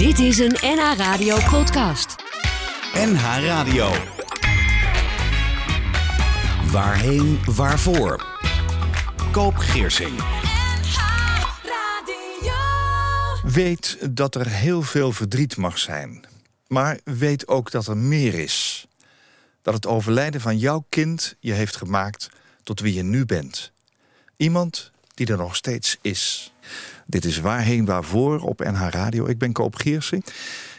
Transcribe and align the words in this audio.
Dit 0.00 0.18
is 0.18 0.38
een 0.38 0.56
NH 0.60 0.96
Radio 0.96 1.36
podcast. 1.50 2.16
NH 2.94 3.22
Radio. 3.44 3.92
Waarheen, 6.70 7.38
waarvoor? 7.44 8.26
Koop 9.32 9.56
Geersing. 9.56 10.22
Weet 13.42 14.16
dat 14.16 14.34
er 14.34 14.48
heel 14.48 14.82
veel 14.82 15.12
verdriet 15.12 15.56
mag 15.56 15.78
zijn. 15.78 16.24
Maar 16.66 16.98
weet 17.04 17.48
ook 17.48 17.70
dat 17.70 17.86
er 17.86 17.96
meer 17.96 18.34
is. 18.34 18.86
Dat 19.62 19.74
het 19.74 19.86
overlijden 19.86 20.40
van 20.40 20.58
jouw 20.58 20.84
kind 20.88 21.36
je 21.40 21.52
heeft 21.52 21.76
gemaakt 21.76 22.30
tot 22.62 22.80
wie 22.80 22.94
je 22.94 23.02
nu 23.02 23.24
bent. 23.24 23.72
Iemand 24.36 24.90
die 25.14 25.26
er 25.26 25.36
nog 25.36 25.56
steeds 25.56 25.98
is. 26.00 26.52
Dit 27.10 27.24
is 27.24 27.40
Waarheen 27.40 27.84
Waarvoor 27.84 28.40
op 28.40 28.58
NH 28.58 28.88
Radio. 28.90 29.26
Ik 29.26 29.38
ben 29.38 29.52
Koop 29.52 29.74
Giersing. 29.76 30.24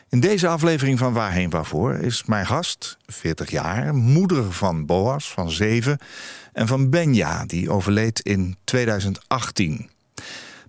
In 0.10 0.20
deze 0.20 0.48
aflevering 0.48 1.00
van 1.00 1.14
Waarheen 1.14 1.50
Waarvoor 1.50 1.94
is 1.94 2.26
mijn 2.26 2.46
gast, 2.46 2.98
40 3.06 3.52
jaar, 3.52 3.96
moeder 3.96 4.54
van 4.54 4.86
Boas 4.86 5.32
van 5.32 5.52
7 5.52 5.98
en 6.54 6.68
van 6.68 6.90
Benja, 6.90 7.46
die 7.46 7.70
overleed 7.70 8.20
in 8.20 8.58
2018. 8.64 9.90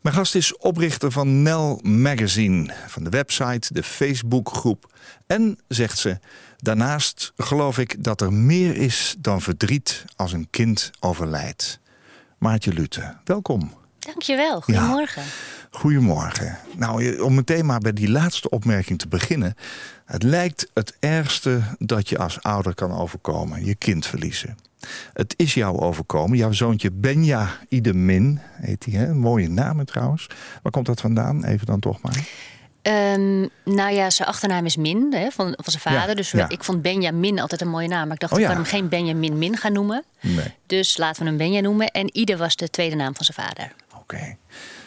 Mijn 0.00 0.14
gast 0.14 0.34
is 0.34 0.56
oprichter 0.56 1.12
van 1.12 1.42
Nel 1.42 1.80
Magazine, 1.82 2.74
van 2.86 3.04
de 3.04 3.10
website, 3.10 3.74
de 3.74 3.82
Facebookgroep. 3.82 4.92
En, 5.26 5.58
zegt 5.68 5.98
ze, 5.98 6.18
daarnaast 6.56 7.32
geloof 7.36 7.78
ik 7.78 8.04
dat 8.04 8.20
er 8.20 8.32
meer 8.32 8.76
is 8.76 9.16
dan 9.18 9.40
verdriet 9.40 10.04
als 10.16 10.32
een 10.32 10.46
kind 10.50 10.90
overlijdt. 11.00 11.80
Maartje 12.38 12.72
Lute, 12.72 13.16
welkom. 13.24 13.81
Dankjewel, 14.06 14.60
goedemorgen. 14.60 15.22
goedemorgen. 15.70 16.58
Nou, 16.76 17.20
om 17.20 17.34
meteen 17.34 17.66
maar 17.66 17.80
bij 17.80 17.92
die 17.92 18.10
laatste 18.10 18.50
opmerking 18.50 18.98
te 18.98 19.08
beginnen. 19.08 19.54
Het 20.04 20.22
lijkt 20.22 20.70
het 20.74 20.96
ergste 21.00 21.60
dat 21.78 22.08
je 22.08 22.18
als 22.18 22.42
ouder 22.42 22.74
kan 22.74 22.92
overkomen, 22.92 23.64
je 23.64 23.74
kind 23.74 24.06
verliezen. 24.06 24.56
Het 25.12 25.34
is 25.36 25.54
jou 25.54 25.78
overkomen. 25.78 26.36
Jouw 26.38 26.52
zoontje 26.52 26.90
Benja 26.90 27.48
Idemin 27.68 28.40
heet 28.60 28.84
hij. 28.84 29.08
Een 29.08 29.18
mooie 29.18 29.48
naam 29.48 29.84
trouwens. 29.84 30.26
Waar 30.62 30.72
komt 30.72 30.86
dat 30.86 31.00
vandaan? 31.00 31.44
Even 31.44 31.66
dan 31.66 31.80
toch 31.80 32.00
maar. 32.00 32.24
Um, 32.82 33.48
nou 33.64 33.92
ja, 33.92 34.10
zijn 34.10 34.28
achternaam 34.28 34.64
is 34.64 34.76
Min, 34.76 35.14
hè, 35.14 35.30
van, 35.30 35.46
van 35.56 35.72
zijn 35.72 35.96
vader. 35.96 36.16
dus 36.16 36.32
ik 36.32 36.64
vond 36.64 36.82
Benjamin 36.82 37.40
altijd 37.40 37.60
een 37.60 37.68
mooie 37.68 37.88
naam. 37.88 38.04
Maar 38.04 38.14
ik 38.14 38.20
dacht, 38.20 38.32
oh, 38.32 38.40
ik 38.40 38.46
kan 38.46 38.54
hem 38.54 38.64
geen 38.64 38.88
Benjamin 38.88 39.38
Min 39.38 39.56
gaan 39.56 39.72
noemen. 39.72 40.04
Nee. 40.20 40.54
Dus 40.66 40.96
laten 40.96 41.22
we 41.22 41.28
hem 41.28 41.36
Benja 41.36 41.60
noemen. 41.60 41.86
En 41.86 42.18
Ide 42.18 42.36
was 42.36 42.56
de 42.56 42.70
tweede 42.70 42.96
naam 42.96 43.14
van 43.14 43.24
zijn 43.24 43.48
vader. 43.48 43.72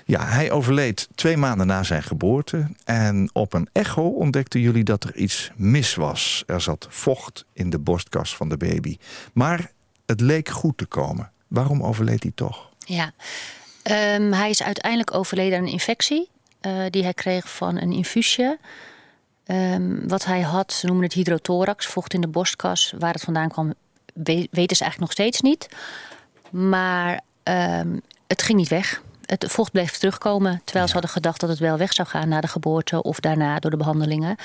Ja, 0.05 0.25
hij 0.25 0.51
overleed 0.51 1.07
twee 1.15 1.37
maanden 1.37 1.67
na 1.67 1.83
zijn 1.83 2.03
geboorte. 2.03 2.67
En 2.83 3.29
op 3.33 3.53
een 3.53 3.69
echo 3.71 4.01
ontdekten 4.01 4.59
jullie 4.59 4.83
dat 4.83 5.03
er 5.03 5.15
iets 5.15 5.51
mis 5.55 5.95
was. 5.95 6.43
Er 6.47 6.61
zat 6.61 6.87
vocht 6.89 7.45
in 7.53 7.69
de 7.69 7.79
borstkas 7.79 8.35
van 8.35 8.49
de 8.49 8.57
baby. 8.57 8.97
Maar 9.33 9.71
het 10.05 10.21
leek 10.21 10.49
goed 10.49 10.77
te 10.77 10.85
komen. 10.85 11.31
Waarom 11.47 11.83
overleed 11.83 12.23
hij 12.23 12.31
toch? 12.35 12.69
Ja, 12.77 13.11
um, 13.83 14.33
hij 14.33 14.49
is 14.49 14.63
uiteindelijk 14.63 15.13
overleden 15.13 15.57
aan 15.57 15.63
een 15.63 15.71
infectie. 15.71 16.29
Uh, 16.61 16.85
die 16.89 17.03
hij 17.03 17.13
kreeg 17.13 17.55
van 17.55 17.77
een 17.77 17.91
infuusje. 17.91 18.57
Um, 19.47 20.07
wat 20.07 20.25
hij 20.25 20.41
had, 20.41 20.73
ze 20.73 20.85
noemen 20.85 21.03
het 21.03 21.13
hydrothorax, 21.13 21.85
vocht 21.85 22.13
in 22.13 22.21
de 22.21 22.27
borstkas. 22.27 22.93
Waar 22.99 23.13
het 23.13 23.23
vandaan 23.23 23.49
kwam, 23.49 23.73
weten 24.13 24.75
ze 24.75 24.83
eigenlijk 24.83 24.99
nog 24.99 25.11
steeds 25.11 25.41
niet. 25.41 25.67
Maar 26.49 27.21
um, 27.43 28.01
het 28.27 28.41
ging 28.41 28.57
niet 28.57 28.69
weg. 28.69 29.03
Het 29.25 29.45
vocht 29.47 29.71
bleef 29.71 29.97
terugkomen. 29.97 30.61
Terwijl 30.63 30.87
ze 30.87 30.93
hadden 30.93 31.11
gedacht 31.11 31.39
dat 31.39 31.49
het 31.49 31.59
wel 31.59 31.77
weg 31.77 31.93
zou 31.93 32.07
gaan 32.07 32.29
na 32.29 32.41
de 32.41 32.47
geboorte 32.47 33.03
of 33.03 33.19
daarna 33.19 33.59
door 33.59 33.71
de 33.71 33.77
behandelingen. 33.77 34.35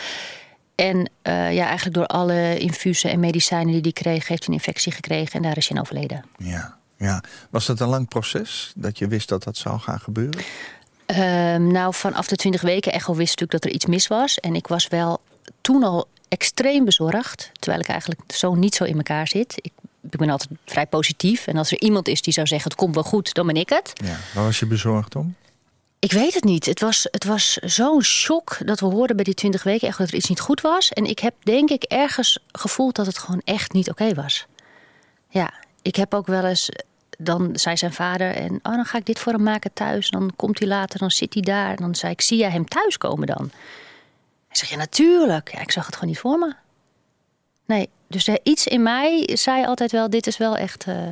En 0.74 0.96
uh, 0.96 1.54
ja, 1.54 1.66
eigenlijk 1.66 1.96
door 1.96 2.06
alle 2.06 2.58
infusen 2.58 3.10
en 3.10 3.20
medicijnen 3.20 3.72
die 3.72 3.80
hij 3.82 3.92
kreeg, 3.92 4.28
heeft 4.28 4.44
hij 4.44 4.54
een 4.54 4.60
infectie 4.60 4.92
gekregen 4.92 5.32
en 5.32 5.42
daar 5.42 5.56
is 5.56 5.68
hij 5.68 5.76
in 5.76 5.82
overleden. 5.82 6.24
Ja, 6.38 6.76
ja. 6.96 7.22
Was 7.50 7.66
dat 7.66 7.80
een 7.80 7.88
lang 7.88 8.08
proces 8.08 8.72
dat 8.76 8.98
je 8.98 9.08
wist 9.08 9.28
dat 9.28 9.42
dat 9.42 9.56
zou 9.56 9.78
gaan 9.78 10.00
gebeuren? 10.00 10.42
Um, 11.06 11.72
nou, 11.72 11.94
vanaf 11.94 12.26
de 12.26 12.36
20 12.36 12.60
weken 12.60 12.92
echo 12.92 13.14
wist 13.14 13.40
natuurlijk 13.40 13.62
dat 13.62 13.64
er 13.64 13.76
iets 13.76 13.86
mis 13.86 14.06
was. 14.06 14.38
En 14.38 14.54
ik 14.54 14.66
was 14.66 14.88
wel 14.88 15.20
toen 15.60 15.82
al 15.82 16.08
extreem 16.28 16.84
bezorgd. 16.84 17.50
Terwijl 17.58 17.82
ik 17.82 17.88
eigenlijk 17.88 18.20
zo 18.26 18.54
niet 18.54 18.74
zo 18.74 18.84
in 18.84 18.96
elkaar 18.96 19.28
zit. 19.28 19.54
Ik, 19.56 19.72
ik 20.10 20.18
ben 20.18 20.30
altijd 20.30 20.50
vrij 20.64 20.86
positief. 20.86 21.46
En 21.46 21.56
als 21.56 21.70
er 21.70 21.80
iemand 21.80 22.08
is 22.08 22.22
die 22.22 22.32
zou 22.32 22.46
zeggen: 22.46 22.70
het 22.70 22.78
komt 22.78 22.94
wel 22.94 23.04
goed, 23.04 23.34
dan 23.34 23.46
ben 23.46 23.56
ik 23.56 23.68
het. 23.68 23.92
Ja, 24.04 24.16
waar 24.34 24.44
was 24.44 24.58
je 24.58 24.66
bezorgd 24.66 25.16
om? 25.16 25.34
Ik 25.98 26.12
weet 26.12 26.34
het 26.34 26.44
niet. 26.44 26.66
Het 26.66 26.80
was, 26.80 27.08
het 27.10 27.24
was 27.24 27.52
zo'n 27.52 28.02
shock 28.02 28.58
dat 28.64 28.80
we 28.80 28.86
hoorden 28.86 29.16
bij 29.16 29.24
die 29.24 29.34
20 29.34 29.62
weken 29.62 29.88
echt 29.88 29.98
dat 29.98 30.08
er 30.08 30.14
iets 30.14 30.28
niet 30.28 30.40
goed 30.40 30.60
was. 30.60 30.92
En 30.92 31.04
ik 31.04 31.18
heb 31.18 31.34
denk 31.42 31.70
ik 31.70 31.82
ergens 31.82 32.38
gevoeld 32.52 32.94
dat 32.94 33.06
het 33.06 33.18
gewoon 33.18 33.40
echt 33.44 33.72
niet 33.72 33.90
oké 33.90 34.14
was. 34.14 34.46
Ja, 35.28 35.52
ik 35.82 35.96
heb 35.96 36.14
ook 36.14 36.26
wel 36.26 36.44
eens. 36.44 36.68
Dan 37.18 37.50
zei 37.52 37.76
zijn 37.76 37.92
vader, 37.92 38.34
en 38.34 38.52
oh, 38.52 38.74
dan 38.74 38.84
ga 38.84 38.98
ik 38.98 39.06
dit 39.06 39.18
voor 39.18 39.32
hem 39.32 39.42
maken 39.42 39.72
thuis. 39.72 40.10
Dan 40.10 40.32
komt 40.36 40.58
hij 40.58 40.68
later, 40.68 40.98
dan 40.98 41.10
zit 41.10 41.34
hij 41.34 41.42
daar. 41.42 41.70
En 41.70 41.76
dan 41.76 41.94
zei 41.94 42.12
ik, 42.12 42.20
zie 42.20 42.38
jij 42.38 42.50
hem 42.50 42.68
thuiskomen 42.68 43.26
dan? 43.26 43.50
Hij 44.46 44.56
zegt, 44.56 44.70
ja 44.70 44.76
natuurlijk. 44.76 45.52
Ja, 45.52 45.60
ik 45.60 45.70
zag 45.70 45.86
het 45.86 45.94
gewoon 45.94 46.10
niet 46.10 46.18
voor 46.18 46.38
me. 46.38 46.54
Nee, 47.70 47.88
dus 48.08 48.28
er, 48.28 48.38
iets 48.42 48.66
in 48.66 48.82
mij 48.82 49.28
zei 49.32 49.64
altijd 49.64 49.92
wel, 49.92 50.10
dit 50.10 50.26
is 50.26 50.36
wel 50.36 50.56
echt 50.56 50.86
uh, 50.86 51.08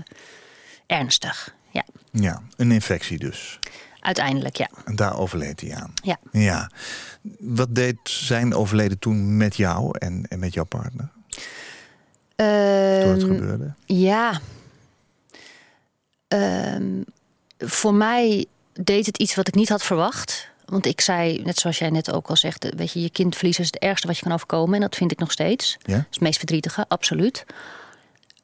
ernstig. 0.87 1.55
Ja. 1.71 1.85
ja, 2.11 2.43
een 2.57 2.73
infectie 2.73 3.19
dus. 3.19 3.59
Uiteindelijk, 4.01 4.57
ja. 4.57 4.69
En 4.85 4.97
daar 4.97 5.19
overleed 5.19 5.61
hij 5.61 5.75
aan. 5.75 5.93
Ja. 6.03 6.19
ja. 6.33 6.71
Wat 7.39 7.75
deed 7.75 7.97
zijn 8.03 8.55
overleden 8.55 8.99
toen 8.99 9.37
met 9.37 9.57
jou 9.57 9.99
en, 9.99 10.27
en 10.29 10.39
met 10.39 10.55
jouw 10.55 10.65
partner? 10.65 11.09
Uh, 12.37 13.03
toen 13.03 13.13
het 13.13 13.23
gebeurde? 13.23 13.75
Ja. 13.87 14.41
Uh, 16.35 17.03
voor 17.59 17.95
mij 17.95 18.47
deed 18.73 19.07
het 19.07 19.19
iets 19.19 19.35
wat 19.35 19.49
ik 19.49 19.55
niet 19.55 19.69
had 19.69 19.83
verwacht. 19.83 20.49
Want 20.69 20.87
ik 20.87 21.01
zei, 21.01 21.43
net 21.43 21.59
zoals 21.59 21.79
jij 21.79 21.91
net 21.91 22.12
ook 22.12 22.29
al 22.29 22.37
zegt, 22.37 22.69
weet 22.77 22.93
je, 22.93 23.01
je 23.01 23.11
kind 23.11 23.34
verliezen 23.34 23.62
is 23.62 23.71
het 23.71 23.83
ergste 23.83 24.06
wat 24.06 24.17
je 24.17 24.23
kan 24.23 24.33
overkomen. 24.33 24.75
En 24.75 24.81
dat 24.81 24.97
vind 24.97 25.12
ik 25.12 25.19
nog 25.19 25.31
steeds. 25.31 25.77
Ja? 25.83 25.95
Dat 25.95 26.01
is 26.01 26.06
het 26.11 26.21
meest 26.21 26.39
verdrietige, 26.39 26.84
absoluut. 26.89 27.45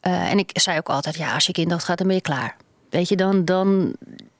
Uh, 0.03 0.31
en 0.31 0.39
ik 0.39 0.51
zei 0.53 0.79
ook 0.79 0.89
altijd, 0.89 1.17
ja, 1.17 1.35
als 1.35 1.47
je 1.47 1.53
kind 1.53 1.71
doodgaat, 1.71 1.99
dan 1.99 2.07
ben 2.07 2.17
je 2.17 2.23
klaar. 2.23 2.57
Weet 2.91 3.09
je, 3.09 3.17
dan, 3.17 3.45
dan 3.45 3.97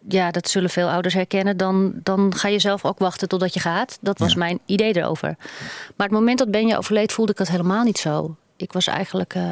ja, 0.09 0.31
dat 0.31 0.49
zullen 0.49 0.71
veel 0.71 0.91
ouders 0.91 1.15
herkennen. 1.15 1.57
Dan, 1.57 1.93
dan 2.03 2.35
ga 2.35 2.49
je 2.49 2.59
zelf 2.59 2.85
ook 2.85 2.99
wachten 2.99 3.29
totdat 3.29 3.55
je 3.55 3.61
gaat. 3.61 3.99
Dat 4.01 4.19
was 4.19 4.35
mijn 4.35 4.59
idee 4.67 4.97
erover. 4.97 5.37
Maar 5.97 6.07
het 6.07 6.17
moment 6.17 6.39
dat 6.39 6.51
Benja 6.51 6.77
overleed, 6.77 7.13
voelde 7.13 7.33
ik 7.33 7.39
dat 7.39 7.49
helemaal 7.49 7.85
niet 7.85 7.99
zo. 7.99 8.37
Ik 8.57 8.73
was 8.73 8.87
eigenlijk 8.87 9.35
uh, 9.35 9.43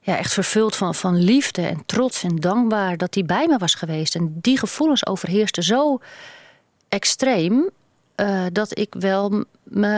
ja, 0.00 0.16
echt 0.16 0.32
vervuld 0.32 0.76
van, 0.76 0.94
van 0.94 1.16
liefde 1.16 1.66
en 1.66 1.82
trots 1.86 2.22
en 2.22 2.36
dankbaar 2.36 2.96
dat 2.96 3.14
hij 3.14 3.24
bij 3.24 3.46
me 3.46 3.58
was 3.58 3.74
geweest. 3.74 4.14
En 4.14 4.38
die 4.40 4.58
gevoelens 4.58 5.06
overheersten 5.06 5.62
zo 5.62 6.00
extreem 6.88 7.70
uh, 8.16 8.46
dat 8.52 8.78
ik 8.78 8.94
wel 8.98 9.44
me, 9.62 9.88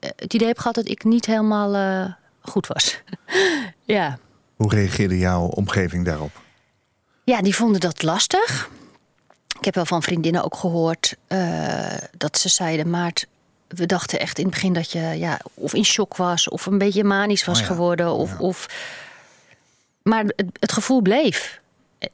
het 0.00 0.34
idee 0.34 0.48
heb 0.48 0.58
gehad 0.58 0.74
dat 0.74 0.88
ik 0.88 1.04
niet 1.04 1.26
helemaal 1.26 1.74
uh, 1.74 2.12
goed 2.40 2.66
was. 2.66 3.02
ja. 3.84 4.18
Hoe 4.56 4.74
reageerde 4.74 5.18
jouw 5.18 5.46
omgeving 5.46 6.04
daarop? 6.04 6.40
Ja, 7.24 7.42
die 7.42 7.54
vonden 7.54 7.80
dat 7.80 8.02
lastig. 8.02 8.70
Ik 9.58 9.64
heb 9.64 9.74
wel 9.74 9.86
van 9.86 10.02
vriendinnen 10.02 10.44
ook 10.44 10.56
gehoord 10.56 11.16
uh, 11.28 11.96
dat 12.16 12.38
ze 12.38 12.48
zeiden: 12.48 12.90
Maart, 12.90 13.26
we 13.68 13.86
dachten 13.86 14.20
echt 14.20 14.38
in 14.38 14.44
het 14.44 14.54
begin 14.54 14.72
dat 14.72 14.92
je 14.92 15.00
ja, 15.00 15.40
of 15.54 15.74
in 15.74 15.84
shock 15.84 16.16
was, 16.16 16.48
of 16.48 16.66
een 16.66 16.78
beetje 16.78 17.04
manisch 17.04 17.44
was 17.44 17.60
oh 17.60 17.66
ja. 17.66 17.70
geworden. 17.70 18.12
Of, 18.12 18.30
ja. 18.30 18.38
of... 18.38 18.66
Maar 20.02 20.24
het, 20.24 20.44
het, 20.60 20.72
gevoel 20.72 21.00
bleef. 21.00 21.60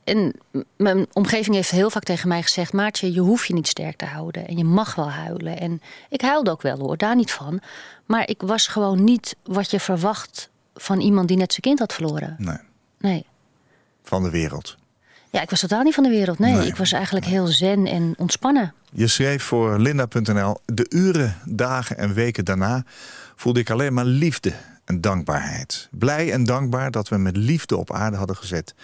En 0.04 0.34
mijn 0.76 1.06
omgeving 1.12 1.54
heeft 1.54 1.70
heel 1.70 1.90
vaak 1.90 2.02
tegen 2.02 2.28
mij 2.28 2.42
gezegd: 2.42 2.72
Maartje, 2.72 3.12
je 3.12 3.20
hoeft 3.20 3.46
je 3.46 3.54
niet 3.54 3.68
sterk 3.68 3.96
te 3.96 4.04
houden. 4.04 4.46
En 4.46 4.56
je 4.56 4.64
mag 4.64 4.94
wel 4.94 5.10
huilen. 5.10 5.60
En 5.60 5.82
ik 6.08 6.20
huilde 6.20 6.50
ook 6.50 6.62
wel 6.62 6.78
hoor, 6.78 6.96
daar 6.96 7.16
niet 7.16 7.32
van. 7.32 7.60
Maar 8.06 8.28
ik 8.28 8.42
was 8.42 8.66
gewoon 8.66 9.04
niet 9.04 9.36
wat 9.44 9.70
je 9.70 9.80
verwacht 9.80 10.50
van 10.74 11.00
iemand 11.00 11.28
die 11.28 11.36
net 11.36 11.50
zijn 11.50 11.62
kind 11.62 11.78
had 11.78 11.92
verloren. 11.92 12.36
Nee. 12.38 12.58
Nee. 12.98 13.26
Van 14.02 14.22
de 14.22 14.30
wereld. 14.30 14.76
Ja, 15.30 15.42
ik 15.42 15.50
was 15.50 15.60
totaal 15.60 15.82
niet 15.82 15.94
van 15.94 16.04
de 16.04 16.10
wereld. 16.10 16.38
Nee, 16.38 16.52
nee 16.52 16.66
ik 16.66 16.76
was 16.76 16.92
eigenlijk 16.92 17.26
heel 17.26 17.46
zen 17.46 17.86
en 17.86 18.14
ontspannen. 18.16 18.74
Je 18.92 19.06
schreef 19.06 19.42
voor 19.42 19.78
Linda.nl... 19.78 20.56
de 20.64 20.86
uren, 20.88 21.36
dagen 21.44 21.98
en 21.98 22.14
weken 22.14 22.44
daarna 22.44 22.84
voelde 23.36 23.60
ik 23.60 23.70
alleen 23.70 23.94
maar 23.94 24.04
liefde 24.04 24.52
en 24.84 25.00
dankbaarheid. 25.00 25.88
Blij 25.90 26.32
en 26.32 26.44
dankbaar 26.44 26.90
dat 26.90 27.08
we 27.08 27.16
met 27.16 27.36
liefde 27.36 27.76
op 27.76 27.92
aarde 27.92 28.16
hadden 28.16 28.36
gezet. 28.36 28.74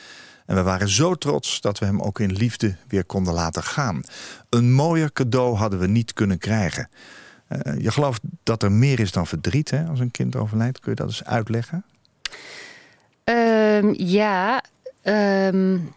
En 0.50 0.56
we 0.56 0.62
waren 0.62 0.88
zo 0.88 1.14
trots 1.14 1.60
dat 1.60 1.78
we 1.78 1.84
hem 1.84 2.00
ook 2.00 2.20
in 2.20 2.32
liefde 2.32 2.74
weer 2.88 3.04
konden 3.04 3.34
laten 3.34 3.62
gaan. 3.62 4.02
Een 4.48 4.72
mooier 4.72 5.12
cadeau 5.12 5.56
hadden 5.56 5.78
we 5.78 5.86
niet 5.86 6.12
kunnen 6.12 6.38
krijgen. 6.38 6.88
Uh, 7.48 7.80
je 7.82 7.90
gelooft 7.90 8.20
dat 8.42 8.62
er 8.62 8.72
meer 8.72 9.00
is 9.00 9.12
dan 9.12 9.26
verdriet 9.26 9.70
hè, 9.70 9.84
als 9.84 10.00
een 10.00 10.10
kind 10.10 10.36
overlijdt. 10.36 10.80
Kun 10.80 10.90
je 10.90 10.96
dat 10.96 11.06
eens 11.06 11.24
uitleggen? 11.24 11.84
Um, 13.24 13.94
ja, 13.96 14.62
um, 15.02 15.92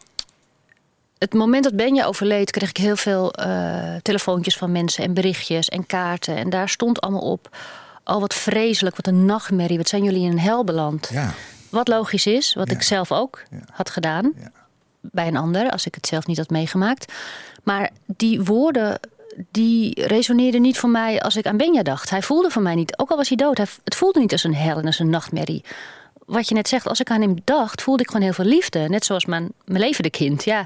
het 1.17 1.33
moment 1.33 1.63
dat 1.63 1.75
Benja 1.75 2.05
overleed, 2.05 2.51
kreeg 2.51 2.69
ik 2.69 2.77
heel 2.77 2.95
veel 2.95 3.33
uh, 3.39 3.95
telefoontjes 4.01 4.57
van 4.57 4.71
mensen 4.71 5.03
en 5.03 5.13
berichtjes 5.13 5.69
en 5.69 5.85
kaarten. 5.85 6.35
En 6.35 6.50
daar 6.50 6.69
stond 6.69 7.01
allemaal 7.01 7.31
op. 7.31 7.57
Al 8.03 8.15
oh, 8.15 8.21
wat 8.21 8.33
vreselijk, 8.33 8.95
wat 8.95 9.07
een 9.07 9.25
nachtmerrie. 9.25 9.77
Wat 9.77 9.89
zijn 9.89 10.03
jullie 10.03 10.23
in 10.23 10.31
een 10.31 10.39
hel 10.39 10.63
beland? 10.63 11.09
Ja. 11.11 11.33
Wat 11.73 11.87
logisch 11.87 12.25
is, 12.25 12.53
wat 12.53 12.71
ik 12.71 12.81
zelf 12.81 13.11
ook 13.11 13.43
had 13.71 13.89
gedaan. 13.89 14.33
Bij 15.01 15.27
een 15.27 15.37
ander, 15.37 15.71
als 15.71 15.85
ik 15.85 15.95
het 15.95 16.07
zelf 16.07 16.27
niet 16.27 16.37
had 16.37 16.49
meegemaakt. 16.49 17.13
Maar 17.63 17.89
die 18.05 18.41
woorden, 18.41 18.99
die 19.51 20.05
resoneerden 20.05 20.61
niet 20.61 20.79
voor 20.79 20.89
mij 20.89 21.21
als 21.21 21.35
ik 21.35 21.45
aan 21.45 21.57
Benja 21.57 21.83
dacht. 21.83 22.09
Hij 22.09 22.21
voelde 22.21 22.49
voor 22.49 22.61
mij 22.61 22.75
niet, 22.75 22.97
ook 22.97 23.09
al 23.09 23.17
was 23.17 23.27
hij 23.27 23.37
dood, 23.37 23.57
hij, 23.57 23.65
het 23.83 23.95
voelde 23.95 24.19
niet 24.19 24.31
als 24.31 24.43
een 24.43 24.55
hel 24.55 24.77
en 24.77 24.85
als 24.85 24.99
een 24.99 25.09
nachtmerrie. 25.09 25.63
Wat 26.25 26.47
je 26.47 26.55
net 26.55 26.67
zegt, 26.67 26.87
als 26.87 26.99
ik 26.99 27.09
aan 27.09 27.21
hem 27.21 27.35
dacht, 27.43 27.81
voelde 27.81 28.01
ik 28.01 28.07
gewoon 28.07 28.23
heel 28.23 28.33
veel 28.33 28.45
liefde. 28.45 28.79
Net 28.79 29.05
zoals 29.05 29.25
mijn, 29.25 29.51
mijn 29.65 29.81
levende 29.81 30.09
kind. 30.09 30.43
Ja, 30.43 30.65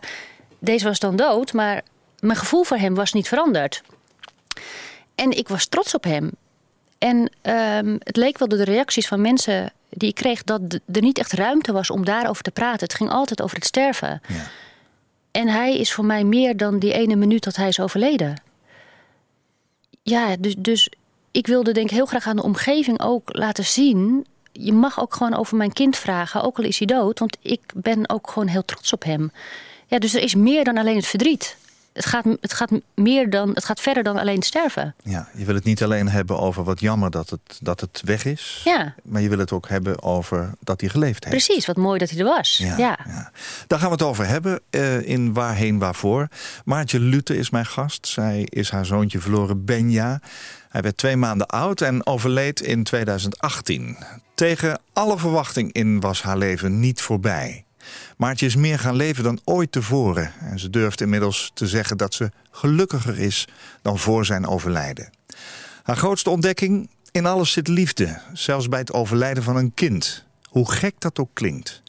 deze 0.60 0.86
was 0.86 1.00
dan 1.00 1.16
dood, 1.16 1.54
maar 1.54 1.82
mijn 2.20 2.38
gevoel 2.38 2.64
voor 2.64 2.78
hem 2.78 2.96
was 2.96 3.14
niet 3.14 3.28
veranderd. 3.28 3.82
En 5.16 5.38
ik 5.38 5.48
was 5.48 5.66
trots 5.66 5.96
op 5.96 6.04
hem. 6.04 6.32
En 6.98 7.18
um, 7.18 7.98
het 8.00 8.16
leek 8.16 8.38
wel 8.38 8.48
door 8.48 8.58
de 8.58 8.64
reacties 8.64 9.08
van 9.08 9.22
mensen 9.22 9.72
die 9.98 10.10
ik 10.10 10.16
kreeg 10.16 10.44
dat 10.44 10.62
er 10.92 11.02
niet 11.02 11.18
echt 11.18 11.32
ruimte 11.32 11.72
was 11.72 11.90
om 11.90 12.06
daarover 12.06 12.44
te 12.44 12.52
praten. 12.52 12.80
Het 12.80 12.94
ging 12.94 13.10
altijd 13.10 13.42
over 13.42 13.56
het 13.56 13.66
sterven. 13.66 14.22
Ja. 14.28 14.48
En 15.32 15.48
hij 15.48 15.78
is 15.78 15.94
voor 15.94 16.06
mij 16.06 16.24
meer 16.24 16.58
dan 16.58 16.80
die 16.80 16.94
ene 16.94 17.16
minuut 17.16 17.44
dat 17.44 17.56
hij 17.56 17.68
is 17.68 17.80
overleden. 17.80 18.42
Ja, 20.04 20.36
dus, 20.40 20.56
dus 20.58 20.90
ik 21.32 21.48
wilde 21.48 21.72
denk 21.72 21.90
ik 21.90 21.96
heel 21.96 22.06
graag 22.06 22.28
aan 22.28 22.36
de 22.36 22.44
omgeving 22.44 23.02
ook 23.02 23.36
laten 23.36 23.66
zien. 23.66 24.26
Je 24.52 24.74
mag 24.74 25.00
ook 25.02 25.14
gewoon 25.14 25.36
over 25.36 25.58
mijn 25.58 25.74
kind 25.74 25.98
vragen, 25.98 26.44
ook 26.44 26.58
al 26.58 26.64
is 26.64 26.78
hij 26.78 26.88
dood. 26.88 27.20
Want 27.20 27.38
ik 27.42 27.62
ben 27.76 28.10
ook 28.10 28.30
gewoon 28.30 28.48
heel 28.48 28.66
trots 28.66 28.94
op 28.94 29.04
hem. 29.04 29.32
Ja, 29.88 30.00
dus 30.00 30.14
er 30.14 30.22
is 30.22 30.36
meer 30.36 30.64
dan 30.64 30.78
alleen 30.78 30.96
het 30.96 31.06
verdriet 31.06 31.58
het 31.98 32.06
gaat, 32.06 32.26
het 32.42 32.54
gaat 32.54 32.72
meer 32.96 33.30
dan, 33.30 33.50
het 33.50 33.66
gaat 33.66 33.80
verder 33.80 34.04
dan 34.04 34.18
alleen 34.18 34.42
sterven. 34.42 34.96
Ja, 35.04 35.28
je 35.34 35.46
wil 35.46 35.56
het 35.56 35.64
niet 35.64 35.84
alleen 35.84 36.10
hebben 36.10 36.40
over 36.40 36.64
wat 36.64 36.80
jammer 36.80 37.12
dat 37.12 37.30
het, 37.30 37.60
dat 37.60 37.82
het 37.82 38.02
weg 38.06 38.26
is. 38.26 38.62
Ja. 38.64 38.96
Maar 39.04 39.22
je 39.22 39.30
wil 39.30 39.40
het 39.40 39.52
ook 39.52 39.70
hebben 39.70 40.04
over 40.04 40.52
dat 40.60 40.82
hij 40.82 40.90
geleefd 40.90 41.24
heeft. 41.24 41.46
Precies, 41.46 41.66
wat 41.66 41.78
mooi 41.78 42.00
dat 42.00 42.10
hij 42.10 42.20
er 42.20 42.26
was. 42.26 42.58
Ja, 42.58 42.78
ja. 42.78 42.98
Daar 43.68 43.80
gaan 43.80 43.88
we 43.88 43.94
het 43.94 44.04
over 44.04 44.28
hebben 44.28 44.60
uh, 44.70 45.08
in 45.10 45.34
Waarheen 45.34 45.80
Waarvoor. 45.80 46.28
Maartje 46.66 47.00
Lute 47.00 47.38
is 47.38 47.50
mijn 47.50 47.66
gast. 47.66 48.08
Zij 48.08 48.48
is 48.50 48.70
haar 48.70 48.86
zoontje 48.86 49.20
verloren, 49.20 49.66
Benja. 49.66 50.20
Hij 50.70 50.82
werd 50.82 50.98
twee 50.98 51.18
maanden 51.18 51.48
oud 51.48 51.82
en 51.82 52.06
overleed 52.06 52.62
in 52.62 52.84
2018. 52.84 53.98
Tegen 54.36 54.80
alle 54.94 55.18
verwachting 55.18 55.74
in 55.74 56.00
was 56.00 56.22
haar 56.22 56.38
leven 56.38 56.80
niet 56.80 57.02
voorbij. 57.02 57.66
Maartje 58.18 58.46
is 58.46 58.56
meer 58.56 58.80
gaan 58.80 58.96
leven 58.96 59.24
dan 59.24 59.40
ooit 59.44 59.72
tevoren. 59.72 60.32
En 60.40 60.60
ze 60.60 60.70
durft 60.70 61.02
inmiddels 61.02 61.52
te 61.54 61.68
zeggen 61.68 61.98
dat 61.98 62.14
ze 62.14 62.32
gelukkiger 62.52 63.20
is 63.20 63.48
dan 63.82 64.00
voor 64.00 64.26
zijn 64.26 64.48
overlijden. 64.48 65.10
Haar 65.84 65.98
grootste 65.98 66.30
ontdekking? 66.30 66.90
In 67.12 67.26
alles 67.26 67.52
zit 67.52 67.68
liefde, 67.68 68.22
zelfs 68.34 68.70
bij 68.70 68.80
het 68.80 68.94
overlijden 68.94 69.44
van 69.44 69.56
een 69.56 69.74
kind. 69.74 70.26
Hoe 70.50 70.72
gek 70.72 70.96
dat 71.00 71.20
ook 71.20 71.30
klinkt. 71.34 71.82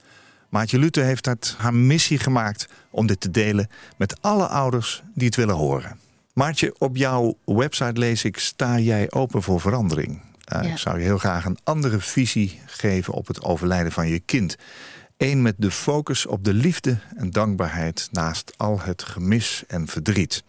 Maartje 0.48 0.78
Luthe 0.78 1.00
heeft 1.00 1.26
het 1.26 1.54
haar 1.58 1.74
missie 1.74 2.18
gemaakt 2.18 2.68
om 2.90 3.06
dit 3.06 3.20
te 3.20 3.30
delen 3.30 3.68
met 3.96 4.22
alle 4.22 4.46
ouders 4.46 5.02
die 5.14 5.26
het 5.26 5.36
willen 5.36 5.54
horen. 5.54 5.98
Maartje, 6.32 6.74
op 6.78 6.96
jouw 6.96 7.36
website 7.44 7.98
lees 7.98 8.24
ik: 8.24 8.38
sta 8.38 8.78
jij 8.78 9.10
open 9.10 9.42
voor 9.42 9.60
verandering? 9.60 10.22
Uh, 10.52 10.70
Ik 10.70 10.78
zou 10.78 10.98
je 10.98 11.04
heel 11.04 11.18
graag 11.18 11.44
een 11.44 11.58
andere 11.64 12.00
visie 12.00 12.60
geven 12.66 13.12
op 13.12 13.26
het 13.26 13.42
overlijden 13.42 13.92
van 13.92 14.08
je 14.08 14.20
kind. 14.20 14.56
Eén 15.18 15.42
met 15.42 15.54
de 15.58 15.70
focus 15.70 16.26
op 16.26 16.44
de 16.44 16.54
liefde 16.54 16.98
en 17.16 17.30
dankbaarheid 17.30 18.08
naast 18.12 18.52
al 18.56 18.80
het 18.80 19.02
gemis 19.02 19.64
en 19.68 19.86
verdriet. 19.86 20.42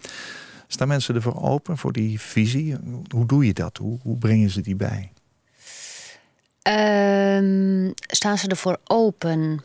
Staan 0.68 0.88
mensen 0.88 1.16
ervoor 1.16 1.42
open 1.42 1.78
voor 1.78 1.94
die 1.94 2.20
visie? 2.20 2.76
Hoe 3.10 3.26
doe 3.26 3.46
je 3.46 3.54
dat? 3.54 3.78
Hoe, 3.78 3.98
hoe 4.02 4.18
brengen 4.18 4.50
ze 4.50 4.62
die 4.62 4.76
bij? 4.76 5.12
Um, 7.38 7.94
staan 8.08 8.38
ze 8.38 8.48
ervoor 8.48 8.78
open? 8.84 9.64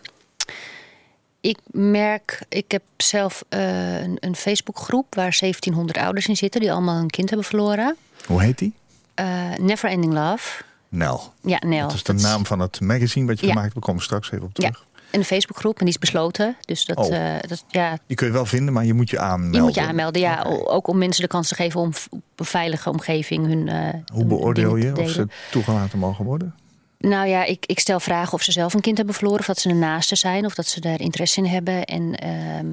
Ik 1.41 1.59
merk, 1.71 2.43
ik 2.49 2.71
heb 2.71 2.83
zelf 2.97 3.45
uh, 3.51 4.01
een, 4.01 4.17
een 4.21 4.37
Facebookgroep 4.37 5.15
waar 5.15 5.37
1700 5.41 5.99
ouders 5.99 6.27
in 6.27 6.37
zitten 6.37 6.61
die 6.61 6.73
allemaal 6.73 7.01
een 7.01 7.11
kind 7.11 7.29
hebben 7.29 7.47
verloren. 7.47 7.97
Hoe 8.27 8.43
heet 8.43 8.59
die? 8.59 8.75
Uh, 9.21 9.55
Never 9.61 9.91
Ending 9.91 10.13
Love. 10.13 10.63
Nel. 10.89 11.33
Ja, 11.43 11.59
Nel. 11.67 11.89
Dat 11.89 11.97
is 11.97 12.03
de 12.03 12.13
naam 12.13 12.47
van 12.47 12.61
het 12.61 12.81
magazine 12.81 13.27
wat 13.27 13.41
je 13.41 13.47
gemaakt 13.47 13.63
hebt. 13.63 13.75
We 13.75 13.81
komen 13.81 14.03
straks 14.03 14.31
even 14.31 14.47
op 14.47 14.55
terug. 14.55 14.85
Ja 14.87 14.93
een 15.15 15.25
Facebookgroep 15.25 15.79
en 15.79 15.85
die 15.85 15.95
is 15.95 16.01
besloten. 16.01 16.57
Dus 16.61 16.85
dat, 16.85 16.97
oh. 16.97 17.11
uh, 17.11 17.35
dat, 17.41 17.65
ja. 17.69 17.99
Die 18.07 18.17
kun 18.17 18.27
je 18.27 18.33
wel 18.33 18.47
vinden, 18.47 18.75
maar 18.75 18.85
je 18.85 18.95
moet 18.95 19.11
je 19.11 19.19
aanmelden. 19.19 19.61
Je 19.61 19.61
moet 19.61 19.75
je 19.75 19.81
aanmelden, 19.81 20.21
ja. 20.21 20.43
Ook 20.65 20.87
om 20.87 20.99
mensen 20.99 21.23
de 21.23 21.29
kans 21.29 21.49
te 21.49 21.55
geven 21.55 21.81
om 21.81 21.93
op 22.11 22.21
een 22.37 22.45
veilige 22.45 22.91
omgeving 22.91 23.47
hun. 23.47 23.67
Uh, 23.67 23.89
Hoe 24.13 24.25
beoordeel 24.25 24.77
je 24.77 24.97
of 24.97 25.11
ze 25.11 25.27
toegelaten 25.51 25.99
mogen 25.99 26.25
worden? 26.25 26.55
Nou 26.99 27.29
ja, 27.29 27.45
ik, 27.45 27.67
ik 27.67 27.79
stel 27.79 28.01
vragen 28.01 28.33
of 28.33 28.43
ze 28.43 28.53
zelf 28.53 28.75
een 28.75 28.81
kind 28.81 28.97
hebben 28.97 29.15
verloren, 29.15 29.41
of 29.41 29.47
dat 29.47 29.59
ze 29.59 29.69
een 29.69 29.79
naaste 29.79 30.17
zijn, 30.17 30.45
of 30.45 30.55
dat 30.55 30.67
ze 30.67 30.81
daar 30.81 31.01
interesse 31.01 31.41
in 31.41 31.47
hebben. 31.47 31.85
En 31.85 32.15
ehm, 32.15 32.67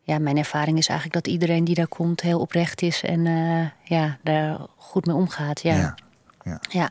ja, 0.00 0.18
mijn 0.18 0.36
ervaring 0.36 0.78
is 0.78 0.88
eigenlijk 0.88 1.24
dat 1.24 1.32
iedereen 1.32 1.64
die 1.64 1.74
daar 1.74 1.88
komt 1.88 2.20
heel 2.20 2.40
oprecht 2.40 2.82
is 2.82 3.02
en 3.02 3.24
uh, 3.24 3.66
ja, 3.84 4.18
daar 4.22 4.58
goed 4.76 5.06
mee 5.06 5.16
omgaat. 5.16 5.62
Ja. 5.62 5.76
ja. 5.76 5.94
ja. 6.44 6.60
ja. 6.70 6.90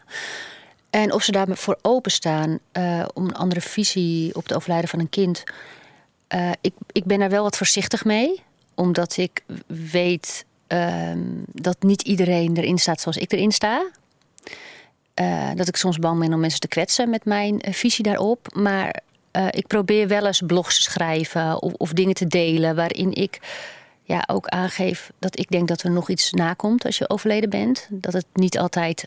En 0.93 1.13
of 1.13 1.23
ze 1.23 1.31
daarvoor 1.31 1.77
openstaan 1.81 2.59
uh, 2.73 3.05
om 3.13 3.25
een 3.25 3.35
andere 3.35 3.61
visie 3.61 4.35
op 4.35 4.43
het 4.43 4.53
overlijden 4.53 4.89
van 4.89 4.99
een 4.99 5.09
kind. 5.09 5.43
Uh, 6.35 6.51
ik, 6.61 6.73
ik 6.91 7.05
ben 7.05 7.19
daar 7.19 7.29
wel 7.29 7.43
wat 7.43 7.57
voorzichtig 7.57 8.05
mee, 8.05 8.43
omdat 8.75 9.17
ik 9.17 9.43
weet 9.91 10.45
uh, 10.67 11.11
dat 11.51 11.83
niet 11.83 12.01
iedereen 12.01 12.57
erin 12.57 12.77
staat 12.77 13.01
zoals 13.01 13.17
ik 13.17 13.31
erin 13.31 13.51
sta. 13.51 13.91
Uh, 15.21 15.51
dat 15.55 15.67
ik 15.67 15.75
soms 15.75 15.99
bang 15.99 16.19
ben 16.19 16.33
om 16.33 16.39
mensen 16.39 16.59
te 16.59 16.67
kwetsen 16.67 17.09
met 17.09 17.25
mijn 17.25 17.61
visie 17.69 18.03
daarop. 18.03 18.55
Maar 18.55 19.01
ik 19.49 19.67
probeer 19.67 20.07
wel 20.07 20.25
eens 20.25 20.41
blogs 20.45 20.75
te 20.75 20.91
schrijven 20.91 21.61
of, 21.61 21.73
of, 21.73 21.93
dingen 21.93 22.13
te 22.13 22.27
delen 22.27 22.75
waarin 22.75 23.13
ik 23.13 23.39
ja, 24.03 24.23
ook 24.27 24.47
aangeef 24.47 25.11
dat 25.19 25.39
ik 25.39 25.49
denk 25.49 25.67
dat 25.67 25.81
er 25.81 25.91
nog 25.91 26.09
iets 26.09 26.31
nakomt 26.31 26.85
als 26.85 26.97
je 26.97 27.09
overleden 27.09 27.49
bent. 27.49 27.87
Dat 27.91 28.13
het 28.13 28.25
niet 28.33 28.59
altijd 28.59 29.05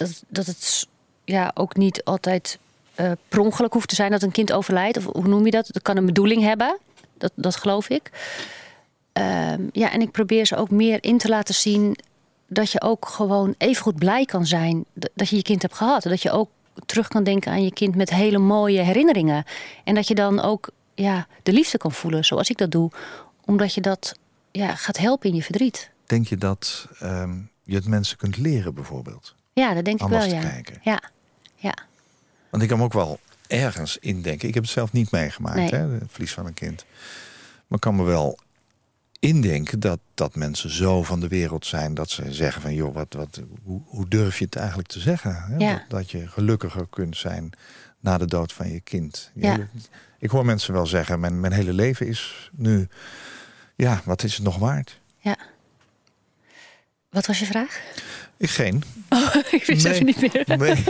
dat, 0.00 0.22
dat 0.28 0.46
het 0.46 0.88
ja, 1.24 1.50
ook 1.54 1.76
niet 1.76 2.04
altijd 2.04 2.58
uh, 2.96 3.12
per 3.28 3.68
hoeft 3.70 3.88
te 3.88 3.94
zijn 3.94 4.10
dat 4.10 4.22
een 4.22 4.30
kind 4.30 4.52
overlijdt. 4.52 4.96
Of 4.96 5.04
hoe 5.04 5.28
noem 5.28 5.44
je 5.44 5.50
dat? 5.50 5.68
Dat 5.72 5.82
kan 5.82 5.96
een 5.96 6.06
bedoeling 6.06 6.42
hebben. 6.42 6.78
Dat, 7.18 7.32
dat 7.34 7.56
geloof 7.56 7.88
ik. 7.88 8.10
Ehm, 9.12 9.62
ja, 9.72 9.92
en 9.92 10.00
ik 10.00 10.10
probeer 10.10 10.46
ze 10.46 10.56
ook 10.56 10.70
meer 10.70 10.98
in 11.00 11.18
te 11.18 11.28
laten 11.28 11.54
zien 11.54 11.96
dat 12.46 12.70
je 12.70 12.82
ook 12.82 13.08
gewoon 13.08 13.54
even 13.58 13.82
goed 13.82 13.96
blij 13.96 14.24
kan 14.24 14.46
zijn 14.46 14.84
dat 15.14 15.28
je 15.28 15.36
je 15.36 15.42
kind 15.42 15.62
hebt 15.62 15.74
gehad. 15.74 16.02
Dat 16.02 16.22
je 16.22 16.30
ook 16.30 16.48
terug 16.86 17.08
kan 17.08 17.24
denken 17.24 17.52
aan 17.52 17.64
je 17.64 17.72
kind 17.72 17.94
met 17.94 18.10
hele 18.10 18.38
mooie 18.38 18.80
herinneringen. 18.80 19.44
En 19.84 19.94
dat 19.94 20.08
je 20.08 20.14
dan 20.14 20.40
ook 20.40 20.70
ja, 20.94 21.26
de 21.42 21.52
liefde 21.52 21.78
kan 21.78 21.92
voelen 21.92 22.24
zoals 22.24 22.50
ik 22.50 22.56
dat 22.56 22.70
doe. 22.70 22.90
Omdat 23.44 23.74
je 23.74 23.80
dat 23.80 24.14
ja, 24.50 24.74
gaat 24.74 24.98
helpen 24.98 25.28
in 25.28 25.34
je 25.34 25.42
verdriet. 25.42 25.90
Denk 26.06 26.26
je 26.26 26.36
dat 26.36 26.88
ehm, 26.98 27.38
je 27.64 27.74
het 27.74 27.86
mensen 27.86 28.16
kunt 28.16 28.36
leren 28.36 28.74
bijvoorbeeld? 28.74 29.34
Ja, 29.60 29.74
dat 29.74 29.84
denk 29.84 30.00
ik 30.00 30.08
wel, 30.08 30.24
ja. 30.24 30.40
Kijken. 30.40 30.78
Ja, 30.82 31.02
ja. 31.54 31.74
Want 32.50 32.62
ik 32.62 32.68
kan 32.68 32.78
me 32.78 32.84
ook 32.84 32.92
wel 32.92 33.20
ergens 33.46 33.98
indenken. 33.98 34.48
Ik 34.48 34.54
heb 34.54 34.62
het 34.62 34.72
zelf 34.72 34.92
niet 34.92 35.10
meegemaakt, 35.10 35.70
hè, 35.70 35.88
het 35.88 36.10
verlies 36.10 36.32
van 36.32 36.46
een 36.46 36.54
kind. 36.54 36.84
Maar 37.66 37.78
ik 37.78 37.80
kan 37.80 37.96
me 37.96 38.02
wel 38.02 38.38
indenken 39.18 39.80
dat, 39.80 39.98
dat 40.14 40.34
mensen 40.34 40.70
zo 40.70 41.02
van 41.02 41.20
de 41.20 41.28
wereld 41.28 41.66
zijn... 41.66 41.94
dat 41.94 42.10
ze 42.10 42.32
zeggen 42.32 42.62
van, 42.62 42.74
joh, 42.74 42.94
wat, 42.94 43.14
wat, 43.14 43.40
hoe, 43.62 43.80
hoe 43.86 44.08
durf 44.08 44.38
je 44.38 44.44
het 44.44 44.56
eigenlijk 44.56 44.88
te 44.88 45.00
zeggen? 45.00 45.34
Hè? 45.34 45.56
Ja. 45.56 45.72
Dat, 45.72 45.82
dat, 45.88 46.10
je 46.10 46.28
gelukkiger 46.28 46.86
kunt 46.90 47.16
zijn 47.16 47.50
na 48.00 48.18
de 48.18 48.26
dood 48.26 48.52
van 48.52 48.68
je 48.72 48.80
kind. 48.80 49.30
Ja. 49.34 49.68
Ik 50.18 50.30
hoor 50.30 50.44
mensen 50.44 50.72
wel 50.72 50.86
zeggen, 50.86 51.20
mijn, 51.20 51.40
mijn 51.40 51.52
hele 51.52 51.72
leven 51.72 52.06
is 52.06 52.50
nu... 52.52 52.88
Ja, 53.76 54.00
wat 54.04 54.22
is 54.22 54.34
het 54.34 54.42
nog 54.42 54.58
waard? 54.58 55.00
Ja. 55.18 55.36
Wat 57.10 57.26
was 57.26 57.38
je 57.38 57.46
vraag? 57.46 57.80
Ik 58.40 58.50
geen. 58.50 58.82
Oh, 59.12 59.34
ik 59.50 59.64
wist 59.64 59.84
nee, 59.84 60.02
niet 60.02 60.20
meer. 60.20 60.44
Nee, 60.46 60.56
nee 60.58 60.70
ik 60.70 60.86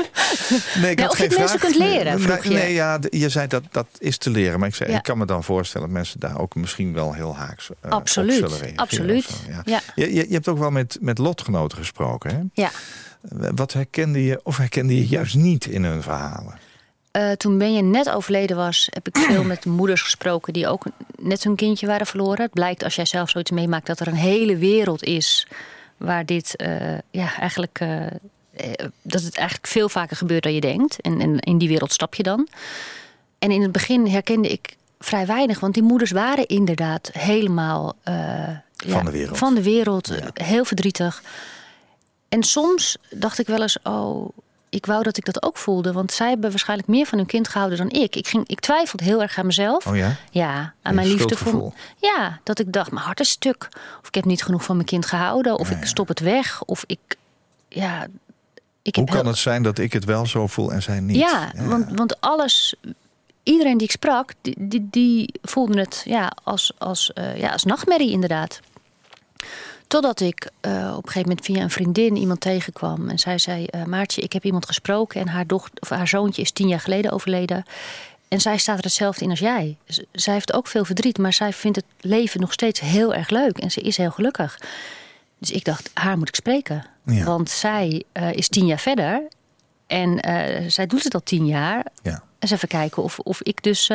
nee, 0.82 0.94
had 0.96 1.10
of 1.10 1.16
geen 1.16 1.30
je 1.30 1.38
mensen 1.38 1.58
kunt 1.58 1.76
leren, 1.76 2.20
je. 2.42 2.48
nee, 2.48 2.72
ja, 2.72 2.98
je 3.10 3.28
zei 3.28 3.46
dat 3.46 3.62
dat 3.70 3.86
is 3.98 4.18
te 4.18 4.30
leren. 4.30 4.58
Maar 4.58 4.68
ik, 4.68 4.74
zei, 4.74 4.92
ik 4.92 5.02
kan 5.02 5.18
me 5.18 5.26
dan 5.26 5.44
voorstellen 5.44 5.86
dat 5.86 5.96
mensen 5.96 6.20
daar 6.20 6.40
ook 6.40 6.54
misschien 6.54 6.92
wel 6.92 7.12
heel 7.12 7.36
haaks 7.36 7.70
uh, 7.84 7.90
absoluut, 7.90 8.42
op 8.42 8.48
zullen 8.48 8.58
reageren. 8.58 8.76
Absoluut, 8.76 9.28
ja. 9.48 9.62
ja. 9.64 9.80
Je, 9.94 10.14
je, 10.14 10.28
je, 10.28 10.34
hebt 10.34 10.48
ook 10.48 10.58
wel 10.58 10.70
met, 10.70 10.98
met 11.00 11.18
lotgenoten 11.18 11.78
gesproken, 11.78 12.30
hè? 12.30 12.62
Ja. 12.62 12.70
Wat 13.54 13.72
herkende 13.72 14.24
je, 14.24 14.40
of 14.42 14.56
herkende 14.56 14.96
je 14.96 15.06
juist 15.06 15.34
niet 15.34 15.66
in 15.66 15.84
hun 15.84 16.02
verhalen? 16.02 16.58
Uh, 17.16 17.32
toen 17.32 17.72
je 17.72 17.82
net 17.82 18.10
overleden 18.10 18.56
was, 18.56 18.88
heb 18.90 19.08
ik 19.08 19.18
veel 19.18 19.44
met 19.44 19.64
moeders 19.64 20.02
gesproken 20.02 20.52
die 20.52 20.68
ook 20.68 20.84
net 21.18 21.44
hun 21.44 21.56
kindje 21.56 21.86
waren 21.86 22.06
verloren. 22.06 22.42
Het 22.42 22.52
blijkt 22.52 22.84
als 22.84 22.94
jij 22.94 23.04
zelf 23.04 23.30
zoiets 23.30 23.50
meemaakt 23.50 23.86
dat 23.86 24.00
er 24.00 24.06
een 24.06 24.14
hele 24.14 24.56
wereld 24.56 25.02
is 25.04 25.46
waar 26.00 26.26
dit 26.26 26.54
uh, 26.56 26.98
ja, 27.10 27.38
eigenlijk. 27.38 27.80
Uh, 27.82 28.06
dat 29.02 29.22
het 29.22 29.36
eigenlijk 29.36 29.66
veel 29.66 29.88
vaker 29.88 30.16
gebeurt 30.16 30.42
dan 30.42 30.54
je 30.54 30.60
denkt. 30.60 31.00
En, 31.00 31.20
en, 31.20 31.38
in 31.38 31.58
die 31.58 31.68
wereld 31.68 31.92
stap 31.92 32.14
je 32.14 32.22
dan. 32.22 32.48
En 33.38 33.50
in 33.50 33.62
het 33.62 33.72
begin 33.72 34.06
herkende 34.06 34.48
ik 34.48 34.76
vrij 34.98 35.26
weinig. 35.26 35.60
Want 35.60 35.74
die 35.74 35.82
moeders 35.82 36.10
waren 36.10 36.46
inderdaad 36.46 37.10
helemaal 37.12 37.96
eh, 38.02 38.48
Van 38.76 39.04
de 39.04 39.10
wereld. 39.10 39.38
Van 39.38 39.54
de 39.54 39.62
wereld, 39.62 40.06
Ja. 40.06 40.30
eh, 40.34 40.46
heel 40.46 40.64
verdrietig. 40.64 41.22
En 42.28 42.42
soms 42.42 42.96
dacht 43.10 43.38
ik 43.38 43.46
wel 43.46 43.62
eens, 43.62 43.78
oh, 43.82 44.28
ik 44.70 44.86
wou 44.86 45.02
dat 45.02 45.16
ik 45.16 45.24
dat 45.24 45.42
ook 45.42 45.56
voelde. 45.56 45.92
Want 45.92 46.12
zij 46.12 46.28
hebben 46.28 46.50
waarschijnlijk 46.50 46.88
meer 46.88 47.06
van 47.06 47.18
hun 47.18 47.26
kind 47.26 47.48
gehouden 47.48 47.78
dan 47.78 47.88
ik. 47.90 48.16
Ik, 48.16 48.28
ging, 48.28 48.48
ik 48.48 48.60
twijfelde 48.60 49.04
heel 49.04 49.22
erg 49.22 49.38
aan 49.38 49.46
mezelf. 49.46 49.86
Oh 49.86 49.96
ja? 49.96 50.16
Ja, 50.30 50.74
aan 50.82 50.94
mijn 50.94 51.06
liefde 51.06 51.36
voor. 51.36 51.72
Ja, 51.96 52.40
dat 52.44 52.58
ik 52.58 52.72
dacht, 52.72 52.90
mijn 52.90 53.04
hart 53.04 53.20
is 53.20 53.30
stuk. 53.30 53.68
Of 54.00 54.08
ik 54.08 54.14
heb 54.14 54.24
niet 54.24 54.42
genoeg 54.42 54.64
van 54.64 54.74
mijn 54.76 54.88
kind 54.88 55.06
gehouden. 55.06 55.58
Of 55.58 55.68
Ja, 55.68 55.74
ik 55.76 55.80
ja. 55.82 55.86
stop 55.88 56.08
het 56.08 56.20
weg. 56.20 56.62
Of 56.64 56.84
ik. 56.86 56.98
Ja, 57.68 58.06
ik 58.82 58.94
Hoe 58.96 59.04
kan 59.04 59.16
heel- 59.16 59.24
het 59.26 59.36
zijn 59.36 59.62
dat 59.62 59.78
ik 59.78 59.92
het 59.92 60.04
wel 60.04 60.26
zo 60.26 60.46
voel 60.46 60.72
en 60.72 60.82
zij 60.82 61.00
niet? 61.00 61.16
Ja, 61.16 61.52
Want, 61.56 61.86
want 61.98 62.20
alles. 62.20 62.74
Iedereen 63.42 63.76
die 63.78 63.86
ik 63.86 63.92
sprak, 63.92 64.32
die, 64.40 64.54
die, 64.58 64.88
die 64.90 65.34
voelde 65.42 65.78
het 65.80 66.02
ja, 66.04 66.32
als, 66.42 66.72
als, 66.78 67.12
eh, 67.12 67.36
ja, 67.36 67.50
als 67.52 67.64
nachtmerrie, 67.64 68.10
inderdaad. 68.10 68.60
Totdat 69.90 70.20
ik 70.20 70.50
eh, 70.60 70.72
op 70.72 71.04
een 71.06 71.10
gegeven 71.10 71.28
moment 71.28 71.44
via 71.44 71.62
een 71.62 71.70
vriendin 71.70 72.16
iemand 72.16 72.40
tegenkwam. 72.40 73.08
En 73.08 73.18
zij 73.18 73.38
zei: 73.38 73.64
eh, 73.66 73.84
Maartje, 73.84 74.20
ik 74.20 74.32
heb 74.32 74.44
iemand 74.44 74.66
gesproken. 74.66 75.20
En 75.20 75.28
haar, 75.28 75.46
dochter, 75.46 75.80
of 75.80 75.88
haar 75.88 76.08
zoontje 76.08 76.42
is 76.42 76.50
tien 76.50 76.68
jaar 76.68 76.80
geleden 76.80 77.10
overleden. 77.10 77.64
En 78.28 78.40
zij 78.40 78.58
staat 78.58 78.78
er 78.78 78.84
hetzelfde 78.84 79.24
in 79.24 79.30
als 79.30 79.38
jij. 79.38 79.76
Z- 79.86 80.00
zij 80.12 80.34
heeft 80.34 80.52
ook 80.52 80.66
veel 80.66 80.84
verdriet, 80.84 81.18
maar 81.18 81.32
zij 81.32 81.52
vindt 81.52 81.76
het 81.76 81.84
leven 82.00 82.40
nog 82.40 82.52
steeds 82.52 82.80
heel 82.80 83.14
erg 83.14 83.28
leuk. 83.28 83.58
En 83.58 83.70
ze 83.70 83.80
is 83.80 83.96
heel 83.96 84.10
gelukkig. 84.10 84.58
Dus 85.38 85.50
ik 85.50 85.64
dacht, 85.64 85.90
haar 85.94 86.18
moet 86.18 86.28
ik 86.28 86.34
spreken. 86.34 86.86
Ja. 87.04 87.24
Want 87.24 87.50
zij 87.50 88.02
eh, 88.12 88.32
is 88.32 88.48
tien 88.48 88.66
jaar 88.66 88.78
verder. 88.78 89.28
En 89.86 90.20
zij 90.70 90.86
doet 90.86 91.04
het 91.04 91.14
al 91.14 91.22
tien 91.22 91.46
jaar. 91.46 91.86
Ja. 92.02 92.22
Eens 92.38 92.50
even 92.50 92.68
kijken 92.68 93.02
of, 93.02 93.18
of 93.18 93.42
ik 93.42 93.62
dus 93.62 93.86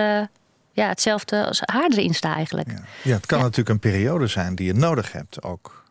ja, 0.72 0.88
hetzelfde 0.88 1.46
als 1.46 1.62
haar 1.66 1.90
erin 1.92 2.14
sta 2.14 2.36
eigenlijk. 2.36 2.72
Ja. 2.72 2.82
ja, 3.04 3.16
het 3.16 3.26
kan 3.26 3.40
natuurlijk 3.40 3.70
een 3.70 3.80
periode 3.92 4.28
zijn 4.28 4.56
die 4.56 4.66
je 4.66 4.74
nodig 4.74 5.12
hebt 5.12 5.44
ook. 5.44 5.85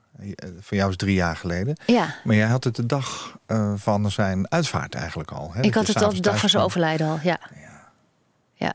Voor 0.60 0.76
jou 0.76 0.90
is 0.90 0.96
drie 0.96 1.14
jaar 1.14 1.36
geleden. 1.36 1.76
Ja, 1.86 2.14
Maar 2.24 2.36
jij 2.36 2.46
had 2.46 2.64
het 2.64 2.76
de 2.76 2.86
dag 2.86 3.38
eh, 3.46 3.72
van 3.76 4.10
zijn 4.10 4.50
uitvaart 4.50 4.94
eigenlijk 4.94 5.30
al. 5.30 5.48
Hè? 5.48 5.56
Dat 5.56 5.64
ik 5.64 5.74
had 5.74 5.86
het 5.86 6.02
al 6.02 6.14
de 6.14 6.20
dag 6.20 6.38
van 6.38 6.48
zijn 6.48 6.62
overlijden 6.62 7.06
al. 7.08 7.18
Ja. 7.22 7.38
Ja. 8.54 8.74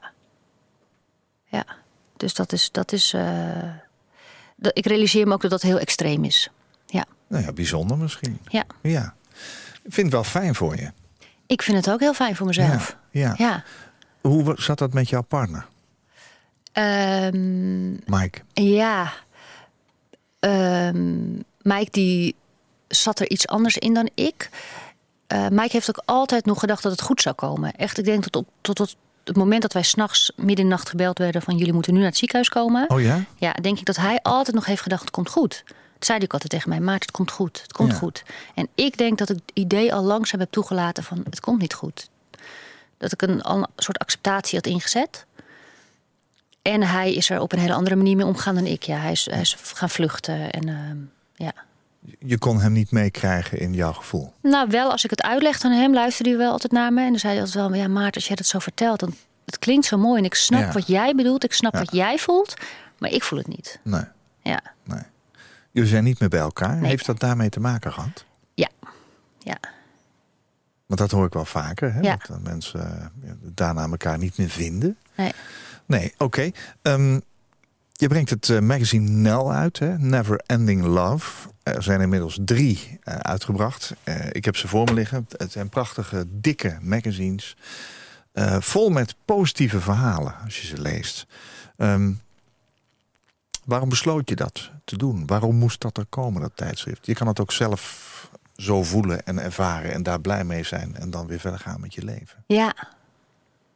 Ja. 1.46 1.66
Dus 2.18 2.34
dat 2.34 2.52
is. 2.54 2.72
Dat 2.72 2.92
is 2.92 3.14
eh, 3.14 3.24
dat, 4.56 4.78
ik 4.78 4.86
realiseer 4.86 5.28
me 5.28 5.34
ook 5.34 5.42
dat 5.42 5.52
dat 5.52 5.62
heel 5.62 5.80
extreem 5.80 6.24
is. 6.24 6.50
Ja. 6.86 7.06
Nou 7.28 7.44
ja, 7.44 7.52
bijzonder 7.54 7.98
misschien. 7.98 8.40
ja. 8.48 8.64
Ja. 8.82 9.14
Ik 9.84 9.94
vind 9.94 10.06
het 10.06 10.16
wel 10.16 10.24
fijn 10.24 10.56
voor 10.56 10.76
je. 10.76 10.92
Ik 11.48 11.62
vind 11.62 11.78
het 11.78 11.90
ook 11.90 12.00
heel 12.00 12.14
fijn 12.14 12.36
voor 12.36 12.48
mezelf. 12.48 12.98
Ja. 13.12 13.34
Ja. 13.38 13.64
Hoe 14.22 14.54
zat 14.58 14.78
dat 14.78 14.94
met 14.94 15.10
jouw 15.10 15.22
partner, 15.22 15.68
Ehm, 16.72 17.92
Mike? 17.92 18.42
Ja. 18.54 19.12
Ehm, 20.40 21.34
Mike 21.62 21.92
die 21.92 22.36
zat 22.88 23.20
er 23.20 23.30
iets 23.30 23.48
anders 23.48 23.78
in 23.78 23.94
dan 23.94 24.10
ik. 24.14 24.50
Eh, 25.28 25.48
Mike 25.48 25.70
heeft 25.72 25.90
ook 25.90 26.02
altijd 26.06 26.46
nog 26.46 26.60
gedacht 26.60 26.84
dat 26.84 26.92
het 26.92 27.02
goed 27.02 27.22
zou 27.22 27.36
komen. 27.36 27.74
Echt, 27.74 27.98
ik 27.98 28.06
denk 28.06 28.24
tot 28.24 28.36
op 28.36 28.48
tot, 28.62 28.76
tot 28.76 28.96
het 29.24 29.36
moment 29.36 29.62
dat 29.62 29.74
wij 29.74 29.84
s'nachts 29.84 30.32
midden 30.36 30.58
in 30.58 30.64
de 30.64 30.76
nacht 30.76 30.90
gebeld 30.90 31.18
werden 31.18 31.42
van 31.42 31.58
jullie 31.58 31.74
moeten 31.74 31.94
nu 31.94 32.00
naar 32.00 32.08
het 32.08 32.18
ziekenhuis 32.18 32.50
komen. 32.50 32.90
Oh 32.90 33.02
ja? 33.02 33.24
Ja, 33.36 33.54
denk 33.54 33.80
ik 33.80 33.86
dat 33.86 33.96
hij 33.96 34.20
altijd 34.22 34.56
nog 34.56 34.66
heeft 34.66 34.82
gedacht 34.82 35.02
het 35.02 35.12
komt 35.12 35.30
goed. 35.30 35.64
Dat 35.66 36.06
zei 36.08 36.18
hij 36.18 36.28
ook 36.28 36.34
altijd 36.34 36.52
tegen 36.52 36.70
mij, 36.70 36.80
Maarten, 36.80 37.08
het 37.08 37.16
komt 37.16 37.32
goed, 37.32 37.62
het 37.62 37.72
komt 37.74 37.92
Ja. 37.92 37.98
goed. 37.98 38.24
En 38.56 38.68
ik 38.76 38.98
denk 38.98 39.18
dat 39.18 39.30
ik 39.30 39.36
het 39.36 39.52
idee 39.54 39.94
al 39.94 40.04
langzaam 40.04 40.40
heb 40.40 40.52
toegelaten 40.52 41.04
van 41.04 41.22
het 41.30 41.40
komt 41.40 41.62
niet 41.62 41.74
goed. 41.74 42.10
Dat 42.98 43.12
ik 43.12 43.22
een, 43.22 43.50
een 43.50 43.68
soort 43.76 43.98
acceptatie 43.98 44.56
had 44.58 44.68
ingezet. 44.68 45.26
En 46.62 46.82
hij 46.84 47.14
is 47.14 47.30
er 47.30 47.40
op 47.40 47.52
een 47.52 47.60
hele 47.60 47.74
andere 47.74 47.96
manier 47.96 48.16
mee 48.16 48.26
omgegaan 48.26 48.56
dan 48.56 48.66
ik. 48.66 48.84
Ja, 48.84 48.98
hij 48.98 49.12
is, 49.12 49.28
hij 49.32 49.42
is 49.42 49.56
gaan 49.74 49.90
vluchten. 49.90 50.52
En, 50.52 50.68
ehm, 50.70 50.98
ja. 51.34 51.54
Je 52.20 52.38
kon 52.38 52.60
hem 52.62 52.72
niet 52.72 52.92
meekrijgen 52.92 53.60
in 53.60 53.74
jouw 53.74 53.94
gevoel. 53.94 54.34
Nou, 54.42 54.70
wel 54.70 54.92
als 54.92 55.04
ik 55.04 55.10
het 55.10 55.22
uitlegde 55.22 55.68
aan 55.68 55.74
hem, 55.74 55.94
luisterde 55.94 56.30
hij 56.30 56.40
wel 56.40 56.52
altijd 56.52 56.72
naar 56.72 56.94
me. 56.94 57.02
En 57.04 57.10
dan 57.10 57.20
zei 57.20 57.34
hij 57.34 57.42
altijd 57.42 57.70
wel, 57.70 57.74
ja 57.80 57.88
Maarten, 57.88 58.14
als 58.16 58.28
jij 58.28 58.36
dat 58.36 58.46
zo 58.46 58.60
vertelt, 58.60 59.00
dan 59.00 59.14
het 59.46 59.60
klinkt 59.60 59.86
zo 59.86 59.98
mooi. 59.98 60.20
En 60.20 60.26
ik 60.26 60.34
snap 60.34 60.62
Ja. 60.62 60.72
wat 60.72 60.88
jij 60.88 61.16
bedoelt, 61.16 61.44
ik 61.44 61.54
snap 61.54 61.74
Ja. 61.74 61.80
wat 61.80 61.92
jij 61.92 62.18
voelt. 62.18 62.54
Maar 62.98 63.10
ik 63.10 63.24
voel 63.24 63.40
het 63.40 63.48
niet. 63.48 63.80
Nee, 63.84 64.04
Ja, 64.44 64.62
nee. 64.84 65.02
Jullie 65.72 65.90
zijn 65.90 66.04
niet 66.04 66.20
meer 66.20 66.30
bij 66.30 66.40
elkaar. 66.40 66.76
Nee. 66.76 66.90
Heeft 66.90 67.06
dat 67.06 67.20
daarmee 67.20 67.50
te 67.50 67.60
maken 67.60 67.94
gehad? 67.94 68.26
ja, 68.54 68.70
ja. 69.40 69.58
Want 70.86 71.00
dat 71.02 71.12
hoor 71.12 71.26
ik 71.26 71.34
wel 71.34 71.46
vaker. 71.46 71.94
Hè? 71.94 72.00
Ja. 72.00 72.18
Dat 72.28 72.42
mensen 72.42 73.12
eh, 73.24 73.32
daarna 73.42 73.88
elkaar 73.88 74.18
niet 74.18 74.38
meer 74.38 74.50
vinden. 74.50 74.98
Nee. 75.16 75.32
Nee, 75.90 76.14
oké. 76.18 76.52
Ehm, 76.82 77.20
je 77.92 78.08
brengt 78.08 78.30
het 78.30 78.50
eh, 78.50 78.60
magazine 78.60 79.10
Nel 79.10 79.52
uit, 79.52 79.80
hè? 79.80 79.98
Never 79.98 80.42
Ending 80.46 80.84
Love. 80.84 81.50
Er 81.64 81.84
zijn 81.84 82.02
inmiddels 82.02 82.40
drie 82.42 83.00
eh, 83.04 83.16
uitgebracht. 83.16 83.94
Eh, 84.04 84.16
ik 84.32 84.46
heb 84.46 84.56
ze 84.56 84.68
voor 84.68 84.86
me 84.86 84.94
liggen. 84.94 85.28
Het 85.38 85.52
zijn 85.52 85.70
prachtige, 85.70 86.26
dikke 86.28 86.78
magazines. 86.82 87.56
Vol 88.60 88.90
met 88.90 89.16
positieve 89.26 89.80
verhalen, 89.80 90.36
als 90.44 90.62
je 90.62 90.68
ze 90.68 90.82
leest. 90.82 91.26
Ehm, 91.78 92.12
waarom 93.66 93.90
besloot 93.90 94.30
je 94.30 94.36
dat 94.36 94.72
te 94.84 94.98
doen? 94.98 95.26
Waarom 95.26 95.56
moest 95.56 95.82
dat 95.82 95.98
er 95.98 96.06
komen, 96.06 96.42
dat 96.42 96.52
tijdschrift? 96.56 97.06
Je 97.06 97.14
kan 97.14 97.28
het 97.28 97.40
ook 97.40 97.52
zelf 97.52 98.30
zo 98.56 98.84
voelen 98.84 99.26
en 99.26 99.40
ervaren 99.40 99.94
en 99.94 100.04
daar 100.04 100.22
blij 100.22 100.44
mee 100.44 100.64
zijn... 100.64 100.96
en 100.96 101.10
dan 101.10 101.28
weer 101.28 101.40
verder 101.40 101.60
gaan 101.60 101.82
met 101.82 101.94
je 101.94 102.04
leven. 102.04 102.44
Ja, 102.48 102.76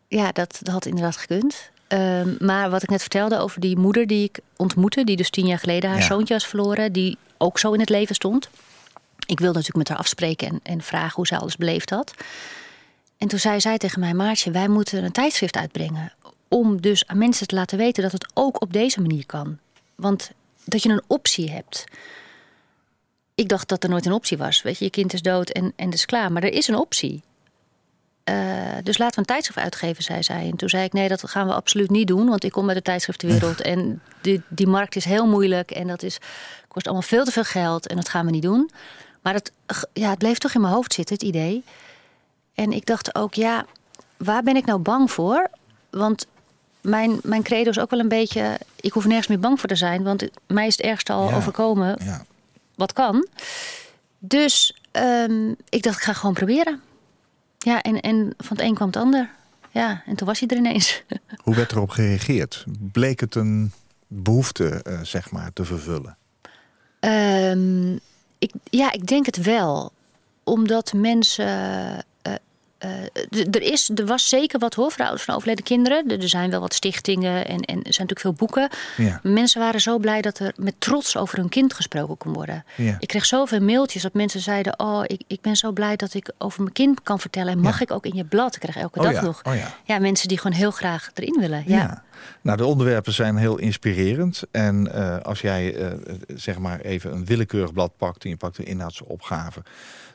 ja 0.07 0.31
dat, 0.31 0.59
dat 0.61 0.73
had 0.73 0.85
inderdaad 0.85 1.17
gekund. 1.17 1.71
Ehm, 1.93 2.35
maar 2.39 2.69
wat 2.69 2.83
ik 2.83 2.89
net 2.89 3.01
vertelde 3.01 3.37
over 3.39 3.59
die 3.61 3.77
moeder 3.77 4.07
die 4.07 4.23
ik 4.23 4.39
ontmoette, 4.57 5.03
die 5.03 5.15
dus 5.15 5.29
tien 5.29 5.45
jaar 5.45 5.59
geleden 5.59 5.89
haar 5.89 5.99
Ja. 5.99 6.05
zoontje 6.05 6.33
was 6.33 6.47
verloren, 6.47 6.91
die 6.93 7.17
ook 7.37 7.59
zo 7.59 7.71
in 7.73 7.79
het 7.79 7.89
leven 7.89 8.15
stond. 8.15 8.49
Ik 9.25 9.39
wilde 9.39 9.53
natuurlijk 9.57 9.77
met 9.77 9.87
haar 9.87 9.97
afspreken 9.97 10.47
en, 10.47 10.59
en 10.63 10.81
vragen 10.81 11.15
hoe 11.15 11.27
zij 11.27 11.37
alles 11.37 11.55
beleefd 11.57 11.89
had. 11.89 12.13
En 13.17 13.27
toen 13.27 13.39
zei 13.39 13.59
zij 13.61 13.77
tegen 13.77 13.99
mij, 13.99 14.13
Maartje, 14.13 14.51
wij 14.51 14.67
moeten 14.67 15.03
een 15.03 15.11
tijdschrift 15.11 15.55
uitbrengen. 15.57 16.13
Om 16.47 16.81
dus 16.81 17.07
aan 17.07 17.17
mensen 17.17 17.47
te 17.47 17.55
laten 17.55 17.77
weten 17.77 18.03
dat 18.03 18.11
het 18.11 18.31
ook 18.33 18.61
op 18.61 18.73
deze 18.73 19.01
manier 19.01 19.25
kan. 19.25 19.57
Want 19.95 20.31
dat 20.65 20.83
je 20.83 20.89
een 20.89 21.03
optie 21.07 21.51
hebt. 21.51 21.83
Ik 23.35 23.49
dacht 23.49 23.67
dat 23.67 23.83
er 23.83 23.89
nooit 23.89 24.05
een 24.05 24.11
optie 24.11 24.37
was. 24.37 24.61
Weet 24.61 24.77
je, 24.77 24.85
je 24.85 24.91
kind 24.91 25.13
is 25.13 25.21
dood 25.21 25.49
en, 25.49 25.73
en 25.75 25.91
is 25.91 26.05
klaar. 26.05 26.31
Maar 26.31 26.43
er 26.43 26.53
is 26.53 26.67
een 26.67 26.75
optie. 26.77 27.21
Eh, 28.23 28.33
dus 28.83 28.97
laten 28.97 29.13
we 29.15 29.19
een 29.19 29.25
tijdschrift 29.25 29.59
uitgeven, 29.59 30.03
zei 30.03 30.23
zij. 30.23 30.49
En 30.49 30.55
toen 30.55 30.69
zei 30.69 30.83
ik, 30.83 30.93
nee, 30.93 31.07
dat 31.07 31.29
gaan 31.29 31.47
we 31.47 31.53
absoluut 31.53 31.89
niet 31.89 32.07
doen. 32.07 32.27
Want 32.29 32.43
ik 32.43 32.51
kom 32.51 32.67
uit 32.67 32.77
de 32.77 32.83
tijdschriftenwereld. 32.83 33.61
En 33.61 34.01
die, 34.21 34.41
die 34.47 34.67
markt 34.67 34.95
is 34.95 35.05
heel 35.05 35.27
moeilijk. 35.27 35.71
En 35.71 35.87
dat 35.87 36.03
is, 36.03 36.17
kost 36.67 36.85
allemaal 36.85 37.07
veel 37.07 37.23
te 37.25 37.31
veel 37.31 37.43
geld. 37.43 37.87
En 37.87 37.95
dat 37.95 38.09
gaan 38.09 38.25
we 38.25 38.31
niet 38.31 38.41
doen. 38.41 38.69
Maar 39.21 39.33
het, 39.33 39.51
ja, 39.93 40.09
het 40.09 40.17
bleef 40.17 40.37
toch 40.37 40.53
in 40.53 40.61
mijn 40.61 40.73
hoofd 40.73 40.93
zitten, 40.93 41.15
het 41.15 41.23
idee. 41.23 41.63
En 42.53 42.71
ik 42.71 42.85
dacht 42.85 43.15
ook, 43.15 43.33
ja, 43.33 43.65
waar 44.17 44.43
ben 44.43 44.55
ik 44.55 44.65
nou 44.65 44.79
bang 44.79 45.11
voor? 45.11 45.47
Want 45.89 46.25
mijn, 46.81 47.19
mijn 47.23 47.43
credo 47.43 47.69
is 47.69 47.79
ook 47.79 47.89
wel 47.89 47.99
een 47.99 48.07
beetje... 48.07 48.57
ik 48.75 48.91
hoef 48.91 49.05
nergens 49.05 49.27
meer 49.27 49.39
bang 49.39 49.59
voor 49.59 49.69
te 49.69 49.75
zijn. 49.75 50.03
Want 50.03 50.23
mij 50.47 50.67
is 50.67 50.77
het 50.77 50.85
ergste 50.85 51.13
al 51.13 51.29
Ja. 51.29 51.35
overkomen 51.35 51.97
Ja. 52.03 52.25
wat 52.75 52.93
kan. 52.93 53.27
Dus 54.19 54.77
ehm, 54.91 55.49
ik 55.69 55.83
dacht, 55.83 55.97
ik 55.97 56.03
ga 56.03 56.13
gewoon 56.13 56.33
proberen. 56.35 56.81
Ja, 57.63 57.81
en, 57.81 57.99
en 57.99 58.33
van 58.37 58.57
het 58.57 58.65
een 58.65 58.75
kwam 58.75 58.87
het 58.87 58.97
ander. 58.97 59.29
Ja, 59.71 60.03
en 60.05 60.15
toen 60.15 60.27
was 60.27 60.39
hij 60.39 60.47
er 60.47 60.57
ineens. 60.57 61.03
Hoe 61.43 61.55
werd 61.55 61.71
erop 61.71 61.89
gereageerd? 61.89 62.65
Bleek 62.91 63.19
het 63.19 63.35
een 63.35 63.71
behoefte, 64.07 64.69
eh, 64.69 64.99
zeg 65.01 65.31
maar, 65.31 65.53
te 65.53 65.65
vervullen? 65.65 66.17
Ehm, 66.99 67.93
ik, 68.37 68.51
ja, 68.63 68.91
ik 68.91 69.07
denk 69.07 69.25
het 69.25 69.37
wel. 69.37 69.91
Omdat 70.43 70.93
mensen. 70.93 72.05
Eh, 72.83 73.55
er, 73.55 73.61
is, 73.61 73.89
er 73.95 74.05
was 74.05 74.29
zeker 74.29 74.59
wat 74.59 74.73
hoor 74.73 74.91
voor 74.91 75.01
ouders 75.03 75.23
van 75.23 75.35
overleden 75.35 75.63
kinderen. 75.63 76.09
Er, 76.09 76.21
er 76.21 76.29
zijn 76.29 76.49
wel 76.49 76.59
wat 76.59 76.73
stichtingen 76.73 77.45
en, 77.47 77.59
en 77.59 77.75
er 77.75 77.93
zijn 77.93 78.07
natuurlijk 78.07 78.19
veel 78.19 78.33
boeken. 78.33 78.69
Ja. 78.97 79.19
Mensen 79.23 79.61
waren 79.61 79.81
zo 79.81 79.97
blij 79.97 80.21
dat 80.21 80.39
er 80.39 80.53
met 80.55 80.75
trots 80.77 81.17
over 81.17 81.37
hun 81.37 81.49
kind 81.49 81.73
gesproken 81.73 82.17
kon 82.17 82.33
worden. 82.33 82.63
Ja. 82.75 82.95
Ik 82.99 83.07
kreeg 83.07 83.25
zoveel 83.25 83.61
mailtjes 83.61 84.01
dat 84.01 84.13
mensen 84.13 84.39
zeiden: 84.39 84.79
Oh, 84.79 85.01
ik, 85.05 85.21
ik 85.27 85.41
ben 85.41 85.55
zo 85.55 85.71
blij 85.71 85.95
dat 85.95 86.13
ik 86.13 86.31
over 86.37 86.61
mijn 86.61 86.73
kind 86.73 87.01
kan 87.03 87.19
vertellen. 87.19 87.51
En 87.51 87.59
mag 87.59 87.75
Ja. 87.77 87.81
ik 87.81 87.91
ook 87.91 88.05
in 88.05 88.15
je 88.15 88.25
blad? 88.25 88.55
Ik 88.55 88.61
krijg 88.61 88.77
elke 88.77 88.99
Oh 88.99 89.05
dag 89.11 89.21
nog. 89.21 89.41
oh 89.43 89.53
ja. 89.85 89.99
mensen 89.99 90.27
die 90.27 90.37
gewoon 90.37 90.57
heel 90.57 90.71
graag 90.71 91.09
erin 91.13 91.37
willen. 91.39 91.63
Ja. 91.67 91.77
Ja. 91.77 92.03
Nou, 92.41 92.57
de 92.57 92.65
onderwerpen 92.65 93.13
zijn 93.13 93.35
heel 93.37 93.57
inspirerend. 93.57 94.41
En 94.51 94.93
eh, 94.93 95.19
als 95.19 95.41
jij 95.41 95.75
eh, 95.75 95.91
zeg 96.27 96.57
maar 96.59 96.79
even 96.79 97.11
een 97.13 97.25
willekeurig 97.25 97.73
blad 97.73 97.97
pakt 97.97 98.23
en 98.23 98.29
je 98.29 98.37
pakt 98.37 98.55
de 98.55 98.63
inhoudsopgave, 98.63 99.63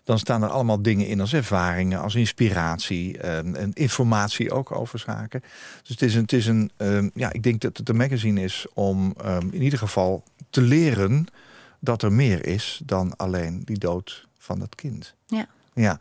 dan 0.08 0.18
staan 0.18 0.42
er 0.42 0.48
allemaal 0.48 0.82
dingen 0.82 1.06
in 1.06 1.20
als 1.20 1.32
ervaringen, 1.32 2.00
als 2.00 2.14
inspiratie 2.14 3.18
eh, 3.18 3.36
en 3.36 3.72
informatie 3.72 4.52
ook 4.52 4.72
over 4.72 4.98
zaken. 4.98 5.40
Dus 5.80 5.88
het 5.88 6.02
is 6.02 6.14
een, 6.14 6.22
het 6.22 6.32
is 6.32 6.46
een 6.46 6.70
eh, 6.76 7.06
ja, 7.14 7.32
ik 7.32 7.42
denk 7.42 7.60
dat 7.60 7.76
het 7.76 7.88
een 7.88 7.96
magazine 7.96 8.42
is 8.42 8.66
om 8.74 9.14
eh, 9.20 9.36
in 9.50 9.62
ieder 9.62 9.78
geval 9.78 10.24
te 10.50 10.60
leren 10.60 11.26
dat 11.78 12.02
er 12.02 12.12
meer 12.12 12.46
is 12.46 12.80
dan 12.84 13.16
alleen 13.16 13.62
die 13.64 13.78
dood 13.78 14.26
van 14.38 14.58
dat 14.58 14.74
kind. 14.74 15.14
Ja. 15.26 15.46
Ja. 15.74 16.00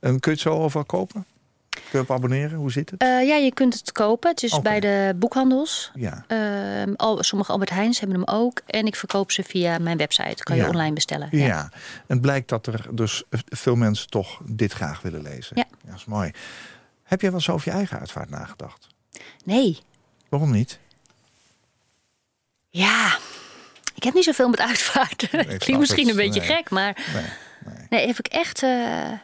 Kun 0.00 0.18
je 0.20 0.30
het 0.30 0.40
zo 0.40 0.50
overal 0.50 0.84
kopen? 0.84 1.24
Kun 1.74 1.82
je 1.90 2.00
op 2.00 2.10
abonneren? 2.10 2.58
Hoe 2.58 2.72
zit 2.72 2.90
het? 2.90 3.00
Eh, 3.02 3.08
ja, 3.08 3.36
je 3.36 3.52
kunt 3.54 3.74
het 3.74 3.92
kopen. 3.92 4.30
Het 4.30 4.42
is 4.42 4.60
bij 4.60 4.80
de 4.80 5.12
boekhandels. 5.16 5.90
ja. 5.94 6.24
Ehm, 6.26 6.92
al, 6.96 7.22
sommige 7.22 7.52
Albert 7.52 7.70
Heijns 7.70 8.00
hebben 8.00 8.18
hem 8.20 8.28
ook. 8.28 8.60
En 8.66 8.86
ik 8.86 8.96
verkoop 8.96 9.30
ze 9.32 9.42
via 9.42 9.78
mijn 9.78 9.96
website. 9.96 10.42
Kan 10.42 10.56
je 10.56 10.62
Ja. 10.62 10.68
online 10.68 10.92
bestellen. 10.94 11.28
Ja. 11.30 11.62
en 11.62 11.70
het 12.06 12.20
blijkt 12.20 12.48
dat 12.48 12.66
er 12.66 12.86
dus 12.90 13.22
veel 13.30 13.74
mensen 13.76 14.08
toch 14.10 14.40
dit 14.44 14.72
graag 14.72 15.00
willen 15.02 15.22
lezen. 15.22 15.56
Ja. 15.56 15.64
dat 15.84 15.94
is 15.96 16.04
mooi. 16.04 16.30
Heb 17.02 17.20
jij 17.20 17.30
wel 17.30 17.38
eens 17.38 17.50
over 17.50 17.68
je 17.70 17.76
eigen 17.76 17.98
uitvaart 17.98 18.30
nagedacht? 18.30 18.86
Nee. 19.44 19.78
Waarom 20.28 20.50
niet? 20.50 20.78
Ja. 22.68 23.18
Ik 23.94 24.02
heb 24.02 24.14
niet 24.14 24.24
zoveel 24.24 24.48
met 24.48 24.60
uitvaart. 24.70 25.26
snap 25.30 25.44
Klinkt 25.46 25.78
misschien 25.78 26.08
het. 26.08 26.16
een 26.18 26.24
beetje 26.24 26.40
Nee. 26.40 26.48
gek, 26.56 26.70
maar 26.70 26.98
Nee. 27.14 27.24
Nee. 27.66 27.86
nee, 27.90 28.06
heb 28.06 28.18
ik 28.18 28.26
echt. 28.26 28.62
eh, 28.62 28.70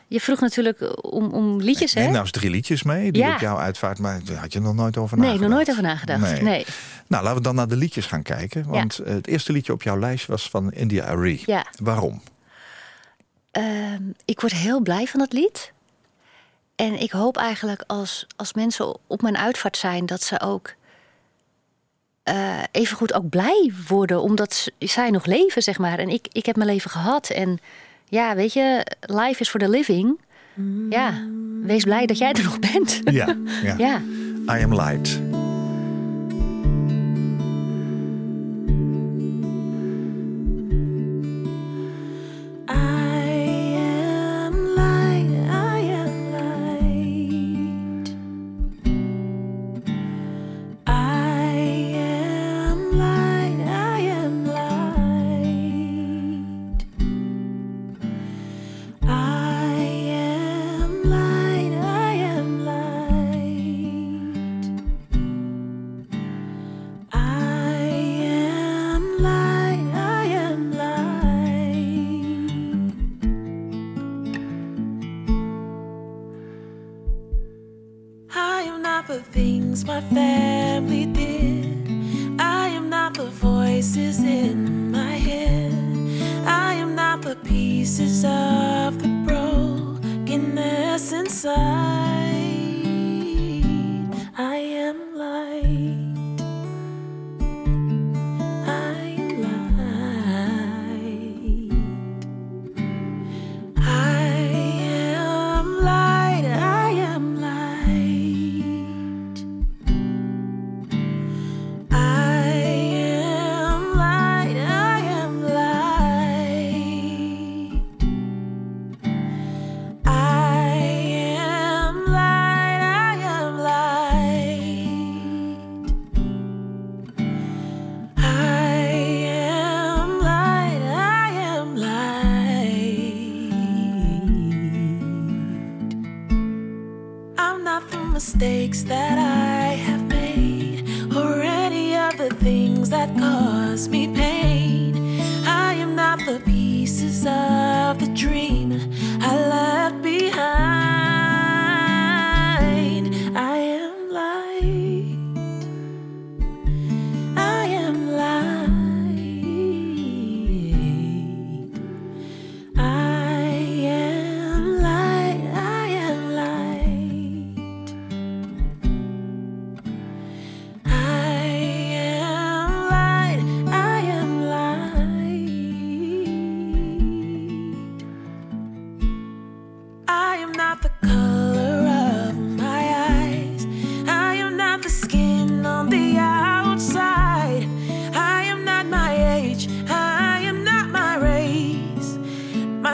je 0.06 0.20
vroeg 0.20 0.40
natuurlijk 0.40 1.04
om, 1.12 1.32
om 1.32 1.61
liedjes, 1.61 1.94
Neem 1.94 2.04
hè? 2.04 2.11
nou 2.11 2.23
eens 2.23 2.30
drie 2.32 2.50
liedjes 2.50 2.82
mee 2.82 3.12
die 3.12 3.23
Ja. 3.23 3.35
op 3.35 3.40
jouw 3.40 3.59
uitvaart, 3.59 3.99
maar 3.99 4.20
daar 4.25 4.37
had 4.37 4.52
je 4.52 4.61
nog 4.61 4.75
nooit 4.75 4.97
over 4.97 5.16
nee, 5.18 5.26
nagedacht. 5.26 5.49
nog 5.49 5.59
nooit 5.59 5.70
over 5.70 5.82
nagedacht. 5.82 6.20
Nee. 6.32 6.42
Nee. 6.42 6.64
Nou, 7.06 7.23
laten 7.23 7.38
we 7.38 7.44
dan 7.44 7.54
naar 7.54 7.68
de 7.68 7.76
liedjes 7.76 8.06
gaan 8.06 8.23
kijken. 8.23 8.66
Want 8.66 8.99
eh, 8.99 9.12
het 9.14 9.26
eerste 9.26 9.52
liedje 9.52 9.73
op 9.73 9.82
jouw 9.82 9.99
lijst 9.99 10.26
was 10.26 10.50
van 10.50 10.73
India 10.73 11.04
Arie. 11.04 11.42
Ja. 11.47 11.66
Waarom? 11.82 12.23
Ehm, 13.50 14.02
ik 14.25 14.40
word 14.40 14.52
heel 14.52 14.80
blij 14.80 15.06
van 15.06 15.20
dat 15.20 15.32
lied. 15.32 15.73
En 16.76 17.00
ik 17.00 17.11
hoop 17.11 17.37
eigenlijk 17.37 17.85
als, 17.87 18.26
als 18.37 18.54
mensen 18.54 18.97
op 19.06 19.23
mijn 19.23 19.37
uitvaart 19.38 19.76
zijn, 19.76 20.06
dat 20.06 20.23
ze 20.23 20.40
ook 20.40 20.75
eh 22.23 22.59
even 22.73 22.97
goed 22.97 23.12
ook 23.12 23.28
blij 23.28 23.73
worden, 23.88 24.23
omdat 24.23 24.68
zij 24.78 25.11
nog 25.11 25.25
leven, 25.26 25.62
zeg 25.62 25.78
maar. 25.78 25.99
En 25.99 26.09
ik, 26.09 26.26
ik 26.32 26.47
heb 26.47 26.56
mijn 26.56 26.68
leven 26.68 26.90
gehad. 26.90 27.28
En 27.30 27.59
ja, 28.11 28.35
weet 28.35 28.52
je, 28.52 28.87
life 29.00 29.40
is 29.40 29.49
for 29.49 29.61
the 29.61 29.69
living. 29.69 30.21
Ja, 30.90 31.14
wees 31.62 31.85
blij 31.85 32.07
dat 32.07 32.19
jij 32.19 32.33
er 32.33 32.45
nog 32.45 32.59
bent. 32.59 33.00
Ja, 33.05 33.37
ja. 33.62 33.75
Ja, 33.79 34.00
I 34.59 34.62
Am 34.64 34.75
Light. 34.75 35.21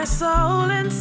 soul 0.06 0.70
and 0.70 0.92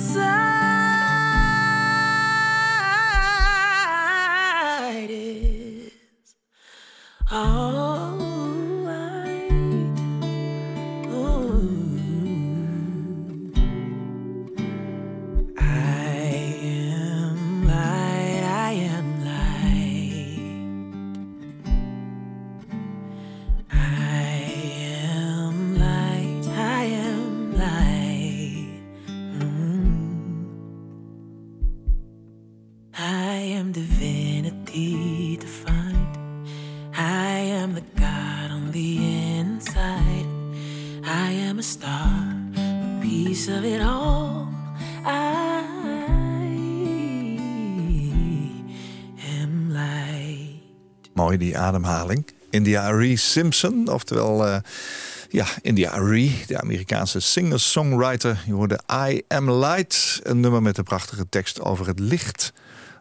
ademhaling. 51.66 52.26
India 52.50 52.88
Arie 52.88 53.18
Simpson, 53.18 53.88
oftewel 53.88 54.48
eh, 54.48 54.58
ja, 55.30 55.46
India 55.62 55.90
Arie, 55.90 56.44
de 56.48 56.62
Amerikaanse 56.62 57.20
singer-songwriter. 57.20 58.44
Je 58.46 58.54
hoorde 58.54 58.80
I 59.10 59.22
Am 59.28 59.52
Light, 59.52 60.20
een 60.24 60.40
nummer 60.40 60.62
met 60.62 60.78
een 60.78 60.84
prachtige 60.84 61.30
tekst 61.30 61.62
over 61.62 61.88
het 61.88 62.00
licht 62.00 62.54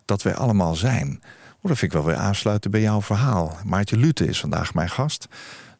dat 0.04 0.22
wij 0.22 0.34
allemaal 0.34 0.74
zijn. 0.74 1.20
Oh, 1.56 1.70
dat 1.70 1.78
vind 1.78 1.92
ik 1.92 1.98
wel 1.98 2.06
weer 2.06 2.16
aansluiten 2.16 2.70
bij 2.70 2.80
jouw 2.80 3.02
verhaal. 3.02 3.56
Maartje 3.64 3.96
Lute 3.96 4.26
is 4.26 4.40
vandaag 4.40 4.74
mijn 4.74 4.90
gast. 4.90 5.28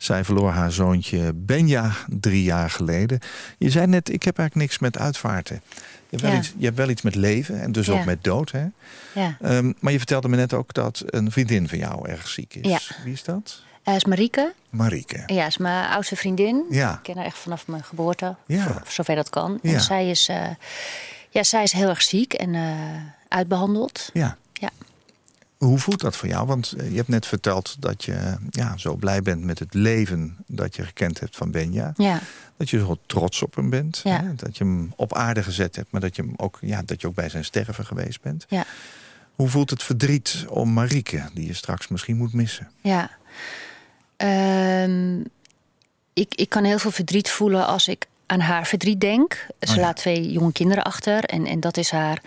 Zij 0.04 0.24
verloor 0.24 0.50
haar 0.50 0.72
zoontje 0.72 1.32
Benja 1.34 1.90
drie 2.08 2.42
jaar 2.42 2.70
geleden. 2.70 3.18
Je 3.58 3.70
zei 3.70 3.86
net, 3.86 4.08
ik 4.12 4.22
heb 4.22 4.38
eigenlijk 4.38 4.68
niks 4.68 4.80
met 4.80 4.98
uitvaarten. 4.98 5.62
Je 5.74 5.80
hebt 6.10 6.22
wel, 6.22 6.30
Ja. 6.32 6.38
iets, 6.38 6.52
je 6.58 6.64
hebt 6.64 6.76
wel 6.76 6.88
iets 6.88 7.02
met 7.02 7.14
leven 7.14 7.60
en 7.60 7.72
dus 7.72 7.86
Ja. 7.86 7.92
ook 7.92 8.04
met 8.04 8.24
dood. 8.24 8.50
Hè? 8.50 8.66
Ja. 9.14 9.36
Ehm, 9.40 9.72
maar 9.80 9.92
je 9.92 9.98
vertelde 9.98 10.28
me 10.28 10.36
net 10.36 10.52
ook 10.52 10.74
dat 10.74 11.02
een 11.06 11.30
vriendin 11.32 11.68
van 11.68 11.78
jou 11.78 12.08
erg 12.08 12.28
ziek 12.28 12.54
is. 12.54 12.70
Ja. 12.70 12.78
Wie 13.04 13.12
is 13.12 13.24
dat? 13.24 13.62
Hij 13.82 13.96
is 13.96 14.04
Marieke. 14.04 14.52
Marieke. 14.70 15.22
Ja, 15.26 15.46
is 15.46 15.56
mijn 15.58 15.88
oudste 15.90 16.16
vriendin. 16.16 16.64
Ja. 16.70 16.92
Ik 16.92 16.98
ken 17.02 17.16
haar 17.16 17.24
echt 17.26 17.38
vanaf 17.38 17.66
mijn 17.66 17.84
geboorte. 17.84 18.34
Voor, 18.48 18.82
zover 18.88 19.14
dat 19.14 19.30
kan. 19.30 19.58
Ja. 19.62 19.72
En 19.72 19.80
zij 19.80 20.10
is, 20.10 20.28
eh, 20.28 20.46
ja, 21.30 21.42
zij 21.42 21.62
is 21.62 21.72
heel 21.72 21.88
erg 21.88 22.02
ziek 22.02 22.32
en 22.32 22.54
eh, 22.54 22.70
uitbehandeld. 23.28 24.10
Ja. 24.12 24.36
Ja. 24.52 24.70
Hoe 25.64 25.78
voelt 25.78 26.00
dat 26.00 26.16
voor 26.16 26.28
jou? 26.28 26.46
Want 26.46 26.72
eh, 26.72 26.90
je 26.90 26.96
hebt 26.96 27.08
net 27.08 27.26
verteld 27.26 27.76
dat 27.78 28.04
je 28.04 28.36
ja, 28.50 28.76
zo 28.76 28.96
blij 28.96 29.22
bent 29.22 29.44
met 29.44 29.58
het 29.58 29.74
leven 29.74 30.36
dat 30.46 30.76
je 30.76 30.84
gekend 30.84 31.20
hebt 31.20 31.36
van 31.36 31.50
Benja. 31.50 31.92
Ja. 31.96 32.20
Dat 32.56 32.70
je 32.70 32.78
zo 32.78 32.96
trots 33.06 33.42
op 33.42 33.54
hem 33.54 33.70
bent. 33.70 34.00
Ja. 34.04 34.22
Hè? 34.22 34.34
Dat 34.34 34.56
je 34.56 34.64
hem 34.64 34.92
op 34.96 35.14
aarde 35.14 35.42
gezet 35.42 35.76
hebt, 35.76 35.90
maar 35.90 36.00
dat 36.00 36.16
je, 36.16 36.22
hem 36.22 36.32
ook, 36.36 36.58
ja, 36.60 36.82
dat 36.84 37.00
je 37.00 37.06
ook 37.06 37.14
bij 37.14 37.28
zijn 37.28 37.44
sterven 37.44 37.86
geweest 37.86 38.20
bent. 38.22 38.44
Ja. 38.48 38.64
Hoe 39.34 39.48
voelt 39.48 39.70
het 39.70 39.82
verdriet 39.82 40.44
om 40.48 40.72
Marieke, 40.72 41.28
die 41.34 41.46
je 41.46 41.54
straks 41.54 41.88
misschien 41.88 42.16
moet 42.16 42.32
missen? 42.32 42.70
Ja. 42.80 43.10
Ehm, 44.16 45.20
ik, 46.12 46.34
ik 46.34 46.48
kan 46.48 46.64
heel 46.64 46.78
veel 46.78 46.90
verdriet 46.90 47.30
voelen 47.30 47.66
als 47.66 47.88
ik 47.88 48.06
aan 48.26 48.40
haar 48.40 48.66
verdriet 48.66 49.00
denk. 49.00 49.46
Ze 49.60 49.70
Oh 49.70 49.74
ja. 49.74 49.80
laat 49.80 49.96
twee 49.96 50.32
jonge 50.32 50.52
kinderen 50.52 50.84
achter. 50.84 51.24
En, 51.24 51.46
en 51.46 51.60
dat 51.60 51.76
is 51.76 51.90
haar. 51.90 52.22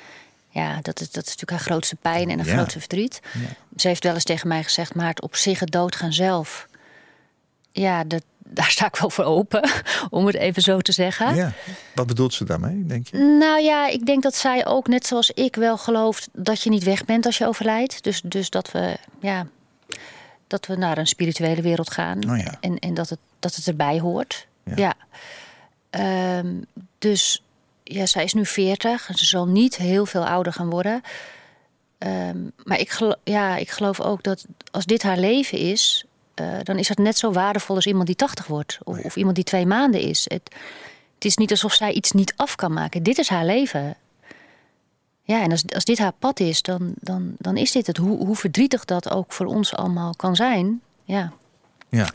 Ja, 0.57 0.79
dat 0.81 0.99
is, 1.01 1.11
dat 1.11 1.23
is 1.25 1.29
natuurlijk 1.29 1.51
haar 1.51 1.69
grootste 1.69 1.95
pijn 1.95 2.29
en 2.29 2.37
haar 2.37 2.47
Ja. 2.47 2.53
grootste 2.55 2.79
verdriet. 2.79 3.19
Ja. 3.33 3.39
Ze 3.75 3.87
heeft 3.87 4.03
wel 4.03 4.13
eens 4.13 4.23
tegen 4.23 4.47
mij 4.47 4.63
gezegd: 4.63 4.95
maar 4.95 5.07
het 5.07 5.21
op 5.21 5.35
zich 5.35 5.59
het 5.59 5.71
doodgaan 5.71 6.13
zelf. 6.13 6.67
Ja, 7.71 8.03
dat, 8.03 8.23
daar 8.59 8.69
sta 8.69 8.85
ik 8.85 8.95
wel 8.95 9.09
voor 9.09 9.23
open, 9.23 9.69
om 10.09 10.25
het 10.25 10.35
even 10.35 10.61
zo 10.61 10.79
te 10.79 10.91
zeggen. 10.91 11.35
Ja. 11.35 11.53
Wat 11.95 12.07
bedoelt 12.07 12.33
ze 12.33 12.43
daarmee, 12.43 12.85
denk 12.85 13.07
je? 13.07 13.17
Nou 13.17 13.61
ja, 13.61 13.87
ik 13.87 14.05
denk 14.05 14.23
dat 14.23 14.35
zij 14.35 14.65
ook, 14.65 14.87
net 14.87 15.05
zoals 15.07 15.31
ik, 15.31 15.55
wel 15.55 15.77
gelooft 15.77 16.29
dat 16.33 16.61
je 16.61 16.69
niet 16.69 16.83
weg 16.83 17.05
bent 17.05 17.25
als 17.25 17.37
je 17.37 17.47
overlijdt. 17.47 18.03
Dus, 18.03 18.21
dus 18.21 18.49
dat, 18.49 18.71
we, 18.71 18.97
ja, 19.21 19.47
dat 20.47 20.65
we 20.65 20.75
naar 20.75 20.97
een 20.97 21.07
spirituele 21.07 21.61
wereld 21.61 21.91
gaan. 21.91 22.29
Oh 22.29 22.37
ja. 22.37 22.57
En, 22.59 22.79
en 22.79 22.93
dat, 22.93 23.09
het, 23.09 23.19
dat 23.39 23.55
het 23.55 23.67
erbij 23.67 23.99
hoort. 23.99 24.47
Ja. 24.63 24.73
Ja. 24.75 24.93
Ehm, 25.89 26.53
dus 26.99 27.41
ja, 27.93 28.05
zij 28.05 28.23
is 28.23 28.33
nu 28.33 28.45
40 28.45 29.09
en 29.09 29.15
ze 29.15 29.25
zal 29.25 29.47
niet 29.47 29.77
heel 29.77 30.05
veel 30.05 30.25
ouder 30.25 30.53
gaan 30.53 30.69
worden. 30.69 31.01
Ehm, 31.97 32.37
maar 32.63 32.79
ik, 32.79 32.89
gelo- 32.89 33.15
ja, 33.23 33.55
ik 33.55 33.69
geloof 33.69 34.01
ook 34.01 34.23
dat 34.23 34.45
als 34.71 34.85
dit 34.85 35.03
haar 35.03 35.17
leven 35.17 35.57
is, 35.57 36.05
eh, 36.33 36.47
dan 36.63 36.77
is 36.77 36.89
het 36.89 36.97
net 36.97 37.17
zo 37.17 37.31
waardevol 37.31 37.75
als 37.75 37.85
iemand 37.85 38.07
die 38.07 38.15
80 38.15 38.47
wordt. 38.47 38.77
Of, 38.83 38.99
of 38.99 39.15
iemand 39.15 39.35
die 39.35 39.43
twee 39.43 39.65
maanden 39.65 40.01
is. 40.01 40.25
Het, 40.27 40.55
het 41.15 41.25
is 41.25 41.37
niet 41.37 41.51
alsof 41.51 41.73
zij 41.73 41.93
iets 41.93 42.11
niet 42.11 42.33
af 42.35 42.55
kan 42.55 42.73
maken. 42.73 43.03
Dit 43.03 43.17
is 43.17 43.29
haar 43.29 43.45
leven. 43.45 43.95
Ja, 45.23 45.41
en 45.41 45.51
als, 45.51 45.63
als 45.73 45.85
dit 45.85 45.97
haar 45.97 46.13
pad 46.19 46.39
is, 46.39 46.61
dan, 46.61 46.93
dan, 46.95 47.35
dan 47.37 47.57
is 47.57 47.71
dit 47.71 47.87
het. 47.87 47.97
Hoe, 47.97 48.25
hoe 48.25 48.35
verdrietig 48.35 48.85
dat 48.85 49.11
ook 49.11 49.33
voor 49.33 49.45
ons 49.45 49.75
allemaal 49.75 50.15
kan 50.15 50.35
zijn. 50.35 50.81
Ja, 51.03 51.33
Ja. 51.89 52.09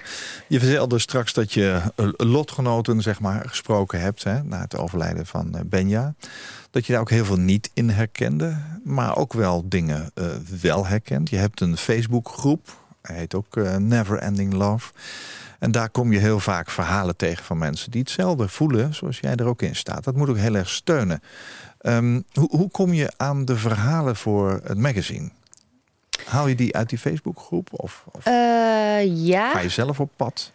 Je 0.49 0.61
vertelde 0.61 0.99
straks 0.99 1.33
dat 1.33 1.53
je 1.53 1.81
eh, 1.97 2.09
lotgenoten 2.17 3.03
zeg 3.03 3.21
maar, 3.21 3.49
gesproken 3.49 4.01
hebt 4.01 4.25
hè, 4.25 4.43
na 4.43 4.61
het 4.61 4.77
overlijden 4.77 5.27
van 5.27 5.55
eh, 5.55 5.61
Benja. 5.65 6.15
Dat 6.71 6.87
je 6.87 6.93
daar 6.93 7.01
ook 7.01 7.11
heel 7.11 7.25
veel 7.25 7.39
niet 7.39 7.71
in 7.75 7.89
herkende, 7.89 8.57
maar 8.85 9.17
ook 9.17 9.33
wel 9.33 9.69
dingen 9.69 10.11
eh, 10.15 10.27
wel 10.61 10.87
herkent. 10.87 11.31
Je 11.31 11.37
hebt 11.37 11.61
een 11.61 11.77
Facebookgroep, 11.77 12.77
hij 13.03 13.17
heet 13.17 13.35
ook 13.35 13.57
Never 13.79 14.19
Ending 14.19 14.53
Love. 14.53 14.93
En 15.59 15.71
daar 15.71 15.91
kom 15.91 16.13
je 16.13 16.19
heel 16.19 16.41
vaak 16.41 16.71
verhalen 16.71 17.17
tegen 17.17 17.45
van 17.45 17.59
mensen 17.59 17.91
die 17.91 18.01
hetzelfde 18.01 18.49
voelen 18.49 18.95
zoals 18.95 19.19
jij 19.21 19.35
er 19.35 19.47
ook 19.47 19.63
in 19.63 19.77
staat. 19.77 20.05
Dat 20.05 20.17
moet 20.17 20.29
ook 20.29 20.37
heel 20.37 20.55
erg 20.55 20.69
steunen. 20.69 21.23
Ehm, 21.79 22.21
hoe, 22.33 22.57
hoe 22.57 22.71
kom 22.71 22.93
je 22.93 23.13
aan 23.17 23.45
de 23.45 23.57
verhalen 23.57 24.17
voor 24.17 24.61
het 24.65 24.79
magazine? 24.79 25.31
Haal 26.27 26.47
je 26.47 26.55
die 26.55 26.77
uit 26.77 26.89
die 26.89 26.99
Facebookgroep 26.99 27.69
of, 27.71 28.05
of 28.13 28.27
Eh, 28.27 28.33
ja. 29.27 29.51
ga 29.51 29.61
je 29.61 29.69
zelf 29.69 30.01
op 30.01 30.11
pad? 30.17 30.51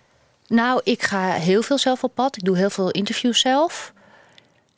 Nou, 0.48 0.82
ik 0.84 1.04
ga 1.04 1.32
heel 1.32 1.62
veel 1.62 1.78
zelf 1.78 2.04
op 2.04 2.16
pad. 2.16 2.38
Ik 2.38 2.44
doe 2.44 2.58
heel 2.58 2.70
veel 2.70 2.92
interviews 2.92 3.40
zelf. 3.40 3.94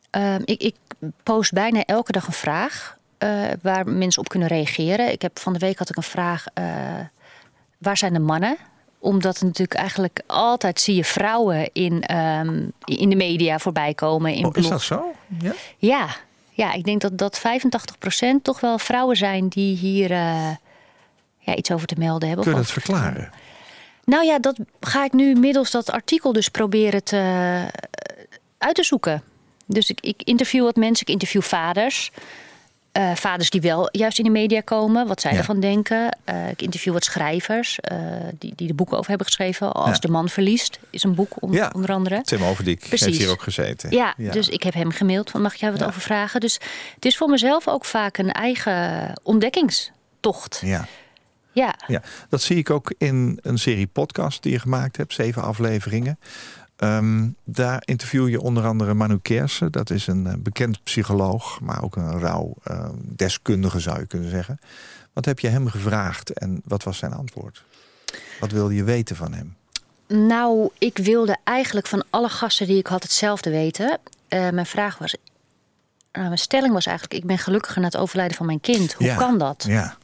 Ehm, 0.10 0.42
ik, 0.46 0.62
ik 0.62 0.76
post 1.24 1.54
bijna 1.54 1.86
elke 1.86 2.12
dag 2.12 2.28
een 2.28 2.34
vraag 2.34 2.98
eh, 3.18 3.44
waar 3.62 3.88
mensen 3.90 4.22
op 4.22 4.30
kunnen 4.30 4.48
reageren. 4.48 5.12
Ik 5.12 5.22
heb 5.22 5.40
van 5.40 5.54
de 5.54 5.60
week 5.60 5.78
had 5.78 5.90
ik 5.90 5.96
een 5.96 6.04
vraag: 6.04 6.46
eh, 6.54 6.64
waar 7.78 7.98
zijn 7.98 8.14
de 8.14 8.20
mannen? 8.20 8.58
Omdat 9.00 9.42
natuurlijk 9.42 9.80
eigenlijk 9.80 10.22
altijd 10.28 10.80
zie 10.80 10.96
je 10.96 11.04
vrouwen 11.06 11.70
in, 11.74 12.02
ehm, 12.04 12.62
in 12.86 13.10
de 13.10 13.16
media 13.16 13.60
voorbij 13.60 13.94
komen. 13.94 14.34
In 14.34 14.46
Oh, 14.46 14.56
is 14.56 14.68
dat 14.68 14.82
zo? 14.82 15.12
Ja? 15.42 15.54
Ja, 15.78 16.08
ja, 16.52 16.74
ik 16.74 16.84
denk 16.84 17.02
dat, 17.02 17.18
dat 17.18 17.40
85% 17.40 18.44
toch 18.44 18.60
wel 18.60 18.80
vrouwen 18.80 19.18
zijn 19.18 19.48
die 19.48 19.78
hier 19.78 20.12
ja, 21.50 21.56
iets 21.56 21.72
over 21.72 21.88
te 21.88 21.96
melden 21.98 22.28
hebben. 22.28 22.46
Kun 22.46 22.56
je 22.56 22.62
dat 22.62 22.72
verklaren? 22.72 23.30
nou 24.04 24.26
ja, 24.26 24.40
dat 24.40 24.58
ga 24.80 25.04
ik 25.04 25.14
nu 25.14 25.36
middels 25.36 25.72
dat 25.72 25.92
artikel 25.92 26.34
dus 26.34 26.50
proberen 26.50 27.04
te, 27.04 27.18
uit 28.58 28.76
te 28.76 28.84
zoeken. 28.84 29.24
Dus 29.66 29.90
ik, 29.90 30.00
ik 30.02 30.22
interview 30.24 30.64
wat 30.64 30.76
mensen, 30.76 31.06
ik 31.08 31.14
interview 31.14 31.42
vaders. 31.42 32.12
Eh, 32.92 33.16
vaders 33.16 33.50
die 33.50 33.62
wel 33.62 33.90
juist 33.92 34.18
in 34.18 34.24
de 34.24 34.30
media 34.30 34.62
komen, 34.62 35.08
wat 35.08 35.22
zij 35.22 35.32
Ja. 35.32 35.38
ervan 35.38 35.60
denken. 35.60 36.18
Eh, 36.24 36.50
ik 36.50 36.62
interview 36.62 36.94
wat 36.94 37.04
schrijvers 37.04 37.80
eh, 37.80 37.98
die, 38.40 38.54
die 38.56 38.68
de 38.68 38.74
boeken 38.74 38.98
over 38.98 39.10
hebben 39.10 39.28
geschreven. 39.28 39.72
Als 39.74 39.90
Ja. 39.90 40.00
de 40.00 40.08
man 40.08 40.30
verliest, 40.30 40.80
is 40.90 41.04
een 41.04 41.16
boek 41.16 41.34
Ja. 41.52 41.72
onder 41.76 41.92
andere. 41.92 42.22
Tim 42.22 42.44
Overdiek 42.44 42.78
heeft 42.84 42.90
Precies. 43.04 43.18
hier 43.18 43.30
ook 43.30 43.42
gezeten. 43.42 43.92
Ja, 43.92 44.14
dus 44.18 44.48
ik 44.50 44.64
heb 44.64 44.74
hem 44.74 44.92
gemaild 44.92 45.30
van 45.30 45.42
mag 45.42 45.56
jou 45.56 45.72
wat 45.74 45.84
over 45.88 46.02
vragen. 46.02 46.40
Dus 46.40 46.54
het 46.96 47.06
is 47.06 47.18
voor 47.18 47.30
mezelf 47.30 47.68
ook 47.68 47.86
vaak 47.86 48.18
een 48.18 48.32
eigen 48.32 49.14
ontdekkingstocht. 49.24 50.62
Ja, 50.66 50.88
Ja, 51.52 51.76
ja, 51.88 52.02
dat 52.30 52.42
zie 52.42 52.58
ik 52.58 52.70
ook 52.70 52.94
in 52.98 53.40
een 53.42 53.58
serie 53.58 53.88
podcast 53.88 54.44
die 54.44 54.52
je 54.52 54.60
gemaakt 54.60 54.98
hebt. 54.98 55.14
Zeven 55.14 55.42
afleveringen. 55.44 56.20
Ehm, 56.76 57.28
daar 57.44 57.82
interview 57.86 58.30
je 58.30 58.42
onder 58.42 58.66
andere 58.66 58.94
Manu 58.94 59.20
Kersen. 59.22 59.72
Dat 59.72 59.90
is 59.90 60.08
een 60.08 60.28
eh, 60.28 60.34
bekend 60.38 60.84
psycholoog, 60.84 61.60
maar 61.62 61.84
ook 61.84 61.96
een 61.96 62.20
rouwdeskundige 62.20 63.80
zou 63.80 64.00
je 64.00 64.06
kunnen 64.08 64.30
zeggen. 64.30 64.60
Wat 65.14 65.26
heb 65.26 65.40
je 65.40 65.48
hem 65.48 65.68
gevraagd 65.68 66.30
en 66.34 66.62
wat 66.66 66.84
was 66.84 66.98
zijn 66.98 67.14
antwoord? 67.14 67.64
Wat 68.40 68.52
wilde 68.52 68.76
je 68.76 68.84
weten 68.84 69.16
van 69.16 69.34
hem? 69.34 69.56
Nou, 70.08 70.70
ik 70.78 70.98
wilde 70.98 71.38
eigenlijk 71.44 71.88
van 71.88 72.04
alle 72.10 72.30
gasten 72.30 72.68
die 72.68 72.78
ik 72.78 72.88
had 72.88 73.04
hetzelfde 73.04 73.50
weten. 73.50 73.98
Eh, 74.28 74.50
mijn 74.50 74.66
vraag 74.66 74.98
was, 74.98 75.16
nou, 76.12 76.26
mijn 76.26 76.38
stelling 76.38 76.74
was 76.74 76.86
eigenlijk: 76.86 77.22
ik 77.22 77.28
ben 77.28 77.38
gelukkiger 77.38 77.80
na 77.82 77.88
het 77.88 77.98
overlijden 77.98 78.38
van 78.38 78.46
mijn 78.46 78.60
kind. 78.62 78.94
Hoe 78.94 79.08
Ja. 79.08 79.16
kan 79.16 79.38
dat? 79.38 79.64
Ja, 79.68 79.98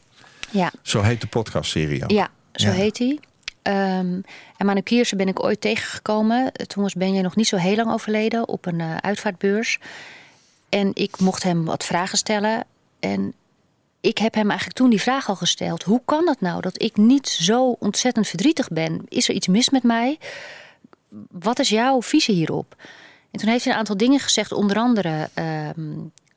Ja, 0.56 0.72
zo 0.82 1.02
heet 1.02 1.22
de 1.22 1.28
podcastserie 1.28 2.04
ook. 2.04 2.12
ja 2.12 2.30
zo 2.54 2.68
Ja. 2.68 2.74
heet 2.74 2.98
hij. 2.98 3.20
Ehm, 3.62 4.20
en 4.58 4.66
Manu 4.66 4.82
Kiersen 4.82 5.18
ben 5.18 5.28
ik 5.28 5.44
ooit 5.44 5.62
tegengekomen. 5.62 6.52
Toen 6.68 6.84
was 6.84 6.94
Benja 6.94 7.22
nog 7.22 7.36
niet 7.36 7.48
zo 7.48 7.56
heel 7.58 7.76
lang 7.76 7.92
overleden 7.92 8.48
op 8.48 8.66
een 8.66 8.80
eh, 8.82 8.98
uitvaartbeurs. 8.98 9.80
En 10.70 10.92
ik 10.94 11.20
mocht 11.20 11.44
hem 11.44 11.66
wat 11.66 11.86
vragen 11.86 12.18
stellen. 12.18 12.66
En 13.00 13.34
ik 14.02 14.18
heb 14.18 14.34
hem 14.34 14.48
eigenlijk 14.50 14.78
toen 14.78 14.90
die 14.90 15.02
vraag 15.02 15.30
al 15.30 15.36
gesteld. 15.36 15.84
Hoe 15.84 16.02
kan 16.06 16.28
het 16.28 16.42
nou 16.42 16.62
dat 16.62 16.82
ik 16.82 16.98
niet 16.98 17.28
zo 17.28 17.76
ontzettend 17.80 18.28
verdrietig 18.28 18.68
ben? 18.70 19.02
Is 19.08 19.30
er 19.30 19.36
iets 19.36 19.48
mis 19.48 19.70
met 19.70 19.84
mij? 19.84 20.18
Wat 21.32 21.60
is 21.60 21.70
jouw 21.70 22.02
visie 22.02 22.36
hierop? 22.36 22.76
En 23.32 23.40
toen 23.40 23.50
heeft 23.50 23.64
hij 23.64 23.74
een 23.74 23.80
aantal 23.80 23.98
dingen 23.98 24.20
gezegd. 24.20 24.52
Onder 24.52 24.78
andere 24.78 25.30
ehm, 25.34 25.94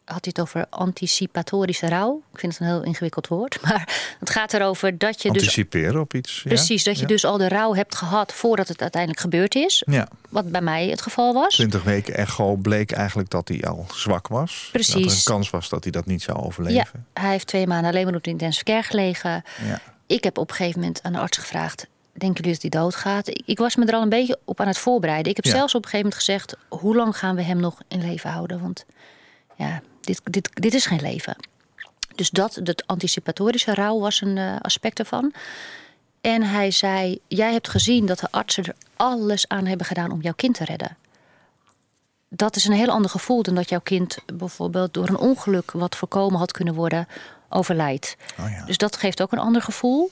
had 0.08 0.24
hij 0.24 0.32
het 0.36 0.40
over 0.40 0.66
anticipatorische 0.70 1.88
rouw. 1.88 2.22
Ik 2.32 2.38
vind 2.40 2.52
het 2.52 2.60
een 2.60 2.66
heel 2.74 2.82
ingewikkeld 2.82 3.28
woord. 3.28 3.58
Maar 3.62 4.14
het 4.18 4.30
gaat 4.30 4.52
erover 4.52 4.98
dat 4.98 5.22
je 5.22 5.28
dus... 5.32 5.40
Anticiperen 5.42 6.00
op 6.00 6.14
iets. 6.14 6.40
ja? 6.42 6.48
Precies, 6.48 6.84
dat 6.84 6.94
je 6.96 7.00
Ja. 7.02 7.06
dus 7.08 7.24
al 7.24 7.38
de 7.38 7.48
rouw 7.48 7.74
hebt 7.74 7.94
gehad 7.94 8.32
voordat 8.32 8.68
het 8.68 8.80
uiteindelijk 8.80 9.20
gebeurd 9.22 9.54
is. 9.54 9.82
Ja, 9.86 10.08
Wat 10.28 10.50
bij 10.50 10.60
mij 10.60 10.88
het 10.88 11.02
geval 11.02 11.34
was. 11.34 11.54
20 11.54 11.82
weken 11.82 12.14
echo 12.16 12.56
bleek 12.56 12.90
eigenlijk 12.92 13.30
dat 13.30 13.48
hij 13.48 13.62
al 13.64 13.86
zwak 13.94 14.28
was. 14.28 14.52
Dat 14.72 14.86
er 14.86 14.92
Precies. 14.92 15.16
een 15.16 15.32
kans 15.32 15.50
was 15.50 15.68
dat 15.68 15.82
hij 15.82 15.92
dat 15.92 16.06
niet 16.06 16.22
zou 16.22 16.38
Ja, 16.38 16.44
overleven. 16.44 17.06
hij 17.14 17.30
heeft 17.30 17.46
twee 17.46 17.66
maanden 17.66 17.90
alleen 17.90 18.04
maar 18.04 18.14
op 18.14 18.24
de 18.24 18.30
intensive 18.30 18.64
care 18.64 18.82
gelegen. 18.82 19.42
Ja. 19.66 19.80
Ik 20.06 20.24
heb 20.24 20.38
op 20.38 20.50
een 20.50 20.56
gegeven 20.56 20.80
moment 20.80 21.02
aan 21.02 21.12
de 21.12 21.18
arts 21.18 21.38
gevraagd: 21.38 21.86
Denken 22.12 22.44
jullie 22.44 22.58
dat 22.60 22.72
hij 22.72 22.80
doodgaat? 22.82 23.28
Ik, 23.28 23.42
ik 23.46 23.58
was 23.58 23.76
me 23.76 23.84
er 23.86 23.94
al 23.94 24.02
een 24.02 24.08
beetje 24.08 24.38
op 24.44 24.60
aan 24.60 24.66
het 24.66 24.78
voorbereiden. 24.78 25.30
Ik 25.30 25.36
heb 25.36 25.44
Ja. 25.44 25.50
zelfs 25.50 25.74
op 25.74 25.84
een 25.84 25.90
gegeven 25.90 26.10
moment 26.10 26.24
gezegd: 26.26 26.56
Hoe 26.68 26.96
lang 26.96 27.18
gaan 27.18 27.36
we 27.36 27.42
hem 27.42 27.60
nog 27.60 27.80
in 27.88 28.00
leven 28.00 28.30
houden? 28.30 28.60
Want 28.60 28.84
ja, 29.56 29.80
dit, 30.08 30.20
dit, 30.24 30.50
dit 30.52 30.74
is 30.74 30.86
geen 30.86 31.00
leven. 31.00 31.36
Dus 32.14 32.30
dat, 32.30 32.60
de 32.62 32.82
anticipatorische 32.86 33.74
rouw 33.74 33.98
was 33.98 34.20
een 34.20 34.38
eh, 34.38 34.56
aspect 34.60 34.98
ervan. 34.98 35.32
En 36.20 36.42
hij 36.42 36.70
zei: 36.70 37.18
Jij 37.26 37.52
hebt 37.52 37.68
gezien 37.68 38.06
dat 38.06 38.18
de 38.18 38.30
artsen 38.30 38.64
er 38.64 38.74
alles 38.96 39.48
aan 39.48 39.66
hebben 39.66 39.86
gedaan 39.86 40.10
om 40.10 40.20
jouw 40.20 40.32
kind 40.32 40.54
te 40.54 40.64
redden. 40.64 40.96
Dat 42.28 42.56
is 42.56 42.64
een 42.64 42.72
heel 42.72 42.90
ander 42.90 43.10
gevoel 43.10 43.42
dan 43.42 43.54
dat 43.54 43.68
jouw 43.68 43.80
kind 43.80 44.18
bijvoorbeeld 44.34 44.94
door 44.94 45.08
een 45.08 45.16
ongeluk 45.16 45.70
wat 45.70 45.96
voorkomen 45.96 46.38
had 46.38 46.52
kunnen 46.52 46.74
worden, 46.74 47.08
overlijdt. 47.48 48.16
Oh 48.38 48.50
ja. 48.50 48.64
Dus 48.64 48.78
dat 48.78 48.96
geeft 48.96 49.22
ook 49.22 49.32
een 49.32 49.38
ander 49.38 49.62
gevoel. 49.62 50.10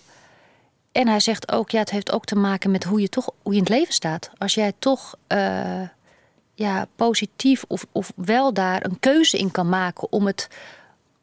En 0.92 1.08
hij 1.08 1.20
zegt 1.20 1.52
ook, 1.52 1.70
ja, 1.70 1.78
het 1.78 1.90
heeft 1.90 2.12
ook 2.12 2.24
te 2.24 2.36
maken 2.36 2.70
met 2.70 2.84
hoe 2.84 3.00
je 3.00 3.08
toch 3.08 3.30
hoe 3.42 3.52
je 3.52 3.58
in 3.58 3.64
het 3.64 3.74
leven 3.74 3.94
staat. 3.94 4.30
Als 4.38 4.54
jij 4.54 4.72
toch 4.78 5.14
eh, 5.26 5.82
ja, 6.56 6.86
positief 6.96 7.64
of, 7.68 7.86
of 7.92 8.12
wel 8.16 8.52
daar 8.52 8.84
een 8.84 9.00
keuze 9.00 9.38
in 9.38 9.50
kan 9.50 9.68
maken 9.68 10.12
om 10.12 10.26
het 10.26 10.48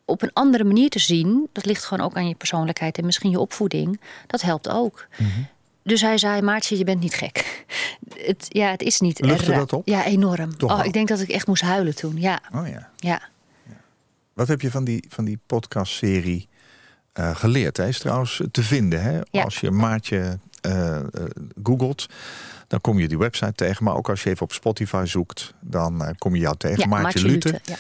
op 0.05 0.21
een 0.21 0.33
andere 0.33 0.63
manier 0.63 0.89
te 0.89 0.99
zien, 0.99 1.49
dat 1.51 1.65
ligt 1.65 1.85
gewoon 1.85 2.05
ook 2.05 2.15
aan 2.15 2.27
je 2.27 2.35
persoonlijkheid 2.35 2.97
en 2.97 3.05
misschien 3.05 3.29
je 3.29 3.39
opvoeding. 3.39 4.01
Dat 4.27 4.41
helpt 4.41 4.69
ook. 4.69 5.07
Dus 5.83 6.01
hij 6.01 6.17
zei, 6.17 6.41
Maartje, 6.41 6.77
je 6.77 6.83
bent 6.83 6.99
niet 6.99 7.13
gek. 7.13 7.65
Het, 8.25 8.45
ja, 8.49 8.71
het 8.71 8.81
is 8.81 8.99
niet. 8.99 9.19
Luchtte 9.19 9.51
er- 9.51 9.57
dat 9.57 9.73
op? 9.73 9.87
Ja, 9.87 10.05
enorm. 10.05 10.57
Toch 10.57 10.71
oh, 10.71 10.77
wel? 10.77 10.85
ik 10.85 10.93
denk 10.93 11.07
dat 11.07 11.19
ik 11.19 11.29
echt 11.29 11.47
moest 11.47 11.61
huilen 11.61 11.95
toen. 11.95 12.19
Ja, 12.19 12.41
Oh 12.53 12.67
ja. 12.67 12.89
ja. 12.95 13.21
Wat 14.33 14.47
heb 14.47 14.61
je 14.61 14.71
van 14.71 14.83
die, 14.83 15.05
van 15.09 15.25
die 15.25 15.39
podcastserie 15.45 16.47
eh, 17.13 17.35
geleerd? 17.35 17.77
Hij 17.77 17.87
is 17.87 17.99
trouwens 17.99 18.41
te 18.51 18.63
vinden. 18.63 19.01
Hè? 19.01 19.19
Ja. 19.31 19.43
Als 19.43 19.59
je 19.59 19.71
Maartje 19.71 20.39
eh, 20.61 20.95
eh, 20.95 21.05
googelt, 21.63 22.07
dan 22.67 22.81
kom 22.81 22.99
je 22.99 23.07
die 23.07 23.17
website 23.17 23.53
tegen. 23.53 23.83
Maar 23.83 23.95
ook 23.95 24.09
als 24.09 24.23
je 24.23 24.29
even 24.29 24.41
op 24.43 24.51
Spotify 24.53 25.03
zoekt, 25.05 25.53
dan 25.59 26.03
eh, 26.03 26.09
kom 26.17 26.35
je 26.35 26.41
jou 26.41 26.55
tegen. 26.57 26.79
ja 26.79 26.85
Maartje, 26.87 27.21
Lute. 27.21 27.47
Lute, 27.51 27.59
Ja. 27.71 27.75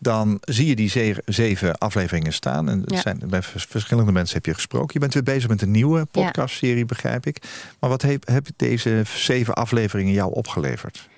Dan 0.00 0.38
zie 0.40 0.66
je 0.66 0.76
die 0.76 0.88
ze- 0.88 1.22
zeven 1.24 1.78
afleveringen 1.78 2.32
staan. 2.32 2.68
En 2.68 2.82
Ja. 2.86 3.00
zijn, 3.00 3.20
bij 3.26 3.42
vers- 3.42 3.64
verschillende 3.68 4.12
mensen 4.12 4.34
heb 4.36 4.46
je 4.46 4.54
gesproken. 4.54 4.90
Je 4.92 4.98
bent 5.00 5.14
weer 5.14 5.22
bezig 5.22 5.48
met 5.48 5.62
een 5.62 5.70
nieuwe 5.70 6.04
podcastserie, 6.04 6.84
begrijp 6.84 7.26
ik. 7.26 7.38
Maar 7.80 7.90
wat 7.90 8.02
heb 8.02 8.46
deze 8.56 9.02
zeven 9.06 9.54
afleveringen 9.54 10.12
jou 10.12 10.32
opgeleverd? 10.34 11.08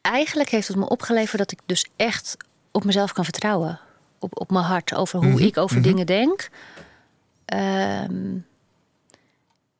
Eigenlijk 0.00 0.48
heeft 0.48 0.68
het 0.68 0.76
me 0.76 0.88
opgeleverd 0.88 1.38
dat 1.38 1.52
ik 1.52 1.58
dus 1.66 1.86
echt 1.96 2.36
op 2.70 2.84
mezelf 2.84 3.12
kan 3.12 3.24
vertrouwen. 3.24 3.80
Op, 4.18 4.40
op 4.40 4.50
mijn 4.50 4.64
hart, 4.64 4.94
over 4.94 5.18
hoe 5.18 5.28
Mhm, 5.32 5.42
ik 5.42 5.56
over 5.56 5.76
mhm. 5.78 5.88
dingen 5.88 6.06
denk. 6.06 6.48
Ehm, 7.44 8.36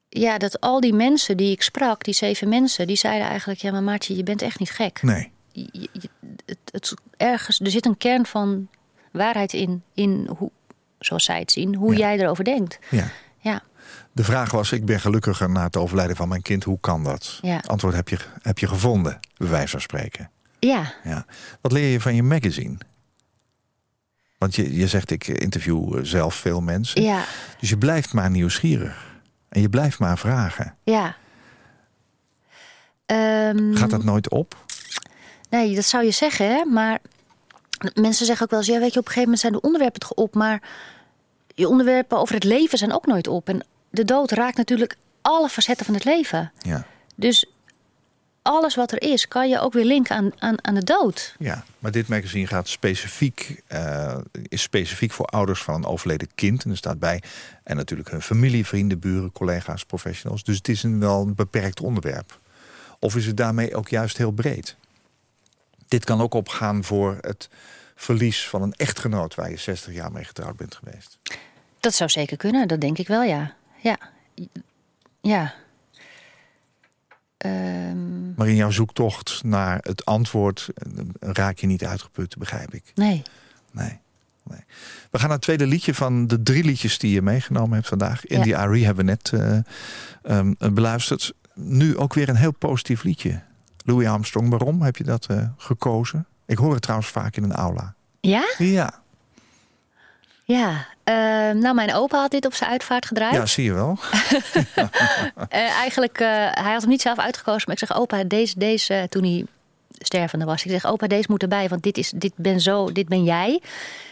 ja, 0.09 0.39
dat 0.39 0.61
al 0.61 0.81
die 0.81 0.93
mensen 0.95 1.37
die 1.37 1.51
ik 1.53 1.63
sprak, 1.63 2.05
die 2.05 2.15
zeven 2.15 2.49
mensen, 2.49 2.87
die 2.87 2.97
zeiden 2.97 3.29
eigenlijk: 3.29 3.61
Ja, 3.61 3.71
maar 3.71 3.83
Maartje, 3.83 4.17
je 4.17 4.23
bent 4.23 4.43
echt 4.43 4.59
niet 4.59 4.71
gek. 4.71 5.03
Nee. 5.03 5.31
Je- 5.53 5.69
je- 5.73 5.89
je- 5.93 6.11
het, 6.47 6.59
het, 6.71 6.95
ergens, 7.17 7.61
er 7.61 7.71
zit 7.71 7.87
een 7.87 7.97
kern 7.97 8.27
van 8.27 8.69
waarheid 9.13 9.53
in, 9.53 9.83
in 9.95 10.29
hoe, 10.39 10.51
zoals 10.99 11.25
zij 11.25 11.39
het 11.39 11.53
zien, 11.53 11.75
hoe 11.75 11.93
Ja. 11.93 11.99
jij 11.99 12.19
erover 12.19 12.45
denkt. 12.45 12.79
Ja. 12.91 13.09
Ja, 13.41 13.63
De 14.13 14.25
vraag 14.25 14.51
was, 14.51 14.73
ik 14.73 14.85
ben 14.85 15.01
gelukkiger 15.01 15.51
na 15.51 15.63
het 15.65 15.77
overlijden 15.77 16.17
van 16.17 16.29
mijn 16.29 16.43
kind. 16.43 16.65
Hoe 16.65 16.81
kan 16.81 17.05
dat? 17.05 17.39
Ja. 17.43 17.63
Antwoord 17.67 17.95
heb 17.95 18.09
je, 18.09 18.19
heb 18.43 18.59
je 18.59 18.69
gevonden, 18.69 19.21
bij 19.37 19.49
wijze 19.49 19.69
van 19.69 19.81
spreken. 19.81 20.31
ja, 20.59 20.93
Ja. 21.05 21.27
Wat 21.61 21.73
leer 21.73 21.91
je 21.93 22.01
van 22.01 22.15
je 22.15 22.23
magazine? 22.23 22.77
Want 24.39 24.55
je, 24.55 24.75
je 24.77 24.87
zegt, 24.89 25.11
ik 25.11 25.27
interview 25.29 25.97
eh, 25.97 26.05
zelf 26.05 26.35
veel 26.35 26.61
mensen. 26.61 27.03
ja, 27.03 27.25
Dus 27.61 27.69
je 27.69 27.79
blijft 27.79 28.13
maar 28.13 28.31
nieuwsgierig. 28.31 29.15
En 29.57 29.63
je 29.63 29.69
blijft 29.69 29.99
maar 29.99 30.19
vragen. 30.19 30.77
ja. 30.85 31.17
Ehm, 33.07 33.75
Gaat 33.75 33.91
dat 33.91 34.05
nooit 34.05 34.29
op? 34.29 34.65
Nee, 35.51 35.75
dat 35.75 35.85
zou 35.85 36.05
je 36.05 36.11
zeggen, 36.11 36.49
hè? 36.49 36.65
maar 36.65 36.99
mensen 37.95 38.27
zeggen 38.27 38.45
ook 38.45 38.51
wel 38.51 38.61
eens: 38.61 38.69
ja, 38.69 38.79
weet 38.79 38.93
je, 38.93 38.99
op 38.99 39.07
een 39.07 39.13
gegeven 39.13 39.23
moment 39.23 39.41
zijn 39.41 39.53
de 39.53 39.61
onderwerpen 39.61 40.01
toch 40.01 40.13
op, 40.13 40.35
maar 40.35 40.63
je 41.55 41.69
onderwerpen 41.69 42.19
over 42.19 42.35
het 42.35 42.45
leven 42.45 42.79
zijn 42.79 42.93
ook 42.93 43.07
nooit 43.07 43.27
op. 43.27 43.49
En 43.49 43.67
de 43.91 44.05
dood 44.05 44.31
raakt 44.31 44.57
natuurlijk 44.57 44.97
alle 45.23 45.49
facetten 45.49 45.87
van 45.87 45.95
het 45.95 46.05
leven. 46.05 46.53
Ja. 46.59 46.87
Dus 47.15 47.45
alles 48.47 48.75
wat 48.75 48.93
er 48.93 49.03
is, 49.03 49.29
kan 49.29 49.49
je 49.49 49.61
ook 49.61 49.73
weer 49.73 49.85
linken 49.85 50.17
aan, 50.17 50.31
aan, 50.39 50.65
aan 50.65 50.75
de 50.75 50.85
dood. 50.85 51.35
ja. 51.39 51.65
Maar 51.79 51.91
dit 51.91 52.09
magazine 52.09 52.47
gaat 52.47 52.69
specifiek, 52.69 53.63
eh, 53.67 54.19
is 54.49 54.63
specifiek 54.63 55.13
voor 55.13 55.27
ouders 55.27 55.63
van 55.63 55.75
een 55.75 55.85
overleden 55.85 56.29
kind. 56.35 56.65
En 56.65 56.71
er 56.71 56.77
staat 56.77 56.99
bij. 56.99 57.23
En 57.63 57.77
natuurlijk 57.77 58.11
hun 58.11 58.23
familie, 58.23 58.67
vrienden, 58.67 58.99
buren, 58.99 59.33
collega's, 59.33 59.85
professionals. 59.85 60.45
Dus 60.45 60.57
het 60.57 60.69
is 60.69 60.83
een 60.83 61.01
wel 61.01 61.23
een 61.23 61.35
beperkt 61.35 61.81
onderwerp. 61.81 62.41
Of 62.99 63.17
is 63.17 63.27
het 63.27 63.37
daarmee 63.37 63.75
ook 63.75 63.89
juist 63.89 64.17
heel 64.17 64.31
breed? 64.31 64.77
Dit 65.89 66.05
kan 66.05 66.21
ook 66.21 66.35
opgaan 66.35 66.85
voor 66.85 67.19
het 67.21 67.49
verlies 67.95 68.49
van 68.49 68.63
een 68.63 68.73
echtgenoot 68.73 69.35
waar 69.35 69.51
je 69.51 69.57
60 69.57 69.93
jaar 69.93 70.13
mee 70.13 70.25
getrouwd 70.25 70.57
bent 70.57 70.75
geweest. 70.75 71.19
Dat 71.81 71.95
zou 71.95 72.11
zeker 72.11 72.37
kunnen, 72.37 72.69
dat 72.69 72.81
denk 72.81 72.99
ik 72.99 73.09
wel, 73.09 73.23
ja. 73.23 73.55
Ja. 73.83 73.99
Ja. 75.21 75.55
Ehm, 77.37 78.35
Maar 78.35 78.49
in 78.49 78.55
jouw 78.57 78.71
zoektocht 78.71 79.41
naar 79.45 79.79
het 79.83 80.05
antwoord 80.05 80.69
eh, 80.75 81.03
raak 81.21 81.59
je 81.59 81.67
niet 81.67 81.85
uitgeput, 81.85 82.37
begrijp 82.39 82.75
ik. 82.75 82.93
nee. 82.95 83.23
Nee. 83.71 83.99
nee. 84.45 84.61
We 85.11 85.19
gaan 85.19 85.27
naar 85.29 85.37
het 85.37 85.43
tweede 85.43 85.67
liedje 85.67 85.95
van 85.95 86.27
de 86.27 86.43
drie 86.43 86.65
liedjes 86.65 86.99
die 86.99 87.11
je 87.13 87.23
meegenomen 87.23 87.75
hebt 87.75 87.89
vandaag. 87.89 88.27
In 88.27 88.39
Ja. 88.39 88.43
die 88.45 88.57
Ari 88.57 88.85
hebben 88.85 89.05
we 89.05 89.11
net 89.11 89.33
eh, 89.33 89.59
ehm, 90.39 90.75
beluisterd. 90.75 91.35
Nu 91.55 91.97
ook 91.97 92.15
weer 92.15 92.29
een 92.29 92.37
heel 92.37 92.53
positief 92.53 93.03
liedje. 93.03 93.43
Louis 93.85 94.07
Armstrong, 94.09 94.49
waarom 94.51 94.83
heb 94.83 94.97
je 94.97 95.05
dat 95.05 95.27
eh, 95.27 95.49
gekozen? 95.57 96.27
Ik 96.47 96.59
hoor 96.59 96.73
het 96.73 96.83
trouwens 96.83 97.11
vaak 97.11 97.37
in 97.37 97.43
een 97.43 97.53
aula. 97.53 97.95
Ja? 98.21 98.55
Ja, 98.59 99.01
Ja. 100.45 100.87
Ehm, 101.07 101.59
nou, 101.59 101.75
mijn 101.75 101.95
opa 101.95 102.21
had 102.21 102.31
dit 102.31 102.47
op 102.47 102.55
zijn 102.55 102.71
uitvaart 102.71 103.07
gedraaid. 103.07 103.35
ja 103.35 103.47
zie 103.47 103.65
je 103.65 103.73
wel. 103.73 103.99
Eh, 105.49 105.79
eigenlijk, 105.79 106.21
eh, 106.21 106.29
hij 106.53 106.73
had 106.73 106.81
hem 106.81 106.91
niet 106.91 107.01
zelf 107.01 107.19
uitgekozen. 107.19 107.63
Maar 107.67 107.75
ik 107.75 107.87
zeg, 107.87 107.97
opa, 107.97 108.25
deze, 108.25 108.59
deze, 108.59 108.95
eh, 108.95 109.03
toen 109.03 109.23
hij 109.23 109.45
stervende 109.99 110.45
was. 110.45 110.65
Ik 110.65 110.71
zeg, 110.71 110.87
opa, 110.87 111.07
deze 111.07 111.27
moet 111.31 111.43
erbij, 111.43 111.69
want 111.69 111.83
dit, 111.83 111.99
is, 111.99 112.13
dit, 112.17 112.33
ben, 112.37 112.61
zo, 112.61 112.93
dit 112.93 113.09
ben 113.09 113.25
jij. 113.25 113.61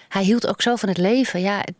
Hij 0.08 0.22
hield 0.22 0.46
ook 0.46 0.62
zo 0.62 0.76
van 0.76 0.88
het 0.88 0.98
leven. 0.98 1.40
Ja, 1.40 1.58
het, 1.58 1.74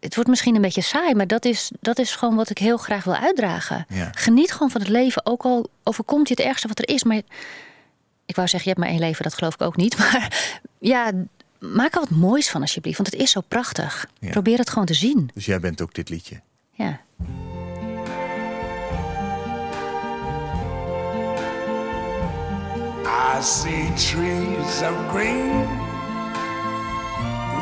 het 0.00 0.14
wordt 0.14 0.30
misschien 0.30 0.54
een 0.54 0.60
beetje 0.60 0.82
saai, 0.82 1.14
maar 1.14 1.26
dat 1.26 1.44
is, 1.44 1.70
dat 1.80 1.98
is 1.98 2.14
gewoon 2.14 2.36
wat 2.36 2.50
ik 2.50 2.58
heel 2.58 2.76
graag 2.76 3.04
wil 3.04 3.16
uitdragen. 3.16 3.86
Ja. 3.88 4.10
Geniet 4.14 4.52
gewoon 4.52 4.70
van 4.70 4.80
het 4.80 4.90
leven, 4.90 5.26
ook 5.26 5.42
al 5.42 5.68
overkomt 5.82 6.28
je 6.28 6.34
het 6.34 6.44
ergste 6.44 6.68
wat 6.68 6.78
er 6.78 6.88
is. 6.88 7.04
Maar 7.04 7.20
ik 8.26 8.36
wou 8.36 8.48
zeggen, 8.48 8.70
je 8.70 8.76
hebt 8.76 8.78
maar 8.78 8.88
één 8.88 9.08
leven, 9.08 9.24
dat 9.24 9.34
geloof 9.34 9.54
ik 9.54 9.62
ook 9.62 9.76
niet. 9.76 9.98
Maar 9.98 10.58
ja, 10.78 11.12
maak 11.60 11.94
er 11.94 12.00
wat 12.00 12.10
moois 12.10 12.50
van 12.50 12.60
alsjeblieft, 12.60 12.98
want 12.98 13.10
het 13.12 13.20
is 13.20 13.30
zo 13.30 13.40
prachtig. 13.40 14.06
Ja. 14.18 14.30
Probeer 14.30 14.58
het 14.58 14.70
gewoon 14.70 14.86
te 14.86 14.94
zien. 14.94 15.30
Dus 15.34 15.46
jij 15.46 15.60
bent 15.60 15.82
ook 15.82 15.94
dit 15.94 16.08
liedje. 16.08 16.40
Ja. 16.72 17.00
I 23.38 23.42
see 23.42 23.92
trees 23.94 24.82
of 24.82 25.10
green, 25.10 25.66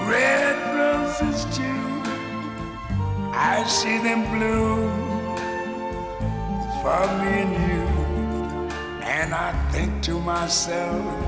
red 0.08 0.56
roses 0.76 1.44
too. 1.56 1.86
I 3.32 3.64
see 3.66 4.00
them 4.00 4.22
bloom 4.30 4.90
for 6.82 7.06
me 7.18 7.42
and 7.42 7.52
you. 7.68 7.86
And 9.02 9.32
I 9.32 9.52
think 9.72 10.02
to 10.02 10.18
myself, 10.20 11.27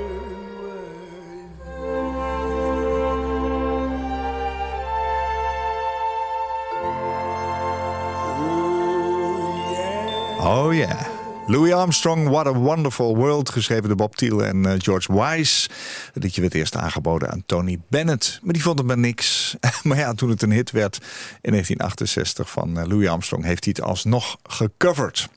Oh 10.71 10.77
ja. 10.77 11.07
Louis 11.47 11.73
Armstrong, 11.73 12.29
What 12.29 12.47
a 12.47 12.53
Wonderful 12.53 13.15
World. 13.15 13.49
Geschreven 13.49 13.87
door 13.87 13.97
Bob 13.97 14.15
Thiel 14.15 14.45
en 14.45 14.65
eh, 14.65 14.73
George 14.77 15.13
Wise. 15.13 15.69
Het 16.13 16.23
liedje 16.23 16.41
werd 16.41 16.53
eerst 16.53 16.75
aangeboden 16.75 17.31
aan 17.31 17.43
Tony 17.45 17.79
Bennett. 17.89 18.39
Maar 18.43 18.53
die 18.53 18.61
vond 18.61 18.77
het 18.77 18.87
maar 18.87 18.97
niks. 18.97 19.55
maar 19.83 19.97
ja, 19.97 20.13
toen 20.13 20.29
het 20.29 20.41
een 20.41 20.51
hit 20.51 20.71
werd 20.71 20.95
in 21.41 21.51
1968 21.51 22.49
van 22.49 22.79
eh, 22.79 22.85
Louis 22.87 23.07
Armstrong... 23.07 23.43
heeft 23.43 23.63
hij 23.63 23.73
het 23.77 23.85
alsnog 23.85 24.37
gecoverd. 24.43 25.29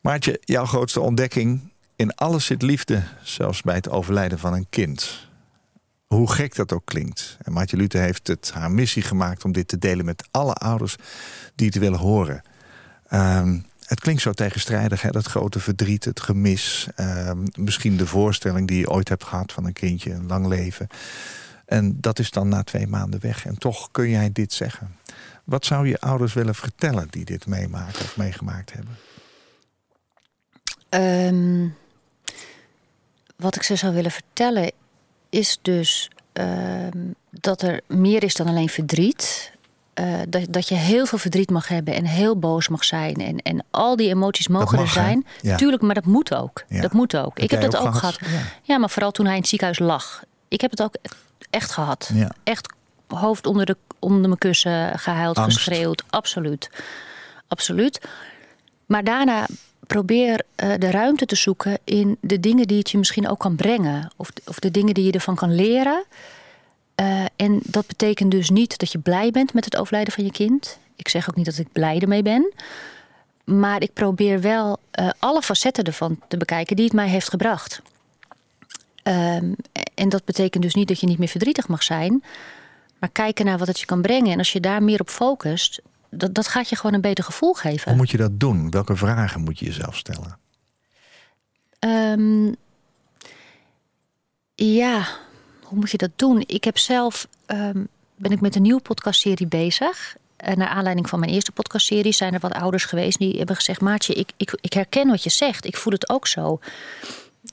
Maartje, 0.00 0.40
jouw 0.44 0.64
grootste 0.64 1.00
ontdekking... 1.00 1.72
in 1.96 2.14
alles 2.14 2.44
zit 2.44 2.62
liefde, 2.62 3.02
zelfs 3.22 3.62
bij 3.62 3.74
het 3.74 3.90
overlijden 3.90 4.38
van 4.38 4.52
een 4.52 4.66
kind. 4.70 5.28
Hoe 6.06 6.30
gek 6.30 6.54
dat 6.54 6.72
ook 6.72 6.84
klinkt. 6.84 7.36
En 7.42 7.52
Maartje 7.52 7.76
Luther 7.76 8.00
heeft 8.00 8.26
het 8.26 8.50
haar 8.54 8.70
missie 8.70 9.02
gemaakt... 9.02 9.44
om 9.44 9.52
dit 9.52 9.68
te 9.68 9.78
delen 9.78 10.04
met 10.04 10.28
alle 10.30 10.54
ouders 10.54 10.96
die 11.54 11.66
het 11.66 11.78
willen 11.78 11.98
horen... 11.98 12.42
Ehm, 13.08 13.58
het 13.90 14.00
klinkt 14.00 14.22
zo 14.22 14.32
tegenstrijdig, 14.32 15.02
hè? 15.02 15.10
dat 15.10 15.26
grote 15.26 15.60
verdriet, 15.60 16.04
het 16.04 16.20
gemis. 16.20 16.88
ehm, 16.94 17.46
misschien 17.58 17.96
de 17.96 18.06
voorstelling 18.06 18.68
die 18.68 18.78
je 18.78 18.90
ooit 18.90 19.08
hebt 19.08 19.24
gehad 19.24 19.52
van 19.52 19.64
een 19.64 19.72
kindje, 19.72 20.12
een 20.12 20.26
lang 20.26 20.46
leven. 20.46 20.86
En 21.66 22.00
dat 22.00 22.18
is 22.18 22.30
dan 22.30 22.48
na 22.48 22.62
twee 22.62 22.86
maanden 22.86 23.20
weg. 23.20 23.46
En 23.46 23.58
toch 23.58 23.90
kun 23.90 24.08
jij 24.08 24.32
dit 24.32 24.52
zeggen. 24.52 24.96
Wat 25.44 25.64
zou 25.64 25.88
je 25.88 26.00
ouders 26.00 26.32
willen 26.32 26.54
vertellen 26.54 27.06
die 27.10 27.24
dit 27.24 27.46
meemaken 27.46 28.00
of 28.00 28.16
meegemaakt 28.16 28.72
hebben? 28.72 28.96
Ehm, 30.88 31.68
wat 33.36 33.56
ik 33.56 33.62
ze 33.62 33.76
zou 33.76 33.94
willen 33.94 34.10
vertellen 34.10 34.72
is 35.28 35.58
dus 35.62 36.10
ehm, 36.32 36.98
dat 37.30 37.62
er 37.62 37.80
meer 37.86 38.22
is 38.22 38.34
dan 38.34 38.46
alleen 38.46 38.68
verdriet. 38.68 39.52
Eh, 39.94 40.14
dat, 40.28 40.46
dat 40.50 40.68
je 40.68 40.74
heel 40.74 41.06
veel 41.06 41.18
verdriet 41.18 41.50
mag 41.50 41.68
hebben 41.68 41.94
en 41.94 42.04
heel 42.04 42.38
boos 42.38 42.68
mag 42.68 42.84
zijn. 42.84 43.14
En, 43.14 43.38
en 43.38 43.64
al 43.70 43.96
die 43.96 44.08
emoties 44.08 44.48
mogen 44.48 44.76
mag, 44.76 44.84
er 44.84 44.92
zijn. 44.92 45.26
Ja. 45.40 45.56
Tuurlijk, 45.56 45.82
maar 45.82 45.94
dat 45.94 46.04
moet 46.04 46.34
ook. 46.34 46.64
Ja. 46.68 46.80
Dat 46.80 46.92
moet 46.92 47.16
ook. 47.16 47.34
Heb 47.34 47.44
ik 47.44 47.50
heb 47.50 47.60
dat 47.60 47.76
ook 47.76 47.86
ook 47.86 47.94
gehad. 47.94 48.18
Ja. 48.20 48.40
Ja. 48.62 48.78
maar 48.78 48.90
vooral 48.90 49.10
toen 49.10 49.24
hij 49.24 49.34
in 49.34 49.40
het 49.40 49.48
ziekenhuis 49.48 49.78
lag. 49.78 50.22
Ik 50.48 50.60
heb 50.60 50.70
het 50.70 50.82
ook 50.82 50.94
echt 51.50 51.72
gehad. 51.72 52.10
Echt 52.44 52.74
hoofd 53.06 53.46
onder, 53.46 53.66
de, 53.66 53.76
onder 53.98 54.20
mijn 54.20 54.38
kussen 54.38 54.98
gehuild, 54.98 55.38
Angst. 55.38 55.56
geschreeuwd. 55.56 56.04
Absoluut. 56.10 56.70
Absoluut. 57.48 58.00
Maar 58.86 59.04
daarna 59.04 59.46
probeer 59.86 60.42
eh, 60.54 60.70
de 60.78 60.90
ruimte 60.90 61.26
te 61.26 61.36
zoeken 61.36 61.78
in 61.84 62.16
de 62.20 62.40
dingen 62.40 62.66
die 62.66 62.78
het 62.78 62.90
je 62.90 62.98
misschien 62.98 63.28
ook 63.28 63.38
kan 63.38 63.56
brengen. 63.56 64.10
Of, 64.16 64.30
of 64.44 64.58
de 64.58 64.70
dingen 64.70 64.94
die 64.94 65.04
je 65.04 65.12
ervan 65.12 65.34
kan 65.34 65.54
leren. 65.54 66.04
Eh, 67.00 67.24
en 67.36 67.60
dat 67.62 67.86
betekent 67.86 68.30
dus 68.30 68.50
niet 68.50 68.78
dat 68.78 68.92
je 68.92 68.98
blij 68.98 69.30
bent 69.30 69.54
met 69.54 69.64
het 69.64 69.76
overlijden 69.76 70.12
van 70.12 70.24
je 70.24 70.30
kind. 70.30 70.78
Ik 70.96 71.08
zeg 71.08 71.28
ook 71.28 71.36
niet 71.36 71.44
dat 71.44 71.58
ik 71.58 71.72
blij 71.72 71.98
ermee 71.98 72.22
ben. 72.22 72.52
Maar 73.44 73.82
ik 73.82 73.92
probeer 73.92 74.40
wel 74.40 74.78
eh, 74.90 75.10
alle 75.18 75.42
facetten 75.42 75.84
ervan 75.84 76.20
te 76.28 76.36
bekijken 76.36 76.76
die 76.76 76.84
het 76.84 76.94
mij 76.94 77.08
heeft 77.08 77.30
gebracht. 77.30 77.82
Ehm, 79.02 79.52
en 79.94 80.08
dat 80.08 80.24
betekent 80.24 80.62
dus 80.62 80.74
niet 80.74 80.88
dat 80.88 81.00
je 81.00 81.06
niet 81.06 81.18
meer 81.18 81.28
verdrietig 81.28 81.68
mag 81.68 81.82
zijn. 81.82 82.24
Maar 82.98 83.10
kijken 83.10 83.44
naar 83.44 83.58
wat 83.58 83.68
het 83.68 83.80
je 83.80 83.86
kan 83.86 84.02
brengen. 84.02 84.32
En 84.32 84.38
als 84.38 84.52
je 84.52 84.60
daar 84.60 84.82
meer 84.82 85.00
op 85.00 85.08
focust, 85.08 85.80
dat, 86.10 86.34
dat 86.34 86.48
gaat 86.48 86.68
je 86.68 86.76
gewoon 86.76 86.94
een 86.94 87.00
beter 87.00 87.24
gevoel 87.24 87.54
geven. 87.54 87.88
Hoe 87.88 87.98
moet 87.98 88.10
je 88.10 88.16
dat 88.16 88.40
doen? 88.40 88.70
Welke 88.70 88.96
vragen 88.96 89.40
moet 89.40 89.58
je 89.58 89.64
jezelf 89.64 89.96
stellen? 89.96 90.38
Ehm, 91.78 92.52
ja, 94.54 95.06
hoe 95.70 95.78
moet 95.78 95.90
je 95.90 95.96
dat 95.96 96.10
doen? 96.16 96.44
Ik 96.46 96.64
heb 96.64 96.78
zelf 96.78 97.28
ehm, 97.46 97.84
ben 98.16 98.32
ik 98.32 98.40
met 98.40 98.54
een 98.54 98.62
nieuwe 98.62 98.80
podcastserie 98.80 99.46
bezig. 99.46 100.16
En 100.36 100.58
naar 100.58 100.68
aanleiding 100.68 101.08
van 101.08 101.18
mijn 101.20 101.32
eerste 101.32 101.52
podcastserie 101.52 102.12
zijn 102.12 102.34
er 102.34 102.40
wat 102.40 102.52
ouders 102.52 102.84
geweest 102.84 103.18
die 103.18 103.36
hebben 103.36 103.56
gezegd: 103.56 103.80
Maatje, 103.80 104.14
ik, 104.14 104.32
ik, 104.36 104.58
ik 104.60 104.72
herken 104.72 105.08
wat 105.08 105.22
je 105.22 105.30
zegt. 105.30 105.64
Ik 105.64 105.76
voel 105.76 105.92
het 105.92 106.08
ook 106.08 106.26
zo. 106.26 106.60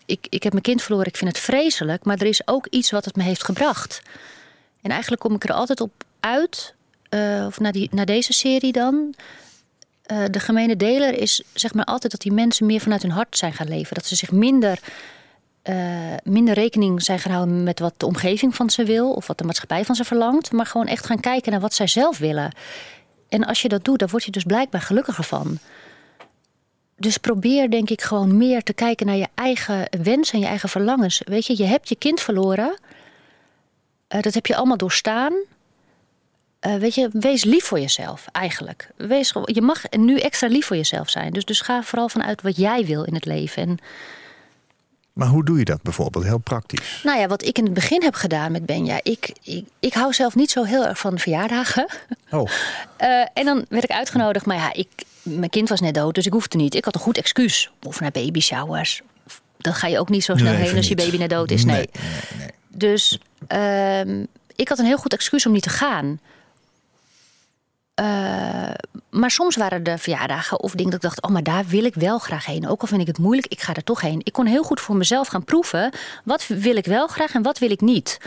Ik, 0.06 0.28
ik 0.30 0.44
heb 0.44 0.52
mijn 0.52 0.64
kind 0.64 0.82
verloren, 0.82 1.08
ik 1.08 1.18
vind 1.18 1.30
het 1.36 1.44
vreselijk, 1.44 2.06
maar 2.06 2.18
er 2.18 2.28
is 2.28 2.48
ook 2.48 2.68
iets 2.68 2.92
wat 2.92 3.06
het 3.06 3.16
me 3.16 3.24
heeft 3.24 3.44
gebracht. 3.44 4.02
En 4.82 4.92
eigenlijk 4.92 5.22
kom 5.22 5.34
ik 5.36 5.44
er 5.44 5.54
altijd 5.54 5.82
op 5.82 5.92
uit, 6.20 6.74
eh, 7.10 7.44
of 7.48 7.60
naar, 7.60 7.72
die, 7.72 8.06
deze 8.06 8.34
serie 8.34 8.72
dan. 8.72 9.14
Eh, 10.04 10.24
de 10.32 10.40
gemene 10.40 10.76
deler 10.76 11.14
is 11.14 11.42
zeg 11.54 11.74
maar 11.74 11.86
altijd 11.86 12.12
dat 12.12 12.22
die 12.22 12.32
mensen 12.32 12.66
meer 12.66 12.80
vanuit 12.80 13.02
hun 13.02 13.12
hart 13.12 13.38
zijn 13.38 13.54
gaan 13.54 13.68
leven. 13.68 13.96
Dat 13.96 14.06
ze 14.06 14.16
zich 14.16 14.32
minder, 14.32 14.80
eh, 15.68 15.76
minder 16.24 16.54
rekening 16.54 17.04
zijn 17.04 17.20
gaan 17.20 17.32
houden 17.32 17.64
met 17.64 17.80
wat 17.80 17.94
de 17.98 18.06
omgeving 18.06 18.56
van 18.56 18.70
ze 18.70 18.84
wil. 18.84 19.12
Of 19.12 19.28
wat 19.28 19.38
de 19.38 19.44
maatschappij 19.44 19.86
van 19.86 19.96
ze 19.96 20.04
verlangt. 20.04 20.52
Maar 20.52 20.66
gewoon 20.66 20.88
echt 20.88 21.06
gaan 21.06 21.20
kijken 21.20 21.52
naar 21.52 21.62
wat 21.62 21.74
zij 21.74 21.88
zelf 21.88 22.18
willen. 22.18 22.52
En 23.30 23.46
als 23.46 23.62
je 23.62 23.68
dat 23.68 23.84
doet, 23.84 24.00
dan 24.00 24.08
word 24.12 24.24
je 24.24 24.32
dus 24.32 24.44
blijkbaar 24.44 24.82
gelukkiger 24.82 25.24
van. 25.24 25.58
Dus 26.98 27.18
probeer 27.18 27.70
denk 27.70 27.90
ik 27.90 28.02
gewoon 28.02 28.38
meer 28.38 28.64
te 28.64 28.74
kijken 28.74 29.06
naar 29.06 29.16
je 29.16 29.28
eigen 29.34 29.88
wensen 30.04 30.34
en 30.34 30.40
je 30.40 30.46
eigen 30.46 30.70
verlangens. 30.70 31.22
Weet 31.26 31.46
je, 31.46 31.58
je 31.58 31.66
hebt 31.66 31.90
je 31.90 31.96
kind 31.96 32.22
verloren. 32.22 32.78
Eh, 34.08 34.22
dat 34.22 34.34
heb 34.34 34.46
je 34.46 34.56
allemaal 34.56 34.78
doorstaan. 34.78 35.34
Eh, 36.60 36.76
weet 36.76 36.96
je, 36.96 37.10
wees 37.12 37.44
lief 37.44 37.66
voor 37.66 37.80
jezelf 37.80 38.28
eigenlijk. 38.32 38.90
Wees, 38.96 39.34
je 39.46 39.62
mag 39.62 39.90
nu 39.90 40.20
extra 40.20 40.48
lief 40.48 40.66
voor 40.66 40.76
jezelf 40.76 41.10
zijn. 41.10 41.34
Dus, 41.34 41.46
dus 41.46 41.62
ga 41.62 41.84
vooral 41.84 42.10
vanuit 42.10 42.42
wat 42.42 42.58
jij 42.58 42.86
wil 42.86 43.04
in 43.04 43.14
het 43.14 43.26
leven. 43.26 43.62
En 43.64 43.80
Maar 45.18 45.28
hoe 45.28 45.46
doe 45.46 45.58
je 45.58 45.66
dat 45.66 45.82
bijvoorbeeld? 45.82 46.24
Heel 46.24 46.38
praktisch. 46.38 47.02
nou 47.04 47.20
ja, 47.20 47.28
wat 47.28 47.44
ik 47.46 47.58
in 47.58 47.64
het 47.64 47.74
begin 47.74 48.04
heb 48.04 48.14
gedaan 48.16 48.52
met 48.52 48.66
Benja. 48.66 49.00
Ik, 49.04 49.32
ik, 49.44 49.66
ik 49.80 49.94
hou 49.94 50.14
zelf 50.14 50.36
niet 50.36 50.52
zo 50.52 50.64
heel 50.64 50.86
erg 50.86 51.00
van 51.00 51.20
verjaardagen. 51.20 51.88
Oh, 52.32 52.50
Eh, 52.98 53.26
en 53.34 53.46
dan 53.46 53.66
werd 53.70 53.84
ik 53.84 53.92
uitgenodigd. 53.92 54.46
Maar 54.46 54.56
ja, 54.58 54.74
ik, 54.74 54.88
mijn 55.22 55.50
kind 55.50 55.70
was 55.70 55.80
net 55.80 55.94
dood, 55.94 56.16
dus 56.16 56.26
ik 56.26 56.34
hoefde 56.34 56.58
niet. 56.58 56.76
Ik 56.76 56.86
had 56.86 56.96
een 56.96 57.02
goed 57.02 57.18
excuus. 57.18 57.72
Of 57.84 58.00
naar 58.00 58.12
baby 58.12 58.40
showers. 58.40 59.02
Dan 59.58 59.74
ga 59.74 59.88
je 59.88 60.00
ook 60.00 60.10
niet 60.10 60.24
zo 60.24 60.36
snel 60.36 60.54
Nee, 60.54 60.62
heen 60.62 60.76
als 60.76 60.88
je 60.88 60.96
niet. 60.96 61.06
baby 61.06 61.18
net 61.18 61.30
dood 61.30 61.52
is. 61.52 61.66
Nee. 61.66 61.76
Nee, 61.76 61.88
nee, 61.94 62.38
nee. 62.40 62.50
Dus 62.68 63.20
ehm, 63.48 64.24
ik 64.56 64.70
had 64.70 64.80
een 64.80 64.86
heel 64.86 64.98
goed 64.98 65.14
excuus 65.14 65.46
om 65.46 65.52
niet 65.52 65.64
te 65.64 65.70
gaan. 65.70 66.20
Eh, 67.98 68.70
maar 69.10 69.32
soms 69.32 69.56
waren 69.56 69.84
er 69.84 70.00
verjaardagen 70.00 70.60
of 70.60 70.72
dingen 70.72 70.92
dat 70.92 71.04
ik 71.04 71.10
dacht... 71.10 71.22
oh, 71.22 71.32
maar 71.32 71.44
daar 71.44 71.66
wil 71.66 71.84
ik 71.86 71.94
wel 71.96 72.20
graag 72.20 72.46
heen. 72.46 72.68
Ook 72.68 72.82
al 72.82 72.88
vind 72.88 73.02
ik 73.02 73.08
het 73.08 73.18
moeilijk, 73.18 73.48
ik 73.48 73.62
ga 73.62 73.74
er 73.74 73.84
toch 73.84 74.02
heen. 74.02 74.22
Ik 74.24 74.34
kon 74.34 74.46
heel 74.46 74.64
goed 74.64 74.80
voor 74.82 74.96
mezelf 74.96 75.28
gaan 75.28 75.44
proeven... 75.44 75.92
wat 76.24 76.48
wil 76.48 76.76
ik 76.76 76.86
wel 76.86 77.08
graag 77.08 77.34
en 77.34 77.42
wat 77.42 77.60
wil 77.60 77.72
ik 77.72 77.82
niet. 77.82 78.18